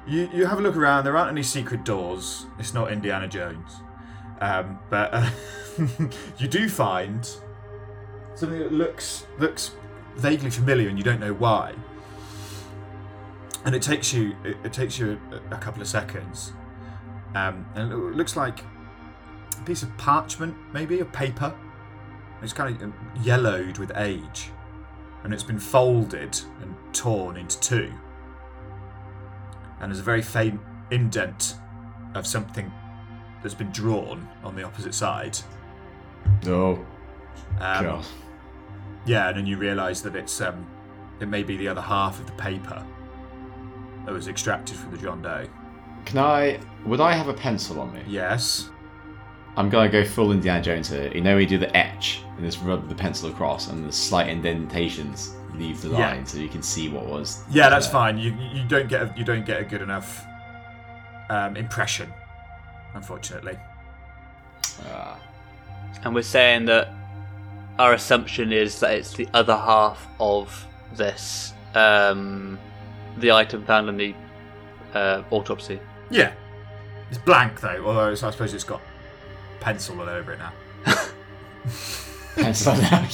You 0.07 0.29
you 0.33 0.47
have 0.47 0.59
a 0.59 0.63
look 0.63 0.77
around. 0.77 1.05
There 1.05 1.17
aren't 1.17 1.31
any 1.33 1.43
secret 1.43 1.85
doors. 1.85 2.47
It's 2.59 2.73
not 2.73 2.91
Indiana 2.91 3.29
Jones, 3.29 3.77
um, 4.41 4.79
but 4.89 5.11
uh, 5.13 5.29
you 6.39 6.49
do 6.49 6.69
find 6.71 7.29
something 8.39 8.59
that 8.59 8.73
looks 8.73 9.27
looks 9.39 9.73
vaguely 10.17 10.51
familiar, 10.51 10.89
and 10.89 10.99
you 10.99 11.05
don't 11.05 11.21
know 11.21 11.35
why. 11.35 11.75
And 13.65 13.75
it 13.75 13.83
takes 13.83 14.13
you 14.13 14.35
it, 14.45 14.57
it 14.65 14.73
takes 14.73 14.99
you 14.99 15.21
a, 15.31 15.55
a 15.55 15.59
couple 15.59 15.83
of 15.83 15.89
seconds, 15.89 16.53
um, 17.35 17.67
and 17.75 17.93
it 17.93 17.97
looks 17.97 18.37
like 18.37 18.61
a 19.59 19.63
piece 19.65 19.83
of 19.83 19.97
parchment, 19.99 20.57
maybe 20.73 21.01
a 21.01 21.05
paper. 21.05 21.55
It's 22.41 22.53
kind 22.53 22.81
of 22.81 23.25
yellowed 23.25 23.79
with 23.79 23.91
age 23.97 24.53
and 25.25 25.35
it's 25.35 25.43
been 25.43 25.59
folded 25.59 26.41
and 26.63 26.75
torn 26.93 27.37
into 27.37 27.59
two. 27.61 27.93
And 29.81 29.91
there's 29.91 30.01
a 30.01 30.05
very 30.05 30.23
faint 30.23 30.61
indent 30.91 31.57
of 32.15 32.27
something 32.27 32.73
that's 33.43 33.55
been 33.55 33.71
drawn 33.71 34.29
on 34.43 34.57
the 34.57 34.63
opposite 34.63 34.95
side. 34.95 35.39
Oh, 36.47 36.85
Um. 37.61 38.03
Yeah, 39.09 39.29
and 39.29 39.39
then 39.39 39.47
you 39.47 39.57
realise 39.57 40.01
that 40.03 40.15
it's 40.15 40.41
um, 40.41 40.67
it 41.21 41.27
may 41.29 41.43
be 41.43 41.57
the 41.57 41.69
other 41.69 41.81
half 41.81 42.21
of 42.21 42.27
the 42.27 42.33
paper 42.33 42.85
that 44.07 44.13
was 44.13 44.29
extracted 44.29 44.77
from 44.77 44.91
the 44.93 44.99
John 44.99 45.23
Doe. 45.23 45.47
Can 46.05 46.19
I? 46.19 46.61
Would 46.87 47.01
I 47.01 47.13
have 47.13 47.29
a 47.29 47.35
pencil 47.35 47.81
on 47.81 47.93
me? 47.93 48.03
Yes. 48.07 48.71
I'm 49.57 49.69
gonna 49.69 49.91
go 49.91 50.05
full 50.05 50.31
Indiana 50.31 50.63
Jones 50.63 50.89
here. 50.89 51.11
You 51.13 51.21
know, 51.21 51.37
we 51.37 51.45
do 51.45 51.59
the 51.59 51.75
etch 51.77 52.23
and 52.37 52.45
just 52.45 52.63
rub 52.63 52.89
the 52.89 52.95
pencil 52.95 53.29
across, 53.31 53.69
and 53.69 53.85
the 53.85 53.93
slight 53.93 54.29
indentations 54.29 55.35
leave 55.55 55.81
the 55.83 55.89
Yeah. 55.89 56.11
line, 56.11 56.25
so 56.27 56.39
you 56.39 56.49
can 56.49 56.63
see 56.63 56.89
what 56.89 57.07
was. 57.07 57.43
Yeah, 57.51 57.69
that's 57.69 57.87
there. 57.87 57.93
fine. 57.95 58.19
You 58.19 58.33
you 58.55 58.65
don't 58.69 58.89
get 58.89 59.03
a, 59.03 59.15
you 59.17 59.25
don't 59.25 59.45
get 59.45 59.61
a 59.61 59.65
good 59.65 59.83
enough 59.83 60.25
um, 61.29 61.57
impression, 61.57 62.09
unfortunately. 62.95 63.59
Ah. 64.93 65.19
And 66.05 66.15
we're 66.15 66.23
saying 66.23 66.67
that 66.67 66.93
our 67.79 67.95
assumption 67.95 68.53
is 68.53 68.81
that 68.81 68.95
it's 68.95 69.13
the 69.15 69.29
other 69.35 69.57
half 69.57 70.07
of 70.19 70.67
this, 70.95 71.53
um, 71.75 72.59
the 73.19 73.33
item 73.33 73.65
found 73.65 73.89
in 73.89 73.97
the 73.97 74.15
uh, 74.95 75.23
autopsy. 75.31 75.81
Yeah, 76.11 76.33
it's 77.11 77.19
blank 77.19 77.61
though. 77.61 77.85
Although 77.87 78.11
it's, 78.11 78.23
I 78.23 78.31
suppose 78.31 78.55
it's 78.55 78.65
got 78.65 78.81
pencil 79.61 80.01
all 80.01 80.09
over 80.09 80.33
it 80.33 80.39
now. 80.39 80.53
pencil 82.35 82.77
down. 82.77 83.07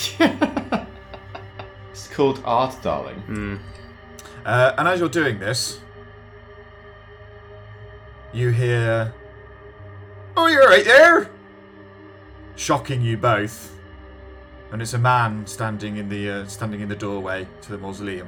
it's 1.90 2.08
called 2.08 2.40
art, 2.44 2.76
darling. 2.82 3.20
Hmm. 3.20 3.56
Uh, 4.44 4.74
and 4.78 4.86
as 4.88 5.00
you're 5.00 5.08
doing 5.08 5.38
this, 5.38 5.80
you 8.32 8.50
hear, 8.50 9.12
"Oh, 10.36 10.46
you're 10.46 10.68
right 10.68 10.84
there!" 10.84 11.30
shocking 12.56 13.02
you 13.02 13.16
both. 13.16 13.73
And 14.74 14.82
it's 14.82 14.94
a 14.94 14.98
man 14.98 15.46
standing 15.46 15.98
in 15.98 16.08
the 16.08 16.28
uh, 16.28 16.46
standing 16.46 16.80
in 16.80 16.88
the 16.88 16.96
doorway 16.96 17.46
to 17.60 17.70
the 17.70 17.78
mausoleum. 17.78 18.26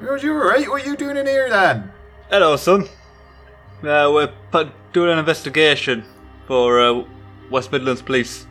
Oh, 0.00 0.14
you 0.14 0.32
all 0.32 0.48
right? 0.48 0.66
What 0.66 0.82
are 0.82 0.88
you 0.88 0.96
doing 0.96 1.18
in 1.18 1.26
here 1.26 1.50
then? 1.50 1.92
Hello, 2.30 2.56
son. 2.56 2.88
Uh, 3.82 4.08
we're 4.10 4.32
pu- 4.50 4.70
doing 4.94 5.12
an 5.12 5.18
investigation 5.18 6.02
for 6.46 6.80
uh, 6.80 7.04
West 7.50 7.70
Midlands 7.72 8.00
Police. 8.00 8.46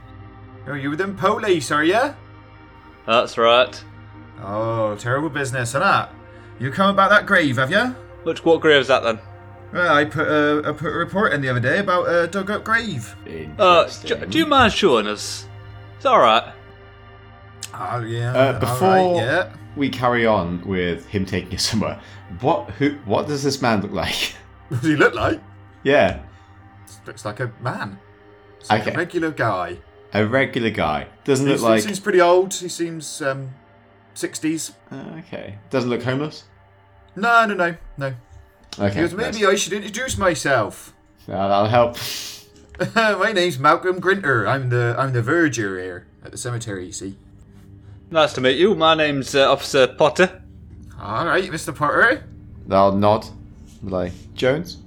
Are 0.68 0.78
you 0.78 0.92
with 0.92 1.00
them 1.00 1.18
police? 1.18 1.72
Are 1.72 1.84
you? 1.84 2.14
That's 3.08 3.40
right. 3.40 3.84
Oh, 4.44 4.96
terrible 4.96 5.30
business, 5.30 5.70
isn't 5.70 5.82
it? 5.82 6.10
You 6.60 6.70
come 6.70 6.92
about 6.92 7.10
that 7.10 7.26
grave, 7.26 7.58
have 7.58 7.72
you? 7.72 7.96
Which 8.22 8.46
what 8.46 8.62
grave 8.62 8.82
is 8.82 8.88
that 8.90 9.02
then? 9.02 9.18
Well, 9.74 9.92
I 9.92 10.06
put 10.06 10.28
a, 10.28 10.62
I 10.64 10.74
put 10.74 10.94
a 10.94 10.96
report 10.96 11.34
in 11.34 11.42
the 11.42 11.50
other 11.50 11.60
day 11.60 11.80
about 11.80 12.04
a 12.04 12.28
dug 12.28 12.52
up 12.52 12.64
grave. 12.64 13.16
Uh, 13.58 13.90
do, 14.06 14.16
do 14.28 14.38
you 14.38 14.46
mind 14.46 14.74
showing 14.74 15.08
us? 15.08 15.48
It's 15.98 16.06
all 16.06 16.20
right. 16.20 16.54
Oh 17.74 18.00
yeah. 18.02 18.34
Uh, 18.34 18.60
before 18.60 18.88
right, 18.88 19.16
yeah. 19.16 19.54
we 19.76 19.90
carry 19.90 20.26
on 20.26 20.66
with 20.66 21.06
him 21.08 21.26
taking 21.26 21.54
us 21.56 21.64
somewhere, 21.64 22.00
what 22.42 22.70
who 22.72 22.92
what 23.06 23.28
does 23.28 23.44
this 23.44 23.62
man 23.62 23.82
look 23.82 23.92
like? 23.92 24.34
What 24.70 24.82
does 24.82 24.90
he 24.90 24.96
look 24.96 25.14
like? 25.14 25.42
yeah, 25.84 26.20
Looks 27.06 27.26
like 27.26 27.40
a 27.40 27.52
man. 27.62 28.00
It's 28.60 28.70
like 28.70 28.82
Okay. 28.82 28.92
a 28.94 28.98
regular 28.98 29.32
guy. 29.32 29.78
a 30.14 30.26
regular 30.26 30.70
guy. 30.70 31.08
Doesn't 31.24 31.46
He, 31.46 31.52
look 31.54 31.62
he 31.62 31.66
like. 31.68 31.82
seems 31.84 32.00
pretty 32.00 32.20
old. 32.22 32.54
He 32.54 32.68
seems 32.68 33.22
um, 33.22 33.52
60s. 34.16 34.74
Uh, 34.92 35.20
okay. 35.20 35.58
Doesn't 35.70 35.90
look 35.90 36.04
homeless. 36.04 36.44
No, 37.16 37.46
no, 37.46 37.54
no, 37.54 37.76
no. 37.98 38.14
Okay. 38.78 38.94
He 38.96 39.00
goes, 39.02 39.14
maybe 39.14 39.46
I 39.46 39.56
should 39.56 39.74
introduce 39.74 40.18
myself. 40.18 40.94
Uh, 41.28 41.48
that'll 41.48 41.68
help. 41.68 41.98
My 42.96 43.32
name's 43.32 43.58
Malcolm 43.60 44.00
Grinter. 44.00 44.46
I'm 44.48 44.70
the 44.70 44.96
I'm 44.98 45.14
the 45.14 45.22
verger 45.22 45.80
here 45.80 46.06
at 46.24 46.32
the 46.32 46.38
cemetery. 46.38 46.86
You 46.88 46.92
see. 46.92 47.18
Nice 48.12 48.34
to 48.34 48.42
meet 48.42 48.58
you. 48.58 48.74
My 48.74 48.96
name's 48.96 49.36
uh, 49.36 49.52
Officer 49.52 49.86
Potter. 49.86 50.42
All 51.00 51.28
right, 51.28 51.44
Mr. 51.44 51.76
Potter. 51.76 52.24
I'll 52.72 52.92
nod. 52.92 53.28
Like 53.84 54.14
Jones. 54.34 54.78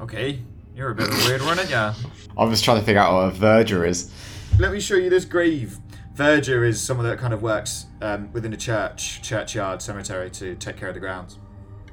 Okay, 0.00 0.38
you're 0.74 0.90
a 0.90 0.94
bit 0.94 1.08
of 1.08 1.14
a 1.14 1.28
weird 1.28 1.42
one, 1.42 1.58
aren't 1.58 1.70
ya? 1.70 1.92
I 2.38 2.44
was 2.44 2.62
trying 2.62 2.80
to 2.80 2.86
figure 2.86 3.00
out 3.00 3.12
what 3.12 3.26
a 3.26 3.30
verger 3.32 3.84
is. 3.84 4.10
Let 4.58 4.72
me 4.72 4.80
show 4.80 4.94
you 4.94 5.10
this 5.10 5.26
grave. 5.26 5.78
Verger 6.14 6.64
is 6.64 6.80
someone 6.80 7.06
that 7.06 7.18
kind 7.18 7.34
of 7.34 7.42
works 7.42 7.84
um, 8.00 8.32
within 8.32 8.52
a 8.54 8.56
church, 8.56 9.20
churchyard, 9.22 9.82
cemetery 9.82 10.30
to 10.30 10.54
take 10.56 10.78
care 10.78 10.88
of 10.88 10.94
the 10.94 11.00
grounds. 11.00 11.38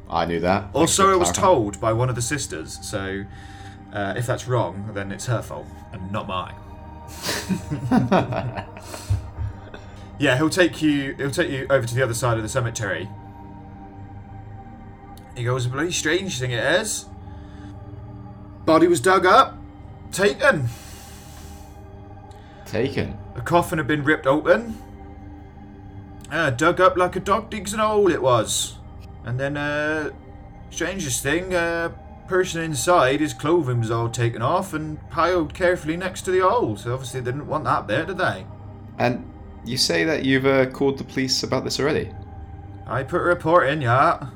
I 0.10 0.26
knew 0.26 0.40
that. 0.40 0.70
Also, 0.74 1.08
for 1.08 1.14
I 1.14 1.16
was 1.18 1.34
told 1.34 1.82
by 1.82 1.92
one 1.92 2.08
of 2.08 2.16
the 2.16 2.22
sisters, 2.22 2.80
so 2.82 3.26
uh, 3.92 4.14
if 4.16 4.26
that's 4.26 4.48
wrong, 4.48 4.90
then 4.94 5.12
it's 5.12 5.26
her 5.26 5.42
fault 5.42 5.68
and 5.92 6.10
not 6.14 6.28
mine. 6.28 6.56
yeah, 10.20 10.38
he'll 10.38 10.50
take 10.50 10.82
you. 10.82 11.14
He'll 11.16 11.32
take 11.32 11.50
you 11.50 11.68
over 11.70 11.86
to 11.86 11.96
the 11.96 12.04
other 12.04 12.14
side 12.14 12.38
of 12.38 12.44
the 12.44 12.50
cemetery. 12.50 13.10
He 15.36 15.44
goes, 15.44 15.66
"A 15.66 15.70
bloody 15.70 15.92
strange 15.92 16.40
thing 16.40 16.52
it 16.52 16.64
is. 16.64 17.06
Body 18.66 18.88
was 18.88 19.00
dug 19.00 19.26
up, 19.26 19.58
taken. 20.12 20.68
Taken. 22.66 23.18
A 23.36 23.42
coffin 23.42 23.78
had 23.78 23.88
been 23.88 24.04
ripped 24.04 24.28
open. 24.28 24.78
Uh, 26.30 26.50
dug 26.50 26.82
up 26.82 26.98
like 26.98 27.16
a 27.16 27.20
dog 27.22 27.50
digs 27.50 27.72
an 27.72 27.80
hole, 27.80 28.12
it 28.12 28.22
was. 28.22 28.78
And 29.24 29.40
then, 29.40 29.56
uh, 29.56 30.10
strangest 30.70 31.24
thing, 31.24 31.54
uh, 31.54 31.90
person 32.28 32.62
inside, 32.62 33.22
his 33.22 33.34
clothing 33.34 33.80
was 33.80 33.90
all 33.90 34.10
taken 34.10 34.42
off 34.42 34.74
and 34.74 35.00
piled 35.10 35.54
carefully 35.54 35.96
next 35.96 36.24
to 36.24 36.32
the 36.32 36.40
hole. 36.40 36.76
So 36.76 36.94
obviously 36.94 37.22
they 37.22 37.32
didn't 37.32 37.48
want 37.48 37.64
that 37.64 37.88
there, 37.88 38.06
did 38.06 38.18
they? 38.18 38.46
And 38.98 39.26
you 39.68 39.78
say 39.78 40.04
that 40.04 40.26
you've 40.26 40.46
uh, 40.46 40.68
called 40.68 40.98
the 40.98 41.04
police 41.04 41.44
about 41.44 41.64
this 41.64 41.80
already? 41.80 42.12
I 42.86 43.04
put 43.04 43.22
a 43.22 43.24
report 43.24 43.70
in, 43.70 43.82
yeah. 43.82 44.28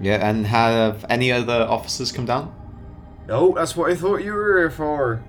Yeah, 0.00 0.28
and 0.28 0.46
have 0.46 1.04
any 1.08 1.32
other 1.32 1.66
officers 1.68 2.12
come 2.12 2.26
down? 2.26 2.54
No, 3.26 3.54
that's 3.54 3.76
what 3.76 3.90
I 3.90 3.94
thought 3.94 4.22
you 4.22 4.32
were 4.32 4.58
here 4.58 4.70
for. 4.70 5.22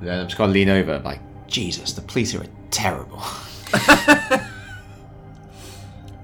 Then 0.00 0.20
I'm 0.20 0.26
just 0.26 0.38
gonna 0.38 0.52
lean 0.52 0.68
over, 0.68 0.98
like, 1.00 1.20
Jesus, 1.46 1.92
the 1.92 2.02
police 2.02 2.32
here 2.32 2.42
are 2.42 2.46
terrible. 2.70 3.22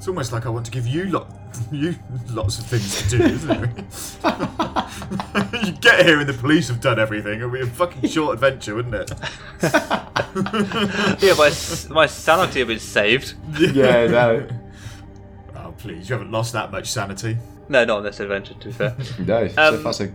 It's 0.00 0.08
almost 0.08 0.32
like 0.32 0.46
I 0.46 0.48
want 0.48 0.64
to 0.64 0.72
give 0.72 0.86
you 0.86 1.04
lot, 1.10 1.30
you 1.70 1.94
lots 2.30 2.58
of 2.58 2.64
things 2.64 3.02
to 3.02 3.18
do, 3.18 3.22
isn't 3.22 3.50
it? 3.50 3.68
you 5.66 5.72
get 5.72 6.06
here 6.06 6.18
and 6.20 6.26
the 6.26 6.34
police 6.40 6.68
have 6.68 6.80
done 6.80 6.98
everything. 6.98 7.40
It'd 7.40 7.52
be 7.52 7.60
a 7.60 7.66
fucking 7.66 8.08
short 8.08 8.32
adventure, 8.32 8.74
wouldn't 8.76 8.94
it? 8.94 9.12
Yeah, 11.20 11.34
my 11.36 11.50
my 11.90 12.06
sanity 12.06 12.60
has 12.60 12.68
been 12.68 12.78
saved. 12.78 13.34
yeah, 13.58 14.06
no. 14.06 14.46
Oh, 15.56 15.74
please, 15.76 16.08
you 16.08 16.14
haven't 16.14 16.30
lost 16.30 16.54
that 16.54 16.70
much 16.70 16.86
sanity. 16.86 17.36
No, 17.68 17.84
not 17.84 17.98
on 17.98 18.02
this 18.04 18.20
adventure. 18.20 18.54
To 18.54 18.66
be 18.68 18.72
fair. 18.72 18.96
No, 19.18 19.48
so 19.48 19.74
Um, 19.74 19.82
far 19.82 19.92
so. 19.92 20.08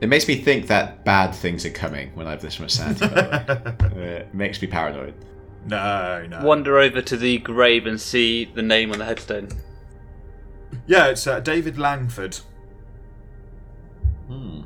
It 0.00 0.08
makes 0.08 0.28
me 0.28 0.36
think 0.36 0.68
that 0.68 1.04
bad 1.04 1.34
things 1.34 1.64
are 1.66 1.70
coming 1.70 2.12
when 2.14 2.28
I 2.28 2.30
have 2.30 2.42
this 2.42 2.60
much 2.60 2.70
sanity. 2.72 3.08
by 3.08 3.22
the 3.88 3.94
way. 3.96 4.06
it 4.18 4.32
makes 4.34 4.62
me 4.62 4.68
paranoid. 4.68 5.14
No, 5.66 6.26
no. 6.28 6.44
Wander 6.44 6.78
over 6.78 7.00
to 7.02 7.16
the 7.16 7.38
grave 7.38 7.86
and 7.86 8.00
see 8.00 8.44
the 8.44 8.62
name 8.62 8.92
on 8.92 8.98
the 8.98 9.04
headstone. 9.04 9.48
Yeah, 10.86 11.08
it's 11.08 11.26
uh, 11.26 11.40
David 11.40 11.78
Langford. 11.78 12.38
Hmm. 14.26 14.62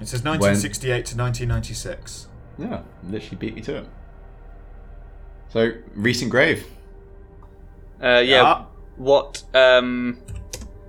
It 0.00 0.08
says 0.08 0.22
1968 0.22 0.88
to 1.06 1.16
1996. 1.16 2.28
Yeah, 2.58 2.82
literally 3.08 3.36
beat 3.36 3.54
me 3.54 3.62
to 3.62 3.76
it. 3.78 3.86
So, 5.48 5.72
recent 5.94 6.30
grave. 6.30 6.66
Uh, 8.02 8.22
yeah. 8.24 8.42
Ah. 8.44 8.66
What 8.96 9.42
um, 9.54 10.18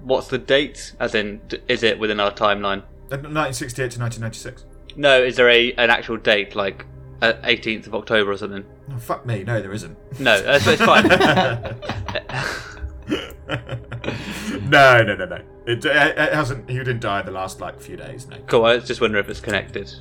what's 0.04 0.28
the 0.28 0.38
date? 0.38 0.94
As 1.00 1.16
in, 1.16 1.42
is 1.68 1.84
it 1.84 2.00
within 2.00 2.20
our 2.20 2.32
timeline? 2.32 2.82
Uh, 3.12 3.20
1968 3.20 3.92
to 3.92 4.00
1996. 4.00 4.66
No, 4.96 5.22
is 5.22 5.36
there 5.36 5.50
a 5.50 5.74
an 5.74 5.90
actual 5.90 6.18
date? 6.18 6.56
Like, 6.56 6.86
uh, 7.22 7.34
18th 7.44 7.88
of 7.88 7.96
October 7.96 8.32
or 8.32 8.38
something. 8.38 8.66
Oh, 8.92 8.98
fuck 8.98 9.26
me, 9.26 9.44
no, 9.44 9.62
there 9.62 9.74
isn't. 9.74 9.98
No, 10.20 10.42
that's 10.42 10.68
it's 10.68 10.82
fine. 10.82 11.08
no, 14.70 15.04
no, 15.04 15.16
no, 15.16 15.26
no. 15.26 15.36
It, 15.66 15.86
it, 15.86 15.88
it 16.18 16.34
hasn't. 16.34 16.70
He 16.70 16.78
didn't 16.78 17.00
die 17.00 17.22
in 17.22 17.26
the 17.26 17.32
last 17.32 17.62
like 17.62 17.80
few 17.80 17.98
days. 17.98 18.28
No. 18.28 18.38
cool. 18.48 18.66
I 18.66 18.76
was 18.76 18.86
just 18.86 19.02
wondering 19.02 19.24
if 19.24 19.30
it's 19.30 19.40
connected. 19.40 19.94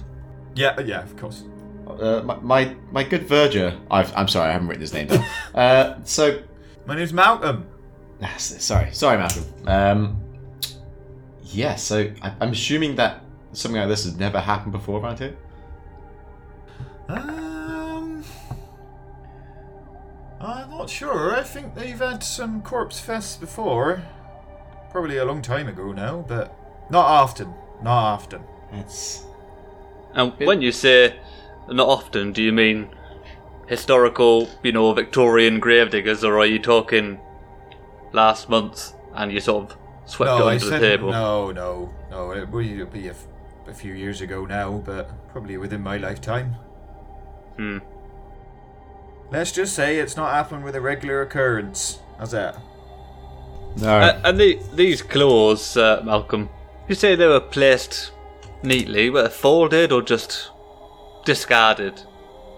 Yeah, 0.54 0.78
yeah, 0.80 1.02
of 1.02 1.16
course. 1.16 1.44
Uh, 1.86 2.22
my, 2.24 2.36
my 2.36 2.76
my 2.90 3.04
good 3.04 3.28
verger. 3.28 3.78
I've, 3.90 4.14
I'm 4.16 4.28
sorry, 4.28 4.50
I 4.50 4.52
haven't 4.52 4.68
written 4.68 4.80
his 4.80 4.92
name 4.92 5.06
down. 5.06 5.24
uh, 5.54 5.98
so, 6.04 6.42
My 6.86 6.96
name's 6.96 7.12
Malcolm. 7.12 7.66
ah, 8.22 8.34
sorry, 8.38 8.92
sorry, 8.92 9.18
Malcolm. 9.18 9.44
Um, 9.66 10.22
yeah. 11.44 11.76
So 11.76 12.10
I, 12.22 12.34
I'm 12.40 12.52
assuming 12.52 12.96
that 12.96 13.22
something 13.52 13.80
like 13.80 13.88
this 13.88 14.04
has 14.04 14.16
never 14.16 14.40
happened 14.40 14.72
before 14.72 15.00
around 15.00 15.18
here. 15.18 15.36
Um, 17.08 18.24
I'm 20.40 20.70
not 20.70 20.90
sure. 20.90 21.34
I 21.34 21.42
think 21.42 21.74
they've 21.74 21.98
had 21.98 22.22
some 22.22 22.62
corpse 22.62 23.00
fests 23.00 23.38
before. 23.38 24.02
Probably 24.90 25.16
a 25.18 25.24
long 25.24 25.42
time 25.42 25.68
ago 25.68 25.92
now, 25.92 26.24
but 26.26 26.54
not 26.90 27.06
often. 27.06 27.54
Not 27.82 28.14
often. 28.14 28.42
It's 28.72 29.24
And 30.14 30.32
when 30.38 30.62
you 30.62 30.72
say 30.72 31.18
not 31.68 31.88
often, 31.88 32.32
do 32.32 32.42
you 32.42 32.52
mean 32.52 32.88
historical, 33.66 34.48
you 34.62 34.72
know, 34.72 34.92
Victorian 34.92 35.60
gravediggers, 35.60 36.24
or 36.24 36.38
are 36.38 36.46
you 36.46 36.58
talking 36.58 37.20
last 38.12 38.48
month 38.48 38.94
and 39.14 39.32
you 39.32 39.40
sort 39.40 39.70
of 39.70 39.78
swept 40.06 40.30
no, 40.30 40.48
it 40.48 40.50
I 40.50 40.54
under 40.54 40.70
the 40.70 40.78
table? 40.78 41.10
no, 41.10 41.50
no, 41.50 41.92
no. 42.10 42.30
It 42.32 42.48
would 42.48 42.92
be 42.92 43.08
a, 43.08 43.10
f- 43.10 43.26
a 43.66 43.74
few 43.74 43.92
years 43.92 44.20
ago 44.20 44.46
now, 44.46 44.78
but 44.84 45.10
probably 45.28 45.56
within 45.56 45.82
my 45.82 45.96
lifetime. 45.96 46.54
Hmm. 47.56 47.78
Let's 49.30 49.52
just 49.52 49.74
say 49.74 49.98
it's 49.98 50.16
not 50.16 50.32
happened 50.32 50.64
with 50.64 50.76
a 50.76 50.80
regular 50.80 51.22
occurrence. 51.22 52.00
How's 52.18 52.30
that? 52.30 52.58
no. 53.76 53.98
Uh, 53.98 54.20
and 54.24 54.38
the, 54.40 54.58
these 54.74 55.02
claws, 55.02 55.76
uh, 55.76 56.00
Malcolm, 56.04 56.48
you 56.88 56.94
say 56.94 57.14
they 57.14 57.26
were 57.26 57.40
placed 57.40 58.12
neatly, 58.62 59.10
were 59.10 59.28
folded 59.28 59.92
or 59.92 60.02
just 60.02 60.50
discarded, 61.24 62.00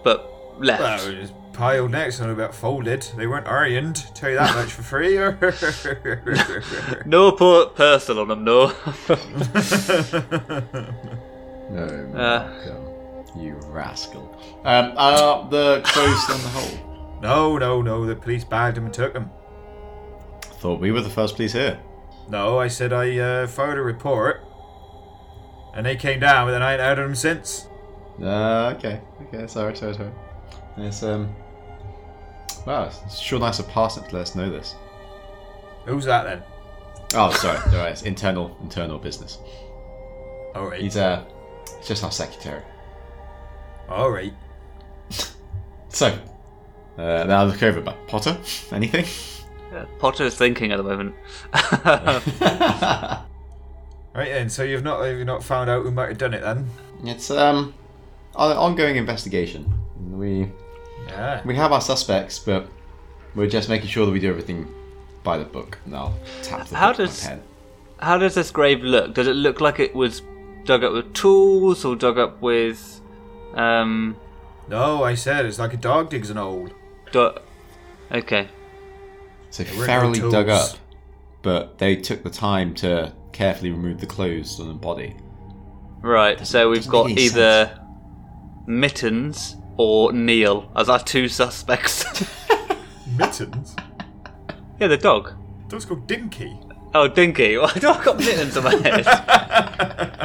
but 0.03 0.31
left? 0.59 0.81
Well, 0.81 1.07
it 1.09 1.21
was 1.21 1.33
piled 1.53 1.91
next 1.91 2.17
to 2.17 2.21
them, 2.23 2.31
about 2.31 2.55
folded. 2.55 3.01
They 3.17 3.27
weren't 3.27 3.47
ironed. 3.47 4.05
Tell 4.15 4.29
you 4.29 4.37
that 4.37 4.55
much 4.55 4.71
for 4.71 4.83
free. 4.83 5.17
no 7.05 7.31
put 7.33 7.75
personal 7.75 8.21
on 8.21 8.27
them, 8.29 8.43
no. 8.43 8.67
no, 11.69 11.85
uh, 12.15 12.49
Malcolm, 12.63 12.88
you 13.35 13.55
rascal. 13.67 14.37
Um, 14.63 14.93
are 14.97 15.49
the 15.49 15.81
clothes 15.85 16.23
still 16.23 16.35
in 16.35 16.41
the 16.41 16.49
hole? 16.49 17.19
no, 17.21 17.57
no, 17.57 17.81
no. 17.81 18.05
The 18.05 18.15
police 18.15 18.43
bagged 18.43 18.77
him 18.77 18.85
and 18.85 18.93
took 18.93 19.13
him. 19.13 19.29
Thought 20.41 20.79
we 20.79 20.91
were 20.91 21.01
the 21.01 21.09
first 21.09 21.35
police 21.35 21.53
here. 21.53 21.79
No, 22.29 22.59
I 22.59 22.67
said 22.67 22.93
I 22.93 23.17
uh, 23.17 23.47
filed 23.47 23.77
a 23.77 23.81
report, 23.81 24.45
and 25.73 25.85
they 25.85 25.95
came 25.95 26.19
down, 26.19 26.47
but 26.47 26.51
then 26.51 26.61
I 26.61 26.73
ain't 26.73 26.81
heard 26.81 26.99
of 26.99 27.05
them 27.05 27.15
since. 27.15 27.67
Uh, 28.21 28.73
okay, 28.77 29.01
okay, 29.23 29.47
sorry, 29.47 29.75
sorry, 29.75 29.93
sorry. 29.93 30.11
It's 30.77 31.01
um, 31.03 31.33
wow, 32.65 32.91
it's 33.05 33.19
sure 33.19 33.39
nice 33.39 33.59
of 33.59 33.67
Parsnip 33.67 34.09
to 34.09 34.15
let 34.15 34.21
us 34.23 34.35
know 34.35 34.49
this. 34.49 34.75
Who's 35.85 36.05
that 36.05 36.23
then? 36.23 36.43
Oh, 37.15 37.31
sorry, 37.31 37.59
no, 37.71 37.85
it's 37.85 38.03
internal, 38.03 38.55
internal 38.61 38.99
business. 38.99 39.39
All 40.55 40.67
right. 40.67 40.81
He's 40.81 40.97
uh, 40.97 41.23
it's 41.77 41.87
just 41.87 42.03
our 42.03 42.11
secretary. 42.11 42.61
All 43.89 44.11
right. 44.11 44.33
So, 45.91 46.15
uh, 46.99 47.23
now 47.27 47.43
look 47.45 47.63
over, 47.63 47.81
but 47.81 48.07
Potter, 48.07 48.37
anything? 48.71 49.05
Yeah, 49.73 49.85
Potter's 49.97 50.35
thinking 50.35 50.71
at 50.71 50.77
the 50.77 50.83
moment. 50.83 51.15
Right 54.15 54.29
then. 54.29 54.49
So 54.49 54.63
you've 54.63 54.83
not 54.83 55.03
you've 55.05 55.25
not 55.25 55.43
found 55.43 55.69
out 55.69 55.83
who 55.83 55.91
might 55.91 56.09
have 56.09 56.17
done 56.17 56.33
it 56.33 56.41
then? 56.41 56.67
it's 57.05 57.29
um, 57.31 57.73
an 58.37 58.57
ongoing 58.57 58.95
investigation. 58.97 59.71
We 60.11 60.51
Yeah. 61.07 61.41
we 61.45 61.55
have 61.55 61.71
our 61.71 61.81
suspects, 61.81 62.37
but 62.39 62.67
we're 63.35 63.47
just 63.49 63.69
making 63.69 63.87
sure 63.87 64.05
that 64.05 64.11
we 64.11 64.19
do 64.19 64.29
everything 64.29 64.67
by 65.23 65.37
the 65.37 65.45
book. 65.45 65.77
Now, 65.85 66.13
tap 66.43 66.67
the 66.67 66.75
How 66.75 66.89
book 66.89 66.97
does- 66.97 67.23
my 67.23 67.29
pen. 67.31 67.41
How 67.99 68.17
does 68.17 68.33
this 68.35 68.49
grave 68.51 68.81
look? 68.83 69.13
Does 69.13 69.27
it 69.27 69.35
look 69.35 69.59
like 69.61 69.79
it 69.79 69.93
was 69.93 70.21
dug 70.65 70.83
up 70.83 70.93
with 70.93 71.13
tools 71.13 71.83
or 71.85 71.95
dug 71.95 72.17
up 72.17 72.41
with, 72.41 73.01
um, 73.53 74.15
No, 74.67 75.03
I 75.03 75.15
said 75.15 75.45
it's 75.45 75.59
like 75.59 75.73
a 75.73 75.77
dog 75.77 76.09
digs 76.09 76.29
an 76.29 76.37
hole. 76.37 76.69
du- 77.11 77.39
okay. 78.11 78.47
So 79.49 79.63
weren't 79.63 79.77
no 79.79 79.85
thoroughly 79.85 80.19
dug 80.31 80.49
up, 80.49 80.69
but 81.41 81.77
they 81.79 81.95
took 81.95 82.23
the 82.23 82.29
time 82.29 82.73
to 82.75 83.13
carefully 83.31 83.71
remove 83.71 83.99
the 83.99 84.05
clothes 84.05 84.59
on 84.59 84.67
the 84.67 84.73
body. 84.73 85.15
Right, 86.01 86.45
so 86.45 86.69
we've 86.69 86.87
got 86.87 87.07
make 87.07 87.17
any 87.17 87.25
either 87.27 87.79
Mittens 88.67 89.55
or 89.77 90.13
Neil 90.13 90.71
as 90.75 90.87
our 90.89 90.99
two 90.99 91.27
suspects. 91.27 92.05
Mittens. 93.17 93.75
yeah, 94.79 94.87
the 94.87 94.97
dog. 94.97 95.33
Dog's 95.67 95.85
called 95.85 96.05
Dinky. 96.07 96.57
Oh, 96.93 97.07
Dinky. 97.07 97.57
Why 97.59 97.71
do 97.73 97.89
I 97.89 98.03
got 98.03 98.17
mittens 98.17 98.57
on 98.57 98.63
my 98.63 98.75
head? 98.75 99.05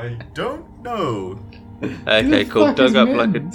I 0.00 0.16
don't 0.34 0.82
know. 0.82 1.38
Okay, 1.82 2.44
cool. 2.46 2.72
Dug 2.72 2.96
up 2.96 3.08
like 3.08 3.36
a. 3.36 3.50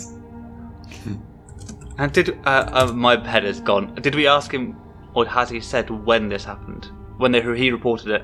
And 1.97 2.11
did 2.11 2.37
uh, 2.45 2.69
uh, 2.73 2.91
my 2.93 3.15
head 3.27 3.45
is 3.45 3.61
gone? 3.61 3.95
Did 3.95 4.15
we 4.15 4.27
ask 4.27 4.53
him, 4.53 4.75
or 5.13 5.25
has 5.25 5.49
he 5.49 5.59
said 5.61 5.89
when 5.89 6.29
this 6.29 6.43
happened? 6.43 6.89
When 7.17 7.31
they, 7.31 7.41
he 7.41 7.71
reported 7.71 8.09
it? 8.09 8.21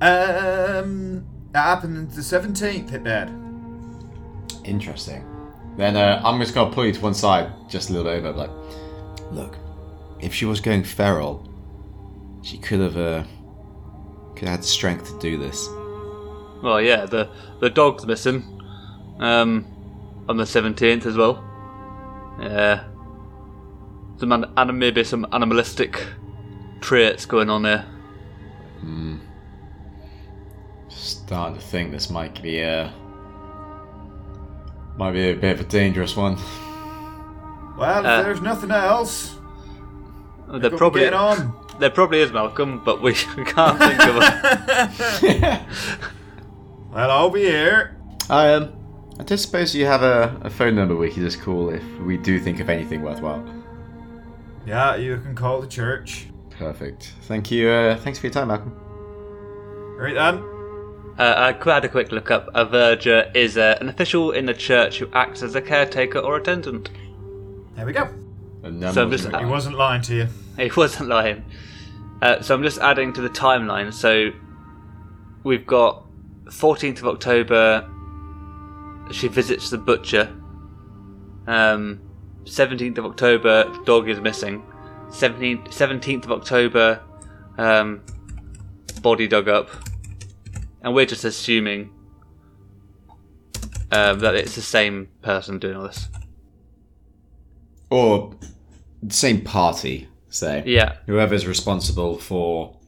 Um, 0.00 1.24
it 1.54 1.56
happened 1.56 1.98
on 1.98 2.08
the 2.08 2.22
seventeenth. 2.22 2.92
It 2.92 3.04
did. 3.04 3.30
Interesting. 4.64 5.24
Then 5.76 5.96
uh, 5.96 6.20
I'm 6.24 6.40
just 6.40 6.54
gonna 6.54 6.74
pull 6.74 6.86
you 6.86 6.92
to 6.92 7.00
one 7.00 7.14
side, 7.14 7.52
just 7.68 7.90
a 7.90 7.92
little 7.92 8.10
bit 8.10 8.24
over, 8.24 8.32
like, 8.32 8.50
look, 9.30 9.56
if 10.20 10.34
she 10.34 10.44
was 10.44 10.60
going 10.60 10.82
feral, 10.82 11.48
she 12.42 12.58
could 12.58 12.80
have, 12.80 12.96
uh, 12.96 13.24
could 14.34 14.48
have 14.48 14.56
had 14.56 14.62
the 14.62 14.66
strength 14.66 15.06
to 15.12 15.18
do 15.18 15.36
this. 15.38 15.68
Well, 16.62 16.80
yeah, 16.80 17.06
the 17.06 17.28
the 17.60 17.68
dog's 17.70 18.06
missing. 18.06 18.44
Um, 19.18 19.66
on 20.28 20.36
the 20.36 20.46
seventeenth 20.46 21.06
as 21.06 21.16
well. 21.16 21.42
Yeah. 22.40 22.84
Some 24.18 24.32
an- 24.32 24.52
anim- 24.56 24.78
maybe 24.78 25.02
some 25.04 25.26
animalistic 25.32 26.02
traits 26.80 27.26
going 27.26 27.50
on 27.50 27.62
there. 27.62 27.84
Starting 30.88 31.56
to 31.56 31.62
think 31.66 31.90
this 31.90 32.10
might 32.10 32.40
be 32.42 32.60
a, 32.60 32.92
might 34.96 35.12
be 35.12 35.30
a 35.30 35.34
bit 35.34 35.58
of 35.58 35.66
a 35.66 35.68
dangerous 35.68 36.16
one. 36.16 36.36
Well, 37.78 38.06
Uh, 38.06 38.18
if 38.20 38.24
there's 38.26 38.40
nothing 38.42 38.70
else, 38.70 39.34
There 40.48 40.60
got 40.70 40.76
probably 40.78 41.00
getting 41.02 41.18
on. 41.18 41.54
there 41.78 41.90
probably 41.90 42.20
is 42.20 42.30
Malcolm, 42.32 42.82
but 42.84 43.00
we 43.02 43.14
can't 43.46 43.78
think 43.78 44.00
of 44.06 44.16
a. 44.16 45.66
Well, 46.92 47.10
I'll 47.10 47.30
be 47.30 47.40
here. 47.40 47.96
I 48.28 48.52
um, 48.54 48.72
I 49.18 49.22
just 49.24 49.44
suppose 49.44 49.74
you 49.74 49.86
have 49.86 50.02
a, 50.02 50.38
a 50.42 50.50
phone 50.50 50.74
number 50.74 50.96
we 50.96 51.10
can 51.10 51.22
just 51.22 51.40
call 51.40 51.70
if 51.70 51.82
we 52.00 52.16
do 52.16 52.38
think 52.38 52.60
of 52.60 52.68
anything 52.68 53.02
worthwhile. 53.02 53.44
Yeah, 54.66 54.96
you 54.96 55.18
can 55.18 55.34
call 55.34 55.60
the 55.60 55.66
church. 55.66 56.26
Perfect. 56.50 57.12
Thank 57.22 57.50
you. 57.50 57.68
Uh, 57.68 57.96
thanks 57.98 58.18
for 58.18 58.26
your 58.26 58.32
time, 58.34 58.48
Malcolm. 58.48 58.72
Right 59.98 60.14
then. 60.14 60.44
Uh, 61.18 61.34
I 61.36 61.52
qu- 61.52 61.70
had 61.70 61.84
a 61.84 61.88
quick 61.88 62.12
look 62.12 62.30
up. 62.30 62.48
A 62.54 62.64
verger 62.64 63.30
is 63.34 63.56
uh, 63.58 63.76
an 63.80 63.88
official 63.88 64.30
in 64.32 64.46
the 64.46 64.54
church 64.54 64.98
who 64.98 65.08
acts 65.12 65.42
as 65.42 65.54
a 65.54 65.60
caretaker 65.60 66.18
or 66.18 66.36
attendant. 66.36 66.90
There 67.76 67.84
we 67.84 67.92
go. 67.92 68.08
A 68.62 68.70
number 68.70 68.92
So 68.92 69.02
of 69.04 69.10
just- 69.10 69.24
different- 69.24 69.44
He 69.46 69.50
wasn't 69.50 69.76
lying 69.76 70.02
to 70.02 70.14
you. 70.14 70.28
He 70.58 70.70
wasn't 70.76 71.08
lying. 71.08 71.44
Uh, 72.22 72.40
so 72.40 72.54
I'm 72.54 72.62
just 72.62 72.78
adding 72.78 73.12
to 73.14 73.20
the 73.20 73.28
timeline. 73.30 73.92
So 73.92 74.30
we've 75.42 75.66
got 75.66 76.04
14th 76.46 76.98
of 76.98 77.06
October. 77.06 77.88
She 79.10 79.28
visits 79.28 79.70
the 79.70 79.78
butcher. 79.78 80.32
Um, 81.46 82.00
17th 82.44 82.98
of 82.98 83.06
October, 83.06 83.64
dog 83.84 84.08
is 84.08 84.20
missing. 84.20 84.62
17th, 85.10 85.68
17th 85.68 86.24
of 86.24 86.32
October, 86.32 87.00
um, 87.58 88.02
body 89.02 89.28
dug 89.28 89.48
up. 89.48 89.68
And 90.82 90.94
we're 90.94 91.06
just 91.06 91.24
assuming 91.24 91.90
um, 93.92 94.18
that 94.20 94.34
it's 94.34 94.54
the 94.54 94.62
same 94.62 95.08
person 95.20 95.58
doing 95.58 95.76
all 95.76 95.84
this. 95.84 96.08
or 97.90 98.34
the 99.02 99.14
same 99.14 99.42
party, 99.42 100.08
say. 100.28 100.62
Yeah, 100.66 100.96
Whoever's 101.06 101.46
responsible 101.46 102.18
for 102.18 102.78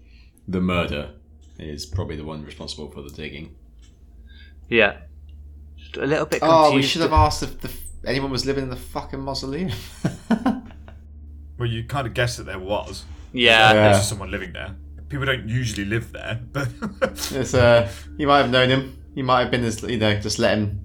the 0.48 0.60
murder 0.60 1.10
is 1.58 1.86
probably 1.86 2.16
the 2.16 2.24
one 2.24 2.44
responsible 2.44 2.90
for 2.90 3.02
the 3.02 3.10
digging. 3.10 3.54
yeah. 4.68 4.98
just 5.76 5.96
a 5.96 6.06
little 6.06 6.26
bit 6.26 6.40
confused. 6.40 6.72
Oh, 6.72 6.74
we 6.74 6.82
should 6.82 7.02
have 7.02 7.12
asked 7.12 7.42
if 7.42 7.60
the, 7.60 7.70
anyone 8.06 8.30
was 8.30 8.44
living 8.46 8.64
in 8.64 8.70
the 8.70 8.76
fucking 8.76 9.20
mausoleum. 9.20 9.70
Well, 11.58 11.68
you 11.68 11.84
kind 11.84 12.06
of 12.06 12.14
guessed 12.14 12.38
that 12.38 12.44
there 12.44 12.58
was. 12.58 13.04
Yeah. 13.32 13.72
Yeah. 13.72 13.72
There's 13.74 13.98
just 13.98 14.08
someone 14.08 14.30
living 14.30 14.52
there. 14.52 14.74
People 15.08 15.26
don't 15.26 15.48
usually 15.48 15.84
live 15.84 16.10
there, 16.12 16.40
but 16.52 16.68
it's, 17.30 17.54
uh, 17.54 17.90
you 18.16 18.26
might 18.26 18.38
have 18.38 18.50
known 18.50 18.70
him. 18.70 19.02
You 19.14 19.22
might 19.22 19.42
have 19.42 19.50
been 19.50 19.62
his, 19.62 19.82
you 19.82 19.98
know, 19.98 20.18
just 20.18 20.38
let 20.38 20.58
him, 20.58 20.80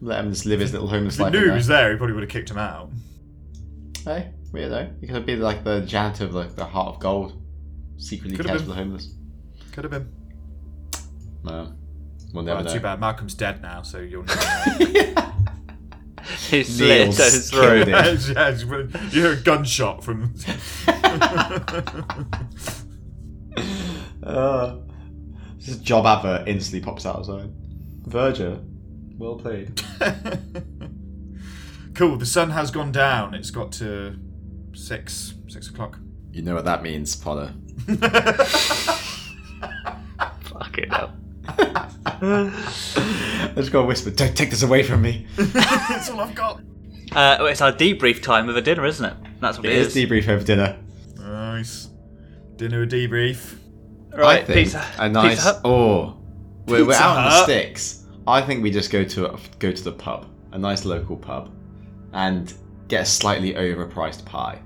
let 0.00 0.22
him 0.22 0.30
just 0.30 0.44
live 0.44 0.60
his 0.60 0.72
little 0.72 0.88
homeless 0.88 1.18
life. 1.18 1.32
if 1.32 1.40
he 1.40 1.46
knew 1.46 1.50
he 1.52 1.56
was 1.56 1.68
there, 1.68 1.90
he 1.90 1.96
probably 1.96 2.14
would 2.14 2.24
have 2.24 2.30
kicked 2.30 2.50
him 2.50 2.58
out. 2.58 2.90
Hey, 4.04 4.32
weirdo. 4.52 5.00
You 5.00 5.06
could 5.08 5.16
have 5.16 5.26
been 5.26 5.40
like 5.40 5.64
the 5.64 5.80
janitor 5.80 6.24
of 6.24 6.34
like 6.34 6.54
the 6.54 6.64
Heart 6.64 6.96
of 6.96 7.00
Gold, 7.00 7.40
secretly 7.96 8.36
Could 8.36 8.46
cares 8.46 8.62
for 8.62 8.68
the 8.68 8.74
homeless. 8.74 9.14
Could 9.72 9.84
have 9.84 9.90
been. 9.90 10.08
No, 11.44 11.72
we'll 12.32 12.44
never 12.44 12.56
Well, 12.58 12.64
know. 12.64 12.72
too 12.72 12.80
bad. 12.80 13.00
Malcolm's 13.00 13.34
dead 13.34 13.60
now, 13.62 13.82
so 13.82 13.98
you'll 13.98 14.22
never 14.24 14.40
know. 15.14 15.32
He 16.50 16.62
slit 16.62 17.08
his 17.16 17.50
killed 17.50 17.64
throat. 17.64 17.88
him. 17.88 18.36
Yeah, 18.36 18.48
you 18.50 18.86
hear 19.10 19.32
a 19.32 19.36
gunshot 19.36 20.04
from. 20.04 20.34
Uh, 24.22 24.76
this 25.58 25.76
job 25.78 26.06
advert 26.06 26.46
instantly 26.46 26.80
pops 26.84 27.04
out 27.04 27.16
of 27.16 27.28
outside. 27.28 27.50
Verger, 28.06 28.60
well 29.18 29.34
played. 29.34 29.82
cool. 31.94 32.16
The 32.16 32.24
sun 32.26 32.50
has 32.50 32.70
gone 32.70 32.92
down. 32.92 33.34
It's 33.34 33.50
got 33.50 33.72
to 33.72 34.16
six 34.74 35.34
six 35.48 35.68
o'clock. 35.70 35.98
You 36.32 36.42
know 36.42 36.54
what 36.54 36.64
that 36.66 36.84
means, 36.84 37.16
Potter. 37.16 37.52
Fucking 40.88 40.90
hell. 40.90 41.12
I 42.22 43.52
just 43.56 43.72
got 43.72 43.82
to 43.82 43.86
whisper, 43.86 44.10
don't 44.10 44.36
take 44.36 44.50
this 44.50 44.62
away 44.62 44.82
from 44.82 45.02
me. 45.02 45.26
That's 45.36 46.10
all 46.10 46.20
I've 46.20 46.34
got. 46.34 46.60
Uh, 47.12 47.36
well, 47.40 47.46
it's 47.46 47.60
our 47.60 47.72
debrief 47.72 48.22
time 48.22 48.48
of 48.48 48.56
a 48.56 48.60
dinner, 48.62 48.84
isn't 48.86 49.04
it? 49.04 49.14
That's 49.40 49.58
what 49.58 49.66
It 49.66 49.72
it 49.72 49.78
is 49.78 49.96
is. 49.96 50.04
debrief 50.04 50.28
over 50.28 50.44
dinner. 50.44 50.78
Nice. 51.18 51.88
Dinner 52.56 52.86
debrief. 52.86 53.58
right, 54.12 54.42
I 54.42 54.44
think 54.44 54.54
pizza. 54.66 54.84
a 54.98 55.08
nice. 55.08 55.30
Pizza 55.36 55.42
Hut. 55.54 55.60
Oh, 55.64 56.16
we're, 56.66 56.80
we're 56.84 56.86
Pizza 56.92 57.02
out 57.02 57.18
in 57.18 57.24
the 57.24 57.42
sticks. 57.44 58.04
I 58.26 58.40
think 58.40 58.62
we 58.62 58.70
just 58.70 58.90
go 58.90 59.02
to 59.04 59.32
a, 59.34 59.38
go 59.58 59.72
to 59.72 59.82
the 59.84 59.92
pub, 59.92 60.26
a 60.52 60.58
nice 60.58 60.84
local 60.84 61.16
pub, 61.16 61.50
and 62.12 62.54
get 62.88 63.02
a 63.02 63.06
slightly 63.06 63.54
overpriced 63.54 64.24
pie. 64.24 64.60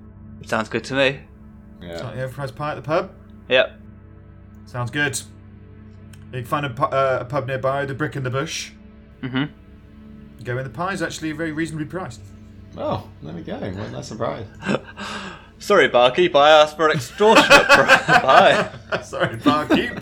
Sounds 0.44 0.68
good 0.68 0.84
to 0.84 0.94
me. 0.94 1.20
Yeah. 1.80 1.96
Slightly 1.98 2.20
overpriced 2.22 2.54
pie 2.54 2.72
at 2.72 2.74
the 2.76 2.82
pub. 2.82 3.12
Yep. 3.48 3.80
Sounds 4.66 4.90
good. 4.90 5.18
You 6.32 6.40
can 6.40 6.44
find 6.44 6.66
a, 6.66 6.70
pu- 6.70 6.84
uh, 6.84 7.18
a 7.22 7.24
pub 7.24 7.46
nearby, 7.46 7.84
the 7.86 7.94
Brick 7.94 8.16
in 8.16 8.22
the 8.22 8.30
Bush. 8.30 8.72
Mhm. 9.22 9.48
Go 10.44 10.58
in. 10.58 10.64
The 10.64 10.70
pie's 10.70 11.02
actually 11.02 11.32
very 11.32 11.52
reasonably 11.52 11.86
priced. 11.86 12.20
Oh, 12.76 13.08
there 13.22 13.32
we 13.34 13.42
go. 13.42 13.54
What 13.58 13.64
a 13.88 13.90
nice 13.90 14.08
surprise. 14.08 14.46
Sorry, 15.58 15.88
barkeep. 15.88 16.34
I 16.36 16.50
asked 16.50 16.76
for 16.76 16.88
an 16.88 16.96
extortionate 16.96 17.48
pie. 17.68 18.70
Sorry, 19.02 19.36
barkeep. 19.36 19.98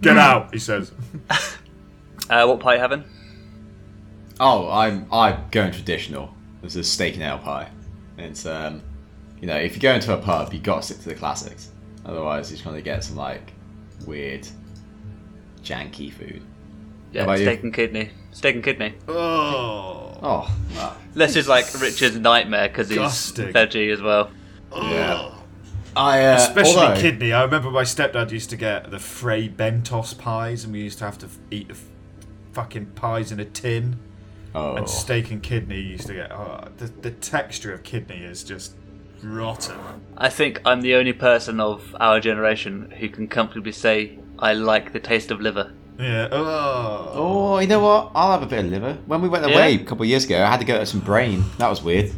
Get 0.00 0.16
out, 0.16 0.52
he 0.52 0.58
says. 0.60 0.92
Uh, 2.30 2.46
what 2.46 2.60
pie 2.60 2.74
you 2.74 2.80
having? 2.80 3.04
Oh, 4.38 4.68
I'm 4.70 5.06
I'm 5.12 5.44
going 5.50 5.72
traditional. 5.72 6.34
This 6.62 6.76
is 6.76 6.88
steak 6.90 7.14
and 7.14 7.22
ale 7.22 7.38
pie. 7.38 7.70
It's 8.18 8.46
um, 8.46 8.82
you 9.40 9.46
know, 9.46 9.56
if 9.56 9.74
you 9.74 9.80
go 9.82 9.92
into 9.94 10.12
a 10.14 10.18
pub, 10.18 10.52
you 10.52 10.60
got 10.60 10.76
to 10.76 10.82
stick 10.82 10.98
to 10.98 11.08
the 11.08 11.14
classics. 11.14 11.70
Otherwise, 12.04 12.50
you're 12.52 12.60
trying 12.60 12.74
to 12.76 12.82
get 12.82 13.02
some 13.02 13.16
like 13.16 13.52
weird, 14.06 14.46
janky 15.62 16.12
food. 16.12 16.42
Yeah, 17.12 17.24
about 17.24 17.38
you? 17.38 17.44
steak 17.44 17.62
and 17.62 17.72
kidney. 17.74 18.10
Steak 18.32 18.54
and 18.56 18.64
kidney. 18.64 18.94
Oh. 19.08 20.18
Oh, 20.22 20.56
wow. 20.74 20.96
This 21.14 21.36
is 21.36 21.46
like 21.48 21.66
Richard's 21.80 22.16
nightmare 22.18 22.68
because 22.68 22.88
he's 22.88 22.98
Disgusting. 22.98 23.52
veggie 23.52 23.92
as 23.92 24.00
well. 24.02 24.30
yeah. 24.74 25.32
I 25.94 26.24
uh, 26.26 26.36
Especially 26.36 26.76
although- 26.82 27.00
kidney. 27.00 27.32
I 27.32 27.42
remember 27.44 27.70
my 27.70 27.82
stepdad 27.84 28.30
used 28.30 28.50
to 28.50 28.56
get 28.56 28.90
the 28.90 28.98
Fray 28.98 29.48
Bentos 29.48 30.16
pies, 30.16 30.64
and 30.64 30.72
we 30.72 30.80
used 30.82 30.98
to 30.98 31.04
have 31.04 31.16
to 31.18 31.28
eat 31.50 31.68
the 31.68 31.74
f- 31.74 31.84
fucking 32.52 32.86
pies 32.94 33.32
in 33.32 33.40
a 33.40 33.44
tin. 33.46 33.98
Oh, 34.54 34.74
And 34.76 34.88
steak 34.88 35.30
and 35.30 35.42
kidney 35.42 35.80
used 35.80 36.06
to 36.08 36.14
get. 36.14 36.32
Oh, 36.32 36.68
the, 36.78 36.86
the 36.86 37.10
texture 37.10 37.72
of 37.72 37.82
kidney 37.82 38.24
is 38.24 38.42
just 38.44 38.74
rotten. 39.22 39.76
I 40.16 40.28
think 40.28 40.60
I'm 40.64 40.80
the 40.82 40.94
only 40.94 41.12
person 41.12 41.60
of 41.60 41.94
our 42.00 42.20
generation 42.20 42.92
who 42.98 43.08
can 43.08 43.28
comfortably 43.28 43.72
say 43.72 44.18
I 44.38 44.52
like 44.54 44.92
the 44.92 45.00
taste 45.00 45.30
of 45.30 45.40
liver. 45.40 45.72
Yeah. 45.98 46.28
Oh. 46.30 47.10
Oh, 47.14 47.58
you 47.58 47.66
know 47.66 47.80
what? 47.80 48.12
I'll 48.14 48.32
have 48.32 48.42
a 48.42 48.46
bit 48.46 48.64
of 48.64 48.70
liver. 48.70 48.98
When 49.06 49.22
we 49.22 49.28
went 49.28 49.48
Yeah? 49.48 49.54
away 49.54 49.74
a 49.74 49.78
couple 49.78 50.02
of 50.02 50.08
years 50.08 50.24
ago, 50.24 50.42
I 50.44 50.50
had 50.50 50.60
to 50.60 50.66
go 50.66 50.78
to 50.78 50.86
some 50.86 51.00
brain. 51.00 51.44
That 51.58 51.68
was 51.70 51.82
weird. 51.82 52.12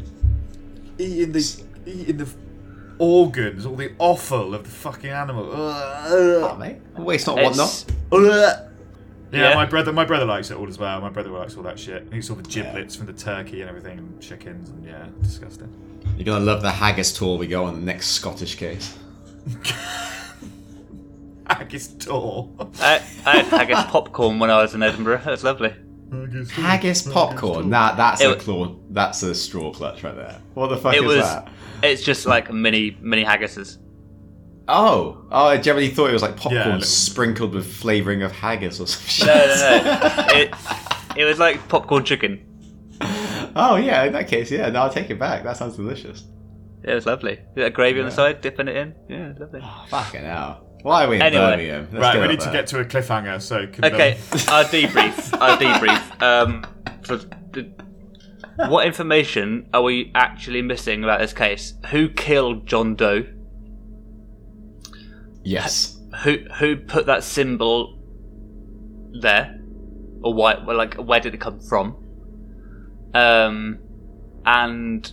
Eating 0.99 1.33
the 1.33 1.63
eating 1.87 2.17
the 2.19 2.29
organs, 2.99 3.65
all 3.65 3.77
the 3.77 3.93
offal 3.99 4.55
of 4.55 4.65
the 4.65 4.71
fucking 4.71 5.11
animal. 5.11 5.49
Oh, 5.53 6.45
Ugh. 6.51 6.59
mate. 6.59 6.79
Waste 6.97 7.29
not, 7.29 7.39
It's- 7.39 7.57
what 7.57 7.91
not. 8.21 8.29
Ugh. 8.31 8.68
Yeah, 9.33 9.51
Yeah. 9.51 9.55
my 9.55 9.67
brother, 9.67 9.93
my 9.93 10.05
brother 10.05 10.25
likes 10.25 10.51
it 10.51 10.57
all 10.57 10.69
as 10.69 10.79
well. 10.79 11.01
My 11.01 11.11
brother 11.11 11.29
likes 11.31 11.57
all 11.57 11.63
that 11.65 11.79
shit. 11.79 12.07
He 12.13 12.23
saw 12.23 12.35
the 12.35 12.43
giblets 12.43 12.97
from 12.97 13.07
the 13.07 13.13
turkey 13.13 13.61
and 13.61 13.69
everything, 13.69 13.99
and 13.99 14.21
chickens, 14.21 14.71
and 14.71 14.85
yeah, 14.85 15.07
disgusting. 15.23 15.69
You're 16.17 16.25
gonna 16.25 16.45
love 16.45 16.63
the 16.63 16.71
haggis 16.71 17.13
tour 17.13 17.37
we 17.39 17.47
go 17.47 17.65
on 17.65 17.75
the 17.75 17.81
next 17.81 18.09
Scottish 18.09 18.55
case. 18.57 18.97
Haggis 21.49 21.89
tour. 21.89 22.51
I, 22.81 23.01
I 23.25 23.37
had 23.39 23.47
haggis 23.47 23.85
popcorn 23.91 24.39
when 24.39 24.51
I 24.51 24.61
was 24.61 24.75
in 24.75 24.83
Edinburgh. 24.83 25.23
That's 25.25 25.43
lovely. 25.43 25.75
Haggis, 26.13 26.51
Haggis 26.51 27.03
popcorn. 27.11 27.71
Nah, 27.71 27.95
that's 27.95 28.21
It 28.21 28.27
a 28.27 28.29
wa- 28.31 28.37
claw. 28.37 28.77
That's 28.91 29.23
a 29.23 29.35
straw 29.35 29.73
clutch 29.73 30.03
right 30.03 30.15
there. 30.15 30.41
What 30.55 30.69
the 30.69 30.77
fuck 30.77 30.95
It 30.95 30.99
is 31.01 31.07
was. 31.07 31.17
that? 31.25 31.49
It's 31.83 32.03
just 32.03 32.27
like 32.27 32.53
mini 32.53 32.97
mini 33.01 33.25
haggises. 33.25 33.79
Oh, 34.71 35.25
oh! 35.33 35.47
I 35.47 35.57
generally 35.57 35.89
thought 35.89 36.11
it 36.11 36.13
was 36.13 36.23
like 36.23 36.37
popcorn 36.37 36.55
Yeah, 36.57 36.65
little- 36.67 36.83
sprinkled 36.83 37.55
with 37.55 37.67
flavouring 37.73 38.23
of 38.23 38.33
haggis 38.33 38.81
or 38.81 38.87
something. 38.87 39.27
No, 39.27 39.35
no, 39.35 39.83
no. 39.83 40.27
it, 40.39 40.55
it 41.17 41.25
was 41.25 41.39
like 41.39 41.67
popcorn 41.69 42.05
chicken. 42.05 42.45
oh 43.57 43.77
yeah, 43.77 44.05
in 44.05 44.13
that 44.13 44.29
case, 44.29 44.51
yeah. 44.51 44.69
No, 44.69 44.83
I'll 44.83 44.93
take 44.93 45.09
it 45.11 45.19
back. 45.19 45.43
That 45.45 45.57
sounds 45.57 45.77
delicious. 45.77 46.25
It 46.85 46.95
was 46.95 47.07
lovely. 47.07 47.39
Bit 47.55 47.67
of 47.69 47.73
gravy 47.75 48.01
on 48.01 48.07
the 48.07 48.13
side, 48.13 48.41
dipping 48.41 48.69
it 48.69 48.77
in. 48.77 48.95
Yeah, 49.09 49.33
lovely. 49.39 49.61
Oh, 49.63 49.85
fucking 49.89 50.23
hell. 50.23 50.65
Why 50.83 51.05
are 51.05 51.09
we 51.09 51.17
in 51.17 51.23
Anyway. 51.23 51.43
Birmingham? 51.43 51.89
Let's 51.91 52.03
Right, 52.03 52.17
we 52.19 52.25
up 52.25 52.31
need 52.31 52.41
to 52.41 52.45
there. 52.47 52.53
get 52.55 52.67
to 52.69 52.81
a 52.81 52.85
cliffhanger. 52.85 53.41
So 53.43 53.67
can, 53.67 53.85
Okay, 53.87 54.13
um, 54.13 54.39
our 54.49 54.65
debrief. 54.65 55.41
Our 55.41 55.57
debrief. 55.59 56.23
Um, 56.23 56.65
so 57.05 57.17
the, 57.17 57.73
what 58.69 58.87
information 58.87 59.69
are 59.75 59.83
we 59.83 60.13
actually 60.15 60.63
missing 60.63 61.03
about 61.03 61.19
this 61.21 61.33
case? 61.33 61.75
Who 61.91 62.09
killed 62.11 62.67
John 62.67 62.95
Doe? 62.95 63.25
Yes. 65.49 65.99
Who 66.25 66.41
who 66.59 66.77
put 66.77 67.07
that 67.07 67.25
symbol 67.25 67.99
there, 69.19 69.59
or 70.23 70.35
why? 70.35 70.63
Well, 70.63 70.77
like, 70.77 70.97
where 70.97 71.21
did 71.21 71.33
it 71.33 71.41
come 71.41 71.59
from? 71.59 71.97
Um, 73.15 73.79
and 74.45 75.11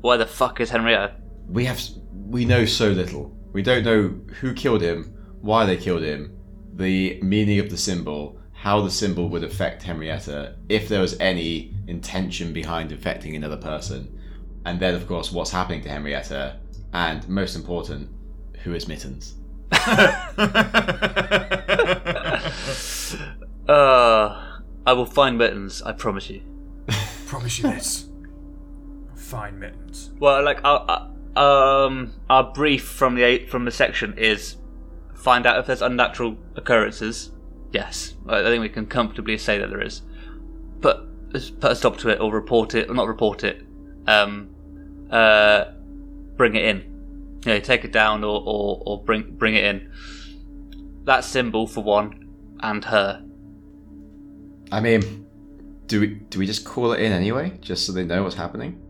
where 0.00 0.18
the 0.18 0.26
fuck 0.26 0.60
is 0.60 0.70
Henrietta? 0.70 1.14
We 1.46 1.66
have. 1.66 1.80
We 2.12 2.44
know 2.44 2.64
so 2.64 2.88
little. 2.88 3.32
We 3.52 3.62
don't 3.62 3.84
know 3.84 4.08
who 4.40 4.54
killed 4.54 4.82
him, 4.82 5.14
why 5.40 5.64
they 5.66 5.76
killed 5.76 6.02
him, 6.02 6.36
the 6.74 7.20
meaning 7.22 7.60
of 7.60 7.70
the 7.70 7.78
symbol, 7.78 8.40
how 8.52 8.80
the 8.80 8.90
symbol 8.90 9.28
would 9.28 9.44
affect 9.44 9.84
Henrietta, 9.84 10.56
if 10.68 10.88
there 10.88 11.00
was 11.00 11.16
any 11.20 11.74
intention 11.86 12.52
behind 12.52 12.90
affecting 12.90 13.36
another 13.36 13.56
person, 13.56 14.18
and 14.64 14.80
then 14.80 14.96
of 14.96 15.06
course 15.06 15.30
what's 15.30 15.52
happening 15.52 15.80
to 15.82 15.88
Henrietta, 15.88 16.58
and 16.92 17.28
most 17.28 17.54
important, 17.54 18.10
who 18.64 18.74
is 18.74 18.88
Mittens. 18.88 19.36
Uh, 23.68 24.60
I 24.86 24.92
will 24.92 25.06
find 25.06 25.38
mittens. 25.38 25.82
I 25.82 25.92
promise 25.92 26.30
you. 26.30 26.42
Promise 27.26 27.58
you 27.58 27.64
this. 27.64 28.08
Fine 29.16 29.58
mittens. 29.58 30.12
Well, 30.20 30.42
like 30.44 30.60
our, 30.64 30.84
our 30.88 31.84
um 31.84 32.12
our 32.30 32.52
brief 32.52 32.84
from 32.84 33.16
the 33.16 33.44
from 33.46 33.64
the 33.64 33.72
section 33.72 34.14
is 34.16 34.56
find 35.14 35.46
out 35.46 35.58
if 35.58 35.66
there's 35.66 35.82
unnatural 35.82 36.36
occurrences. 36.54 37.32
Yes, 37.72 38.14
I 38.28 38.40
I 38.40 38.44
think 38.44 38.60
we 38.60 38.68
can 38.68 38.86
comfortably 38.86 39.36
say 39.36 39.58
that 39.58 39.68
there 39.68 39.82
is. 39.82 40.02
But 40.80 41.08
put 41.32 41.72
a 41.72 41.74
stop 41.74 41.96
to 41.98 42.10
it, 42.10 42.20
or 42.20 42.32
report 42.32 42.74
it, 42.74 42.88
or 42.88 42.94
not 42.94 43.08
report 43.08 43.42
it. 43.42 43.66
Um, 44.06 44.50
uh, 45.10 45.72
bring 46.36 46.54
it 46.54 46.64
in. 46.64 46.95
You 47.46 47.54
know, 47.54 47.60
take 47.60 47.84
it 47.84 47.92
down, 47.92 48.24
or, 48.24 48.42
or, 48.44 48.82
or 48.84 49.04
bring 49.04 49.36
bring 49.36 49.54
it 49.54 49.64
in. 49.64 49.90
That 51.04 51.24
symbol 51.24 51.66
for 51.66 51.82
one, 51.82 52.28
and 52.60 52.84
her. 52.84 53.24
I 54.72 54.80
mean, 54.80 55.26
do 55.86 56.00
we 56.00 56.06
do 56.08 56.40
we 56.40 56.46
just 56.46 56.64
call 56.64 56.92
it 56.92 57.00
in 57.00 57.12
anyway, 57.12 57.56
just 57.60 57.86
so 57.86 57.92
they 57.92 58.04
know 58.04 58.24
what's 58.24 58.34
happening? 58.34 58.82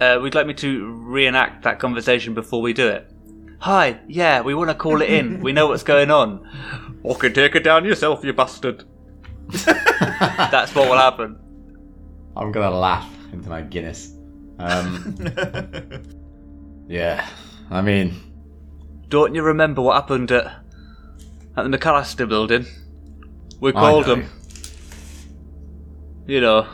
Uh, 0.00 0.18
would 0.22 0.34
like 0.34 0.46
me 0.46 0.54
to 0.54 0.92
reenact 0.92 1.64
that 1.64 1.78
conversation 1.78 2.34
before 2.34 2.62
we 2.62 2.72
do 2.72 2.88
it? 2.88 3.10
Hi, 3.58 4.00
yeah, 4.08 4.40
we 4.40 4.54
want 4.54 4.70
to 4.70 4.74
call 4.74 5.02
it 5.02 5.10
in. 5.10 5.40
we 5.42 5.52
know 5.52 5.66
what's 5.66 5.82
going 5.82 6.10
on. 6.10 6.98
Or 7.02 7.16
can 7.16 7.34
take 7.34 7.54
it 7.54 7.64
down 7.64 7.84
yourself, 7.84 8.24
you 8.24 8.32
bastard. 8.32 8.84
That's 9.50 10.74
what 10.74 10.88
will 10.88 10.96
happen. 10.96 11.38
I'm 12.36 12.52
gonna 12.52 12.70
laugh 12.70 13.10
into 13.32 13.48
my 13.48 13.62
Guinness. 13.62 14.12
Um, 14.58 15.16
yeah, 16.90 17.24
I 17.70 17.82
mean, 17.82 18.16
Don't 19.08 19.34
you 19.34 19.42
remember 19.42 19.80
what 19.80 19.94
happened 19.94 20.32
at 20.32 20.46
at 21.56 21.70
the 21.70 21.78
McAllister 21.78 22.28
building? 22.28 22.66
We 23.60 23.70
called 23.72 24.06
them. 24.06 24.28
You 26.26 26.40
know, 26.40 26.66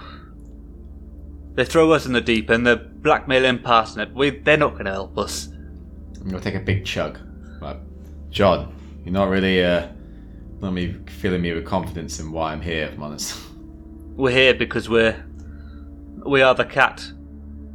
they 1.55 1.67
throw 1.67 1.93
us 1.93 2.07
in 2.07 2.12
the 2.14 2.21
deep 2.23 2.51
end. 2.51 2.67
They're 2.67 2.77
blackmailing 2.77 3.59
Parsnip. 3.59 4.14
We 4.14 4.31
they're 4.31 4.57
not 4.57 4.73
going 4.73 4.87
to 4.87 4.93
help 4.93 5.19
us. 5.19 5.49
I'm 6.21 6.29
gonna 6.31 6.41
take 6.41 6.55
a 6.55 6.61
big 6.61 6.87
chug. 6.87 7.19
But 7.61 7.81
John, 8.31 8.75
you're 9.05 9.12
not 9.12 9.29
really 9.29 9.62
uh, 9.62 9.89
not 10.61 10.73
me 10.73 10.97
filling 11.21 11.43
me 11.43 11.53
with 11.53 11.67
confidence 11.67 12.21
in 12.21 12.33
why 12.33 12.53
I'm 12.53 12.62
here. 12.62 12.87
If 12.87 12.95
I'm 12.95 13.03
honest. 13.03 13.39
We're 14.17 14.31
here 14.31 14.55
because 14.55 14.89
we're 14.89 15.23
we 16.25 16.41
are 16.41 16.55
the 16.55 16.64
cat, 16.64 17.07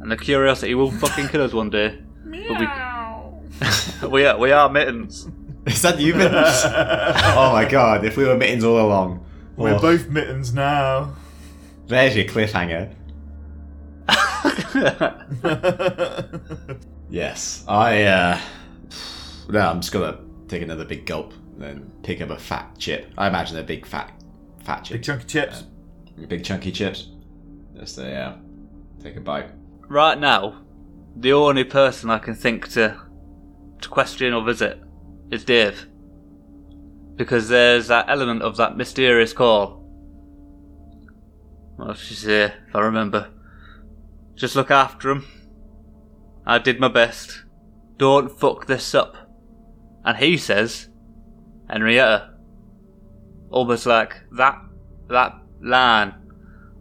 and 0.00 0.10
the 0.10 0.16
curiosity 0.16 0.74
will 0.74 0.90
fucking 0.90 1.28
kill 1.28 1.42
us 1.42 1.52
one 1.52 1.70
day. 1.70 2.00
But 2.32 4.02
we, 4.02 4.08
we 4.08 4.26
are 4.26 4.38
we 4.38 4.52
are 4.52 4.68
mittens. 4.68 5.28
Is 5.66 5.82
that 5.82 6.00
you, 6.00 6.14
Mittens? 6.14 6.34
oh 6.64 7.50
my 7.52 7.64
god! 7.68 8.04
If 8.04 8.16
we 8.16 8.24
were 8.24 8.36
Mittens 8.36 8.64
all 8.64 8.80
along. 8.84 9.24
We're 9.56 9.74
Oh, 9.74 9.78
both 9.78 10.08
mittens 10.08 10.52
now. 10.54 11.14
There's 11.86 12.16
your 12.16 12.24
cliffhanger. 12.24 12.92
Yes, 17.10 17.64
I. 17.68 18.04
uh... 18.04 18.40
No, 19.50 19.60
I'm 19.60 19.80
just 19.80 19.92
gonna 19.92 20.18
take 20.48 20.62
another 20.62 20.84
big 20.84 21.04
gulp, 21.04 21.32
and 21.54 21.60
then 21.62 21.92
pick 22.02 22.20
up 22.22 22.30
a 22.30 22.38
fat 22.38 22.70
chip. 22.78 23.12
I 23.18 23.28
imagine 23.28 23.58
a 23.58 23.62
big 23.62 23.84
fat, 23.86 24.10
fat 24.64 24.84
chip, 24.84 24.94
Big 24.96 25.02
chunky 25.04 25.24
chips. 25.26 25.64
big 26.28 26.42
chunky 26.44 26.72
chips. 26.72 27.08
Just 27.76 27.98
a 27.98 28.02
yeah, 28.02 28.36
take 29.02 29.16
a 29.16 29.20
bite. 29.20 29.50
right 29.88 30.18
now, 30.18 30.61
the 31.16 31.32
only 31.32 31.64
person 31.64 32.10
I 32.10 32.18
can 32.18 32.34
think 32.34 32.68
to 32.72 33.00
to 33.80 33.88
question 33.88 34.32
or 34.32 34.44
visit 34.44 34.80
is 35.30 35.44
Dave. 35.44 35.86
Because 37.16 37.48
there's 37.48 37.88
that 37.88 38.08
element 38.08 38.42
of 38.42 38.56
that 38.56 38.76
mysterious 38.76 39.32
call. 39.32 39.82
Well, 41.76 41.94
she 41.94 42.14
here, 42.14 42.54
if 42.68 42.76
I 42.76 42.80
remember. 42.80 43.28
Just 44.34 44.56
look 44.56 44.70
after 44.70 45.10
him. 45.10 45.26
I 46.46 46.58
did 46.58 46.80
my 46.80 46.88
best. 46.88 47.44
Don't 47.96 48.30
fuck 48.30 48.66
this 48.66 48.94
up. 48.94 49.16
And 50.04 50.16
he 50.16 50.36
says, 50.36 50.88
Henrietta. 51.68 52.30
Almost 53.50 53.86
like 53.86 54.14
that 54.32 54.60
that 55.08 55.34
line 55.60 56.14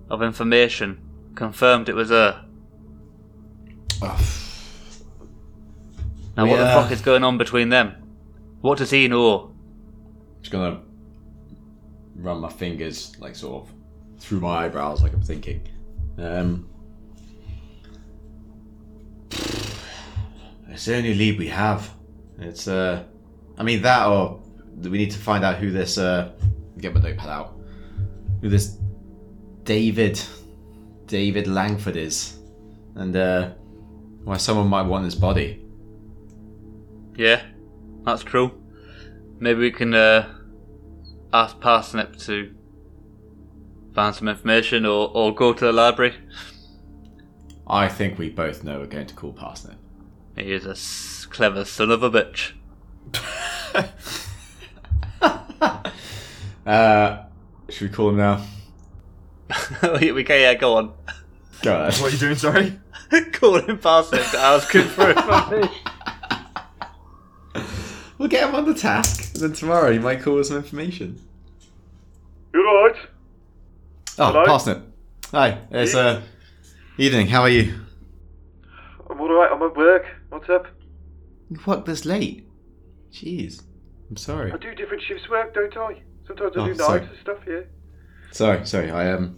of 0.09 0.21
information 0.21 1.01
confirmed 1.35 1.89
it 1.89 1.95
was 1.95 2.09
her. 2.09 2.45
Now, 6.37 6.47
what 6.47 6.57
the 6.57 6.65
fuck 6.65 6.91
is 6.91 7.01
going 7.01 7.23
on 7.25 7.37
between 7.37 7.69
them? 7.69 8.01
What 8.61 8.77
does 8.77 8.89
he 8.89 9.07
know? 9.07 9.53
Just 10.41 10.51
gonna 10.51 10.81
run 12.15 12.39
my 12.39 12.49
fingers 12.49 13.13
like 13.19 13.35
sort 13.35 13.63
of 13.63 13.73
through 14.19 14.39
my 14.39 14.65
eyebrows, 14.65 15.03
like 15.03 15.13
I'm 15.13 15.21
thinking. 15.21 15.67
Um, 16.17 16.69
it's 20.69 20.85
the 20.85 20.95
only 20.95 21.13
lead 21.13 21.37
we 21.37 21.47
have. 21.49 21.91
It's 22.39 22.67
uh, 22.67 23.03
I 23.57 23.63
mean 23.63 23.81
that, 23.81 24.07
or 24.07 24.41
we 24.77 24.97
need 24.97 25.11
to 25.11 25.19
find 25.19 25.43
out 25.43 25.57
who 25.57 25.71
this 25.71 25.97
uh, 25.97 26.31
get 26.77 26.93
my 26.93 27.01
notepad 27.01 27.29
out. 27.29 27.59
Who 28.41 28.49
this 28.49 28.77
David, 29.63 30.21
David 31.07 31.47
Langford 31.47 31.97
is, 31.97 32.37
and 32.95 33.15
uh, 33.15 33.51
why 34.23 34.37
someone 34.37 34.67
might 34.67 34.83
want 34.83 35.05
his 35.05 35.15
body. 35.15 35.65
Yeah, 37.15 37.41
that's 38.05 38.23
true. 38.23 38.61
Maybe 39.39 39.59
we 39.59 39.71
can 39.71 39.93
uh, 39.93 40.33
ask 41.33 41.59
Parsnip 41.59 42.17
to 42.25 42.53
find 43.93 44.15
some 44.15 44.27
information 44.27 44.85
or, 44.85 45.09
or 45.13 45.33
go 45.33 45.53
to 45.53 45.65
the 45.65 45.73
library. 45.73 46.15
I 47.67 47.87
think 47.87 48.17
we 48.17 48.29
both 48.29 48.63
know 48.63 48.79
we're 48.79 48.85
going 48.87 49.07
to 49.07 49.15
call 49.15 49.33
Parsnip. 49.33 49.75
He 50.35 50.51
is 50.53 50.65
a 50.65 50.71
s- 50.71 51.25
clever 51.29 51.65
son 51.65 51.91
of 51.91 52.03
a 52.03 52.09
bitch. 52.09 52.53
Uh, 56.63 57.23
should 57.69 57.89
we 57.89 57.93
call 57.95 58.09
him 58.09 58.17
now? 58.17 58.45
we 59.99 60.11
we 60.11 60.23
can, 60.23 60.39
yeah, 60.39 60.53
go 60.53 60.77
on. 60.77 60.93
Go 61.63 61.73
ahead. 61.75 61.99
What 61.99 62.09
are 62.09 62.13
you 62.13 62.17
doing, 62.19 62.35
sorry? 62.35 62.79
Call 63.33 63.55
him 63.59 63.77
Parsnip 63.77 64.31
to 64.31 64.37
ask 64.39 64.71
him 64.73 64.87
for 64.87 65.01
a 65.09 65.09
information. 65.11 65.75
We'll 68.17 68.29
get 68.29 68.47
him 68.47 68.55
on 68.55 68.65
the 68.65 68.73
task, 68.75 69.33
and 69.33 69.43
then 69.43 69.53
tomorrow 69.53 69.91
he 69.91 69.99
might 69.99 70.21
call 70.21 70.39
us 70.39 70.49
some 70.49 70.57
information. 70.57 71.19
You 72.53 72.65
alright? 72.67 72.95
Oh, 74.19 74.25
Hello? 74.31 74.45
Parsnip. 74.45 74.83
Hi, 75.31 75.57
it's 75.71 75.95
uh, 75.95 76.21
evening. 76.97 77.27
How 77.27 77.41
are 77.41 77.49
you? 77.49 77.73
I'm 79.09 79.19
alright, 79.19 79.51
I'm 79.51 79.61
at 79.63 79.75
work. 79.75 80.05
What's 80.29 80.49
up? 80.49 80.67
You 81.49 81.59
work 81.65 81.85
this 81.85 82.05
late. 82.05 82.47
Jeez, 83.11 83.63
I'm 84.09 84.17
sorry. 84.17 84.51
I 84.51 84.57
do 84.57 84.73
different 84.75 85.01
shifts 85.03 85.27
work, 85.29 85.53
don't 85.53 85.75
I? 85.75 86.01
Sometimes 86.27 86.53
I 86.55 86.59
Oh, 86.61 86.65
do 86.67 86.75
sorry. 86.75 86.99
nights 87.01 87.11
and 87.11 87.21
stuff, 87.21 87.37
yeah. 87.47 87.61
Sorry, 88.31 88.65
sorry. 88.65 88.91
I 88.91 89.11
um, 89.11 89.37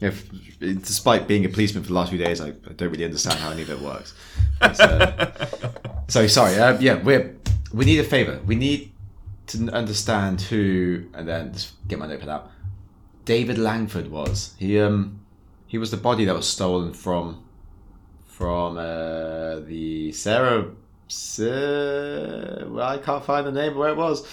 if 0.00 0.28
despite 0.58 1.28
being 1.28 1.44
a 1.44 1.48
policeman 1.48 1.82
for 1.82 1.88
the 1.88 1.94
last 1.94 2.10
few 2.10 2.18
days, 2.18 2.40
I, 2.40 2.48
I 2.48 2.72
don't 2.76 2.90
really 2.90 3.04
understand 3.04 3.38
how 3.38 3.50
any 3.50 3.62
of 3.62 3.70
it 3.70 3.80
works. 3.80 4.14
It's, 4.62 4.80
uh, 4.80 5.72
so 6.08 6.26
sorry. 6.26 6.56
Uh, 6.58 6.78
yeah, 6.78 7.02
we 7.02 7.18
we 7.72 7.84
need 7.84 8.00
a 8.00 8.04
favor. 8.04 8.40
We 8.46 8.56
need 8.56 8.92
to 9.48 9.68
understand 9.70 10.40
who, 10.40 11.04
and 11.14 11.28
then 11.28 11.52
just 11.52 11.74
get 11.88 11.98
my 11.98 12.06
notepad 12.06 12.28
out. 12.28 12.50
David 13.24 13.58
Langford 13.58 14.10
was 14.10 14.54
he 14.58 14.80
um 14.80 15.20
he 15.66 15.78
was 15.78 15.90
the 15.90 15.96
body 15.96 16.24
that 16.24 16.34
was 16.34 16.48
stolen 16.48 16.92
from 16.92 17.44
from 18.26 18.78
uh, 18.78 19.60
the 19.60 20.12
Sarah. 20.12 20.70
Sa- 21.08 21.44
well, 21.44 22.82
I 22.82 22.98
can't 22.98 23.24
find 23.24 23.44
the 23.44 23.52
name 23.52 23.72
of 23.72 23.76
where 23.76 23.90
it 23.90 23.96
was. 23.96 24.26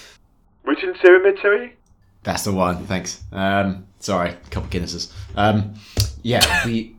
Richard 0.63 0.89
and 0.89 0.97
Sarah 1.01 1.19
Cemetery? 1.19 1.75
That's 2.23 2.43
the 2.43 2.51
one. 2.51 2.85
Thanks. 2.85 3.23
Um, 3.31 3.86
sorry, 3.99 4.29
a 4.31 4.49
couple 4.49 4.65
of 4.65 4.69
Guinnesses. 4.69 5.11
Um, 5.35 5.75
yeah, 6.23 6.65
we. 6.65 6.95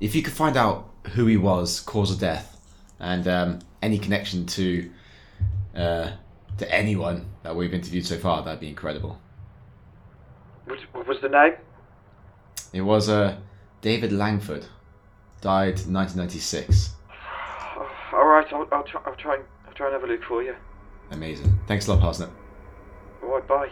If 0.00 0.14
you 0.14 0.22
could 0.22 0.32
find 0.32 0.56
out 0.56 0.90
who 1.12 1.26
he 1.26 1.36
was, 1.36 1.80
cause 1.80 2.10
of 2.10 2.18
death, 2.18 2.60
and 2.98 3.26
um, 3.28 3.58
any 3.80 3.98
connection 3.98 4.46
to 4.46 4.90
uh, 5.74 6.10
to 6.58 6.74
anyone 6.74 7.26
that 7.42 7.54
we've 7.54 7.74
interviewed 7.74 8.06
so 8.06 8.18
far, 8.18 8.42
that'd 8.42 8.60
be 8.60 8.68
incredible. 8.68 9.20
What, 10.66 10.78
what 10.92 11.06
was 11.06 11.20
the 11.20 11.28
name? 11.28 11.54
It 12.72 12.82
was 12.82 13.08
uh, 13.08 13.36
David 13.80 14.12
Langford, 14.12 14.66
died 15.40 15.74
1996. 15.74 16.90
Alright, 18.12 18.52
I'll, 18.52 18.68
I'll, 18.72 18.84
try, 18.84 19.00
I'll, 19.04 19.16
try 19.16 19.34
and, 19.34 19.44
I'll 19.66 19.74
try 19.74 19.86
and 19.86 19.94
have 19.94 20.04
a 20.04 20.06
look 20.06 20.22
for 20.24 20.42
you. 20.42 20.54
Amazing. 21.10 21.58
Thanks 21.66 21.88
a 21.88 21.94
lot, 21.94 22.02
Parsnip. 22.02 22.30
Alright, 23.22 23.46
bye. 23.46 23.70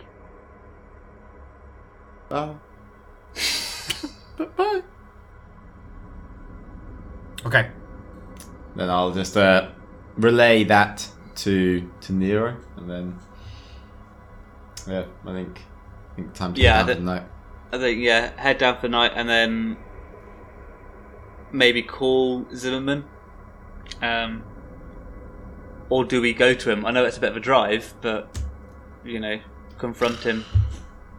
Bye. 2.31 2.55
Bye. 4.57 4.83
Okay. 7.45 7.71
Then 8.77 8.89
I'll 8.89 9.11
just 9.13 9.37
uh, 9.37 9.69
relay 10.17 10.65
that 10.65 11.07
to 11.37 11.91
to 12.03 12.13
Nero, 12.13 12.57
and 12.77 12.89
then 12.89 13.19
yeah, 14.89 15.05
I 15.27 15.33
think 15.33 15.61
I 16.13 16.15
think 16.17 16.33
time 16.35 16.55
to 16.55 16.61
Yeah, 16.61 16.73
get 16.73 16.79
down 16.79 16.87
that- 16.87 16.95
for 16.95 17.01
the 17.01 17.07
night. 17.07 17.23
I 17.73 17.79
think 17.79 18.01
yeah, 18.03 18.41
head 18.41 18.59
down 18.59 18.77
for 18.77 18.83
the 18.83 18.89
night 18.89 19.13
and 19.15 19.29
then 19.29 19.77
maybe 21.53 21.83
call 21.83 22.45
Zimmerman. 22.55 23.05
Um, 24.03 24.43
or 25.89 26.05
do 26.05 26.21
we 26.21 26.33
go 26.33 26.55
to 26.55 26.71
him? 26.71 26.85
I 26.87 26.91
know 26.93 27.05
it's 27.05 27.17
a 27.17 27.21
bit 27.21 27.31
of 27.31 27.37
a 27.37 27.41
drive, 27.41 27.95
but 28.01 28.39
you 29.05 29.19
know, 29.21 29.41
confront 29.79 30.19
him. 30.19 30.45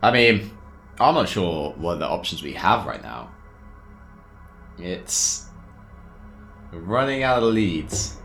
I 0.03 0.11
mean, 0.11 0.51
I'm 0.99 1.15
not 1.15 1.29
sure 1.29 1.71
what 1.77 1.99
the 1.99 2.07
options 2.07 2.43
we 2.43 2.53
have 2.53 2.85
right 2.85 3.01
now. 3.01 3.31
It's 4.77 5.47
running 6.71 7.23
out 7.23 7.43
of 7.43 7.53
leads 7.53 8.17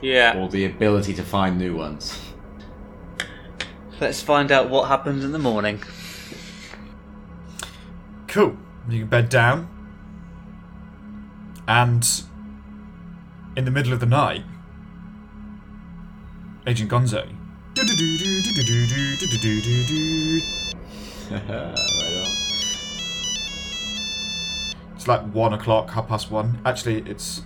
Yeah, 0.00 0.38
or 0.38 0.48
the 0.48 0.64
ability 0.66 1.14
to 1.14 1.22
find 1.22 1.58
new 1.58 1.76
ones. 1.76 2.18
let's 4.00 4.22
find 4.22 4.52
out 4.52 4.70
what 4.70 4.88
happens 4.88 5.24
in 5.24 5.32
the 5.32 5.38
morning. 5.38 5.82
Cool. 8.28 8.56
You 8.88 9.00
can 9.00 9.08
bed 9.08 9.28
down. 9.28 9.68
And 11.66 12.06
in 13.56 13.64
the 13.64 13.70
middle 13.70 13.92
of 13.92 14.00
the 14.00 14.06
night, 14.06 14.44
Agent 16.66 16.90
Gonzo. 16.90 17.26
It's 24.98 25.06
like 25.06 25.22
one 25.32 25.52
o'clock, 25.52 25.90
half 25.90 26.08
past 26.08 26.28
one. 26.28 26.60
Actually, 26.64 27.08
it's 27.08 27.42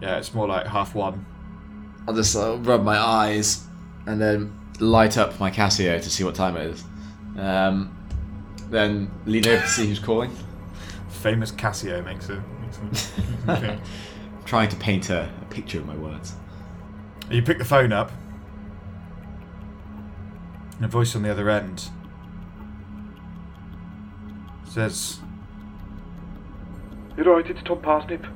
yeah, 0.00 0.16
it's 0.16 0.32
more 0.32 0.48
like 0.48 0.66
half 0.66 0.94
one. 0.94 1.26
I'll 2.08 2.14
just 2.14 2.34
uh, 2.34 2.56
rub 2.60 2.82
my 2.82 2.96
eyes 2.96 3.66
and 4.06 4.18
then 4.18 4.58
light 4.80 5.18
up 5.18 5.38
my 5.38 5.50
Casio 5.50 6.00
to 6.00 6.10
see 6.10 6.24
what 6.24 6.34
time 6.34 6.56
it 6.56 6.70
is. 6.70 6.84
Um, 7.36 7.94
then 8.70 9.10
lean 9.26 9.46
over 9.46 9.60
to 9.60 9.68
see 9.68 9.86
who's 9.86 9.98
calling. 9.98 10.34
Famous 11.10 11.52
Casio 11.52 12.02
makes 12.02 12.30
a. 12.30 12.42
Makes 12.62 13.10
a 13.46 13.52
okay. 13.52 13.78
Trying 14.46 14.70
to 14.70 14.76
paint 14.76 15.10
a, 15.10 15.28
a 15.42 15.44
picture 15.46 15.78
of 15.78 15.86
my 15.86 15.96
words. 15.96 16.34
You 17.30 17.42
pick 17.42 17.58
the 17.58 17.64
phone 17.66 17.92
up, 17.92 18.12
and 20.76 20.84
a 20.86 20.88
voice 20.88 21.14
on 21.14 21.22
the 21.22 21.30
other 21.30 21.50
end 21.50 21.90
says, 24.76 25.20
You're 27.16 27.34
right, 27.34 27.46
it's 27.48 27.62
Tom 27.62 27.80
Parsnip. 27.80 28.30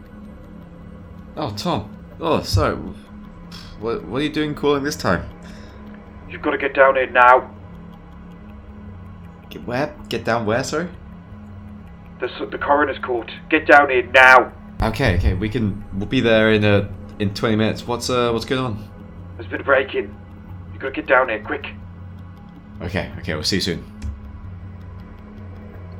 Oh, 1.36 1.54
Tom. 1.54 1.94
Oh, 2.18 2.42
sorry. 2.42 2.76
What, 3.78 4.06
what 4.06 4.22
are 4.22 4.24
you 4.24 4.32
doing 4.32 4.54
calling 4.54 4.82
this 4.82 4.96
time? 4.96 5.28
You've 6.30 6.40
got 6.40 6.52
to 6.52 6.58
get 6.58 6.74
down 6.74 6.96
here 6.96 7.10
now. 7.10 7.54
Get 9.50 9.66
where? 9.66 9.94
Get 10.08 10.24
down 10.24 10.46
where, 10.46 10.64
sorry? 10.64 10.88
The, 12.20 12.28
the 12.50 12.56
coroner's 12.56 12.98
court. 13.04 13.30
Get 13.50 13.66
down 13.66 13.90
here 13.90 14.06
now. 14.06 14.50
Okay, 14.82 15.16
okay, 15.16 15.34
we 15.34 15.50
can. 15.50 15.84
We'll 15.92 16.06
be 16.06 16.20
there 16.20 16.52
in 16.52 16.64
uh 16.64 16.90
in 17.18 17.34
twenty 17.34 17.56
minutes. 17.56 17.86
What's 17.86 18.08
uh 18.08 18.30
what's 18.32 18.46
going 18.46 18.62
on? 18.62 18.90
There's 19.36 19.50
been 19.50 19.60
a 19.60 19.64
break 19.64 19.94
in. 19.94 20.14
You've 20.72 20.80
got 20.80 20.94
to 20.94 20.94
get 20.94 21.06
down 21.06 21.28
here 21.28 21.42
quick. 21.42 21.66
Okay, 22.80 23.12
okay, 23.18 23.34
we'll 23.34 23.42
see 23.42 23.56
you 23.56 23.62
soon. 23.62 23.99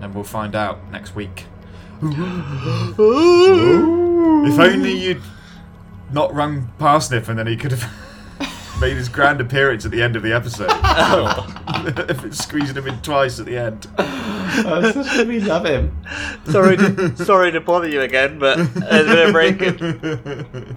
And 0.01 0.15
we'll 0.15 0.25
find 0.25 0.55
out 0.55 0.91
next 0.91 1.15
week. 1.15 1.47
if 2.03 2.19
only 4.59 4.93
you'd 4.93 5.23
not 6.13 6.35
rung 6.35 6.71
Parsnip 6.79 7.29
and 7.29 7.39
then 7.39 7.47
he 7.47 7.57
could 7.57 7.73
have 7.73 7.93
made 8.81 8.97
his 8.97 9.09
grand 9.09 9.41
appearance 9.41 9.85
at 9.85 9.91
the 9.91 10.03
end 10.03 10.17
of 10.17 10.23
the 10.23 10.33
episode. 10.33 10.71
if 12.11 12.25
it's 12.25 12.39
squeezing 12.39 12.77
him 12.77 12.87
in 12.87 13.01
twice 13.01 13.39
at 13.39 13.47
the 13.47 13.57
end. 13.57 13.87
we 15.29 15.41
love 15.41 15.67
him. 15.67 15.97
Sorry, 16.47 16.77
to, 16.77 17.17
sorry 17.25 17.53
to 17.53 17.61
bother 17.61 17.89
you 17.89 18.01
again, 18.01 18.39
but 18.39 18.59
it's 18.59 18.73
been 18.75 19.29
a 19.29 19.33
break 19.33 19.61
in. 19.63 19.79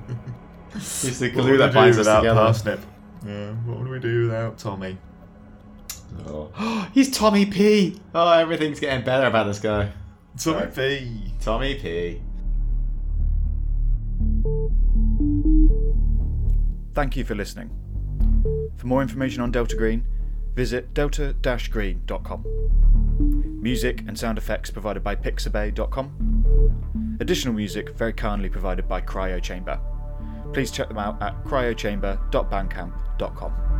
He's 0.74 1.19
the 1.19 1.30
What 1.30 1.34
glue 1.43 1.51
would 1.51 1.59
that 1.61 1.67
we 1.67 1.71
do 1.71 1.74
binds 1.74 1.97
us 1.97 2.05
without 2.05 2.19
together. 2.21 2.39
Parsnip? 2.41 2.80
Yeah, 3.26 3.51
what 3.65 3.80
would 3.80 3.88
we 3.88 3.99
do 3.99 4.24
without 4.24 4.57
Tommy? 4.57 4.97
Oh. 6.28 6.89
He's 6.93 7.11
Tommy 7.11 7.45
P. 7.45 7.99
Oh, 8.14 8.32
everything's 8.32 8.80
getting 8.80 9.03
better 9.03 9.28
about 9.28 9.47
this 9.47 9.59
guy. 9.59 9.91
Tommy 10.38 10.68
P. 10.68 11.34
Tommy 11.39 11.76
P. 11.76 12.22
Thank 16.93 17.18
you 17.18 17.24
for 17.24 17.34
listening. 17.36 17.70
For 18.78 18.88
more 18.88 19.01
information 19.01 19.41
on 19.41 19.51
Delta 19.51 19.76
Green, 19.76 20.05
visit 20.55 20.93
delta-green.com. 20.93 22.43
Music 23.61 24.03
and 24.07 24.18
sound 24.20 24.38
effects 24.38 24.70
provided 24.70 25.03
by 25.03 25.16
pixabay.com. 25.16 27.18
Additional 27.20 27.53
music 27.53 27.97
very 27.97 28.14
kindly 28.14 28.49
provided 28.49 28.88
by 28.88 29.01
Cryo 29.01 29.41
Chamber. 29.41 29.80
Please 30.51 30.70
check 30.70 30.89
them 30.89 30.99
out 30.99 31.20
at 31.22 31.41
cryochamber.bandcamp.com. 31.45 33.72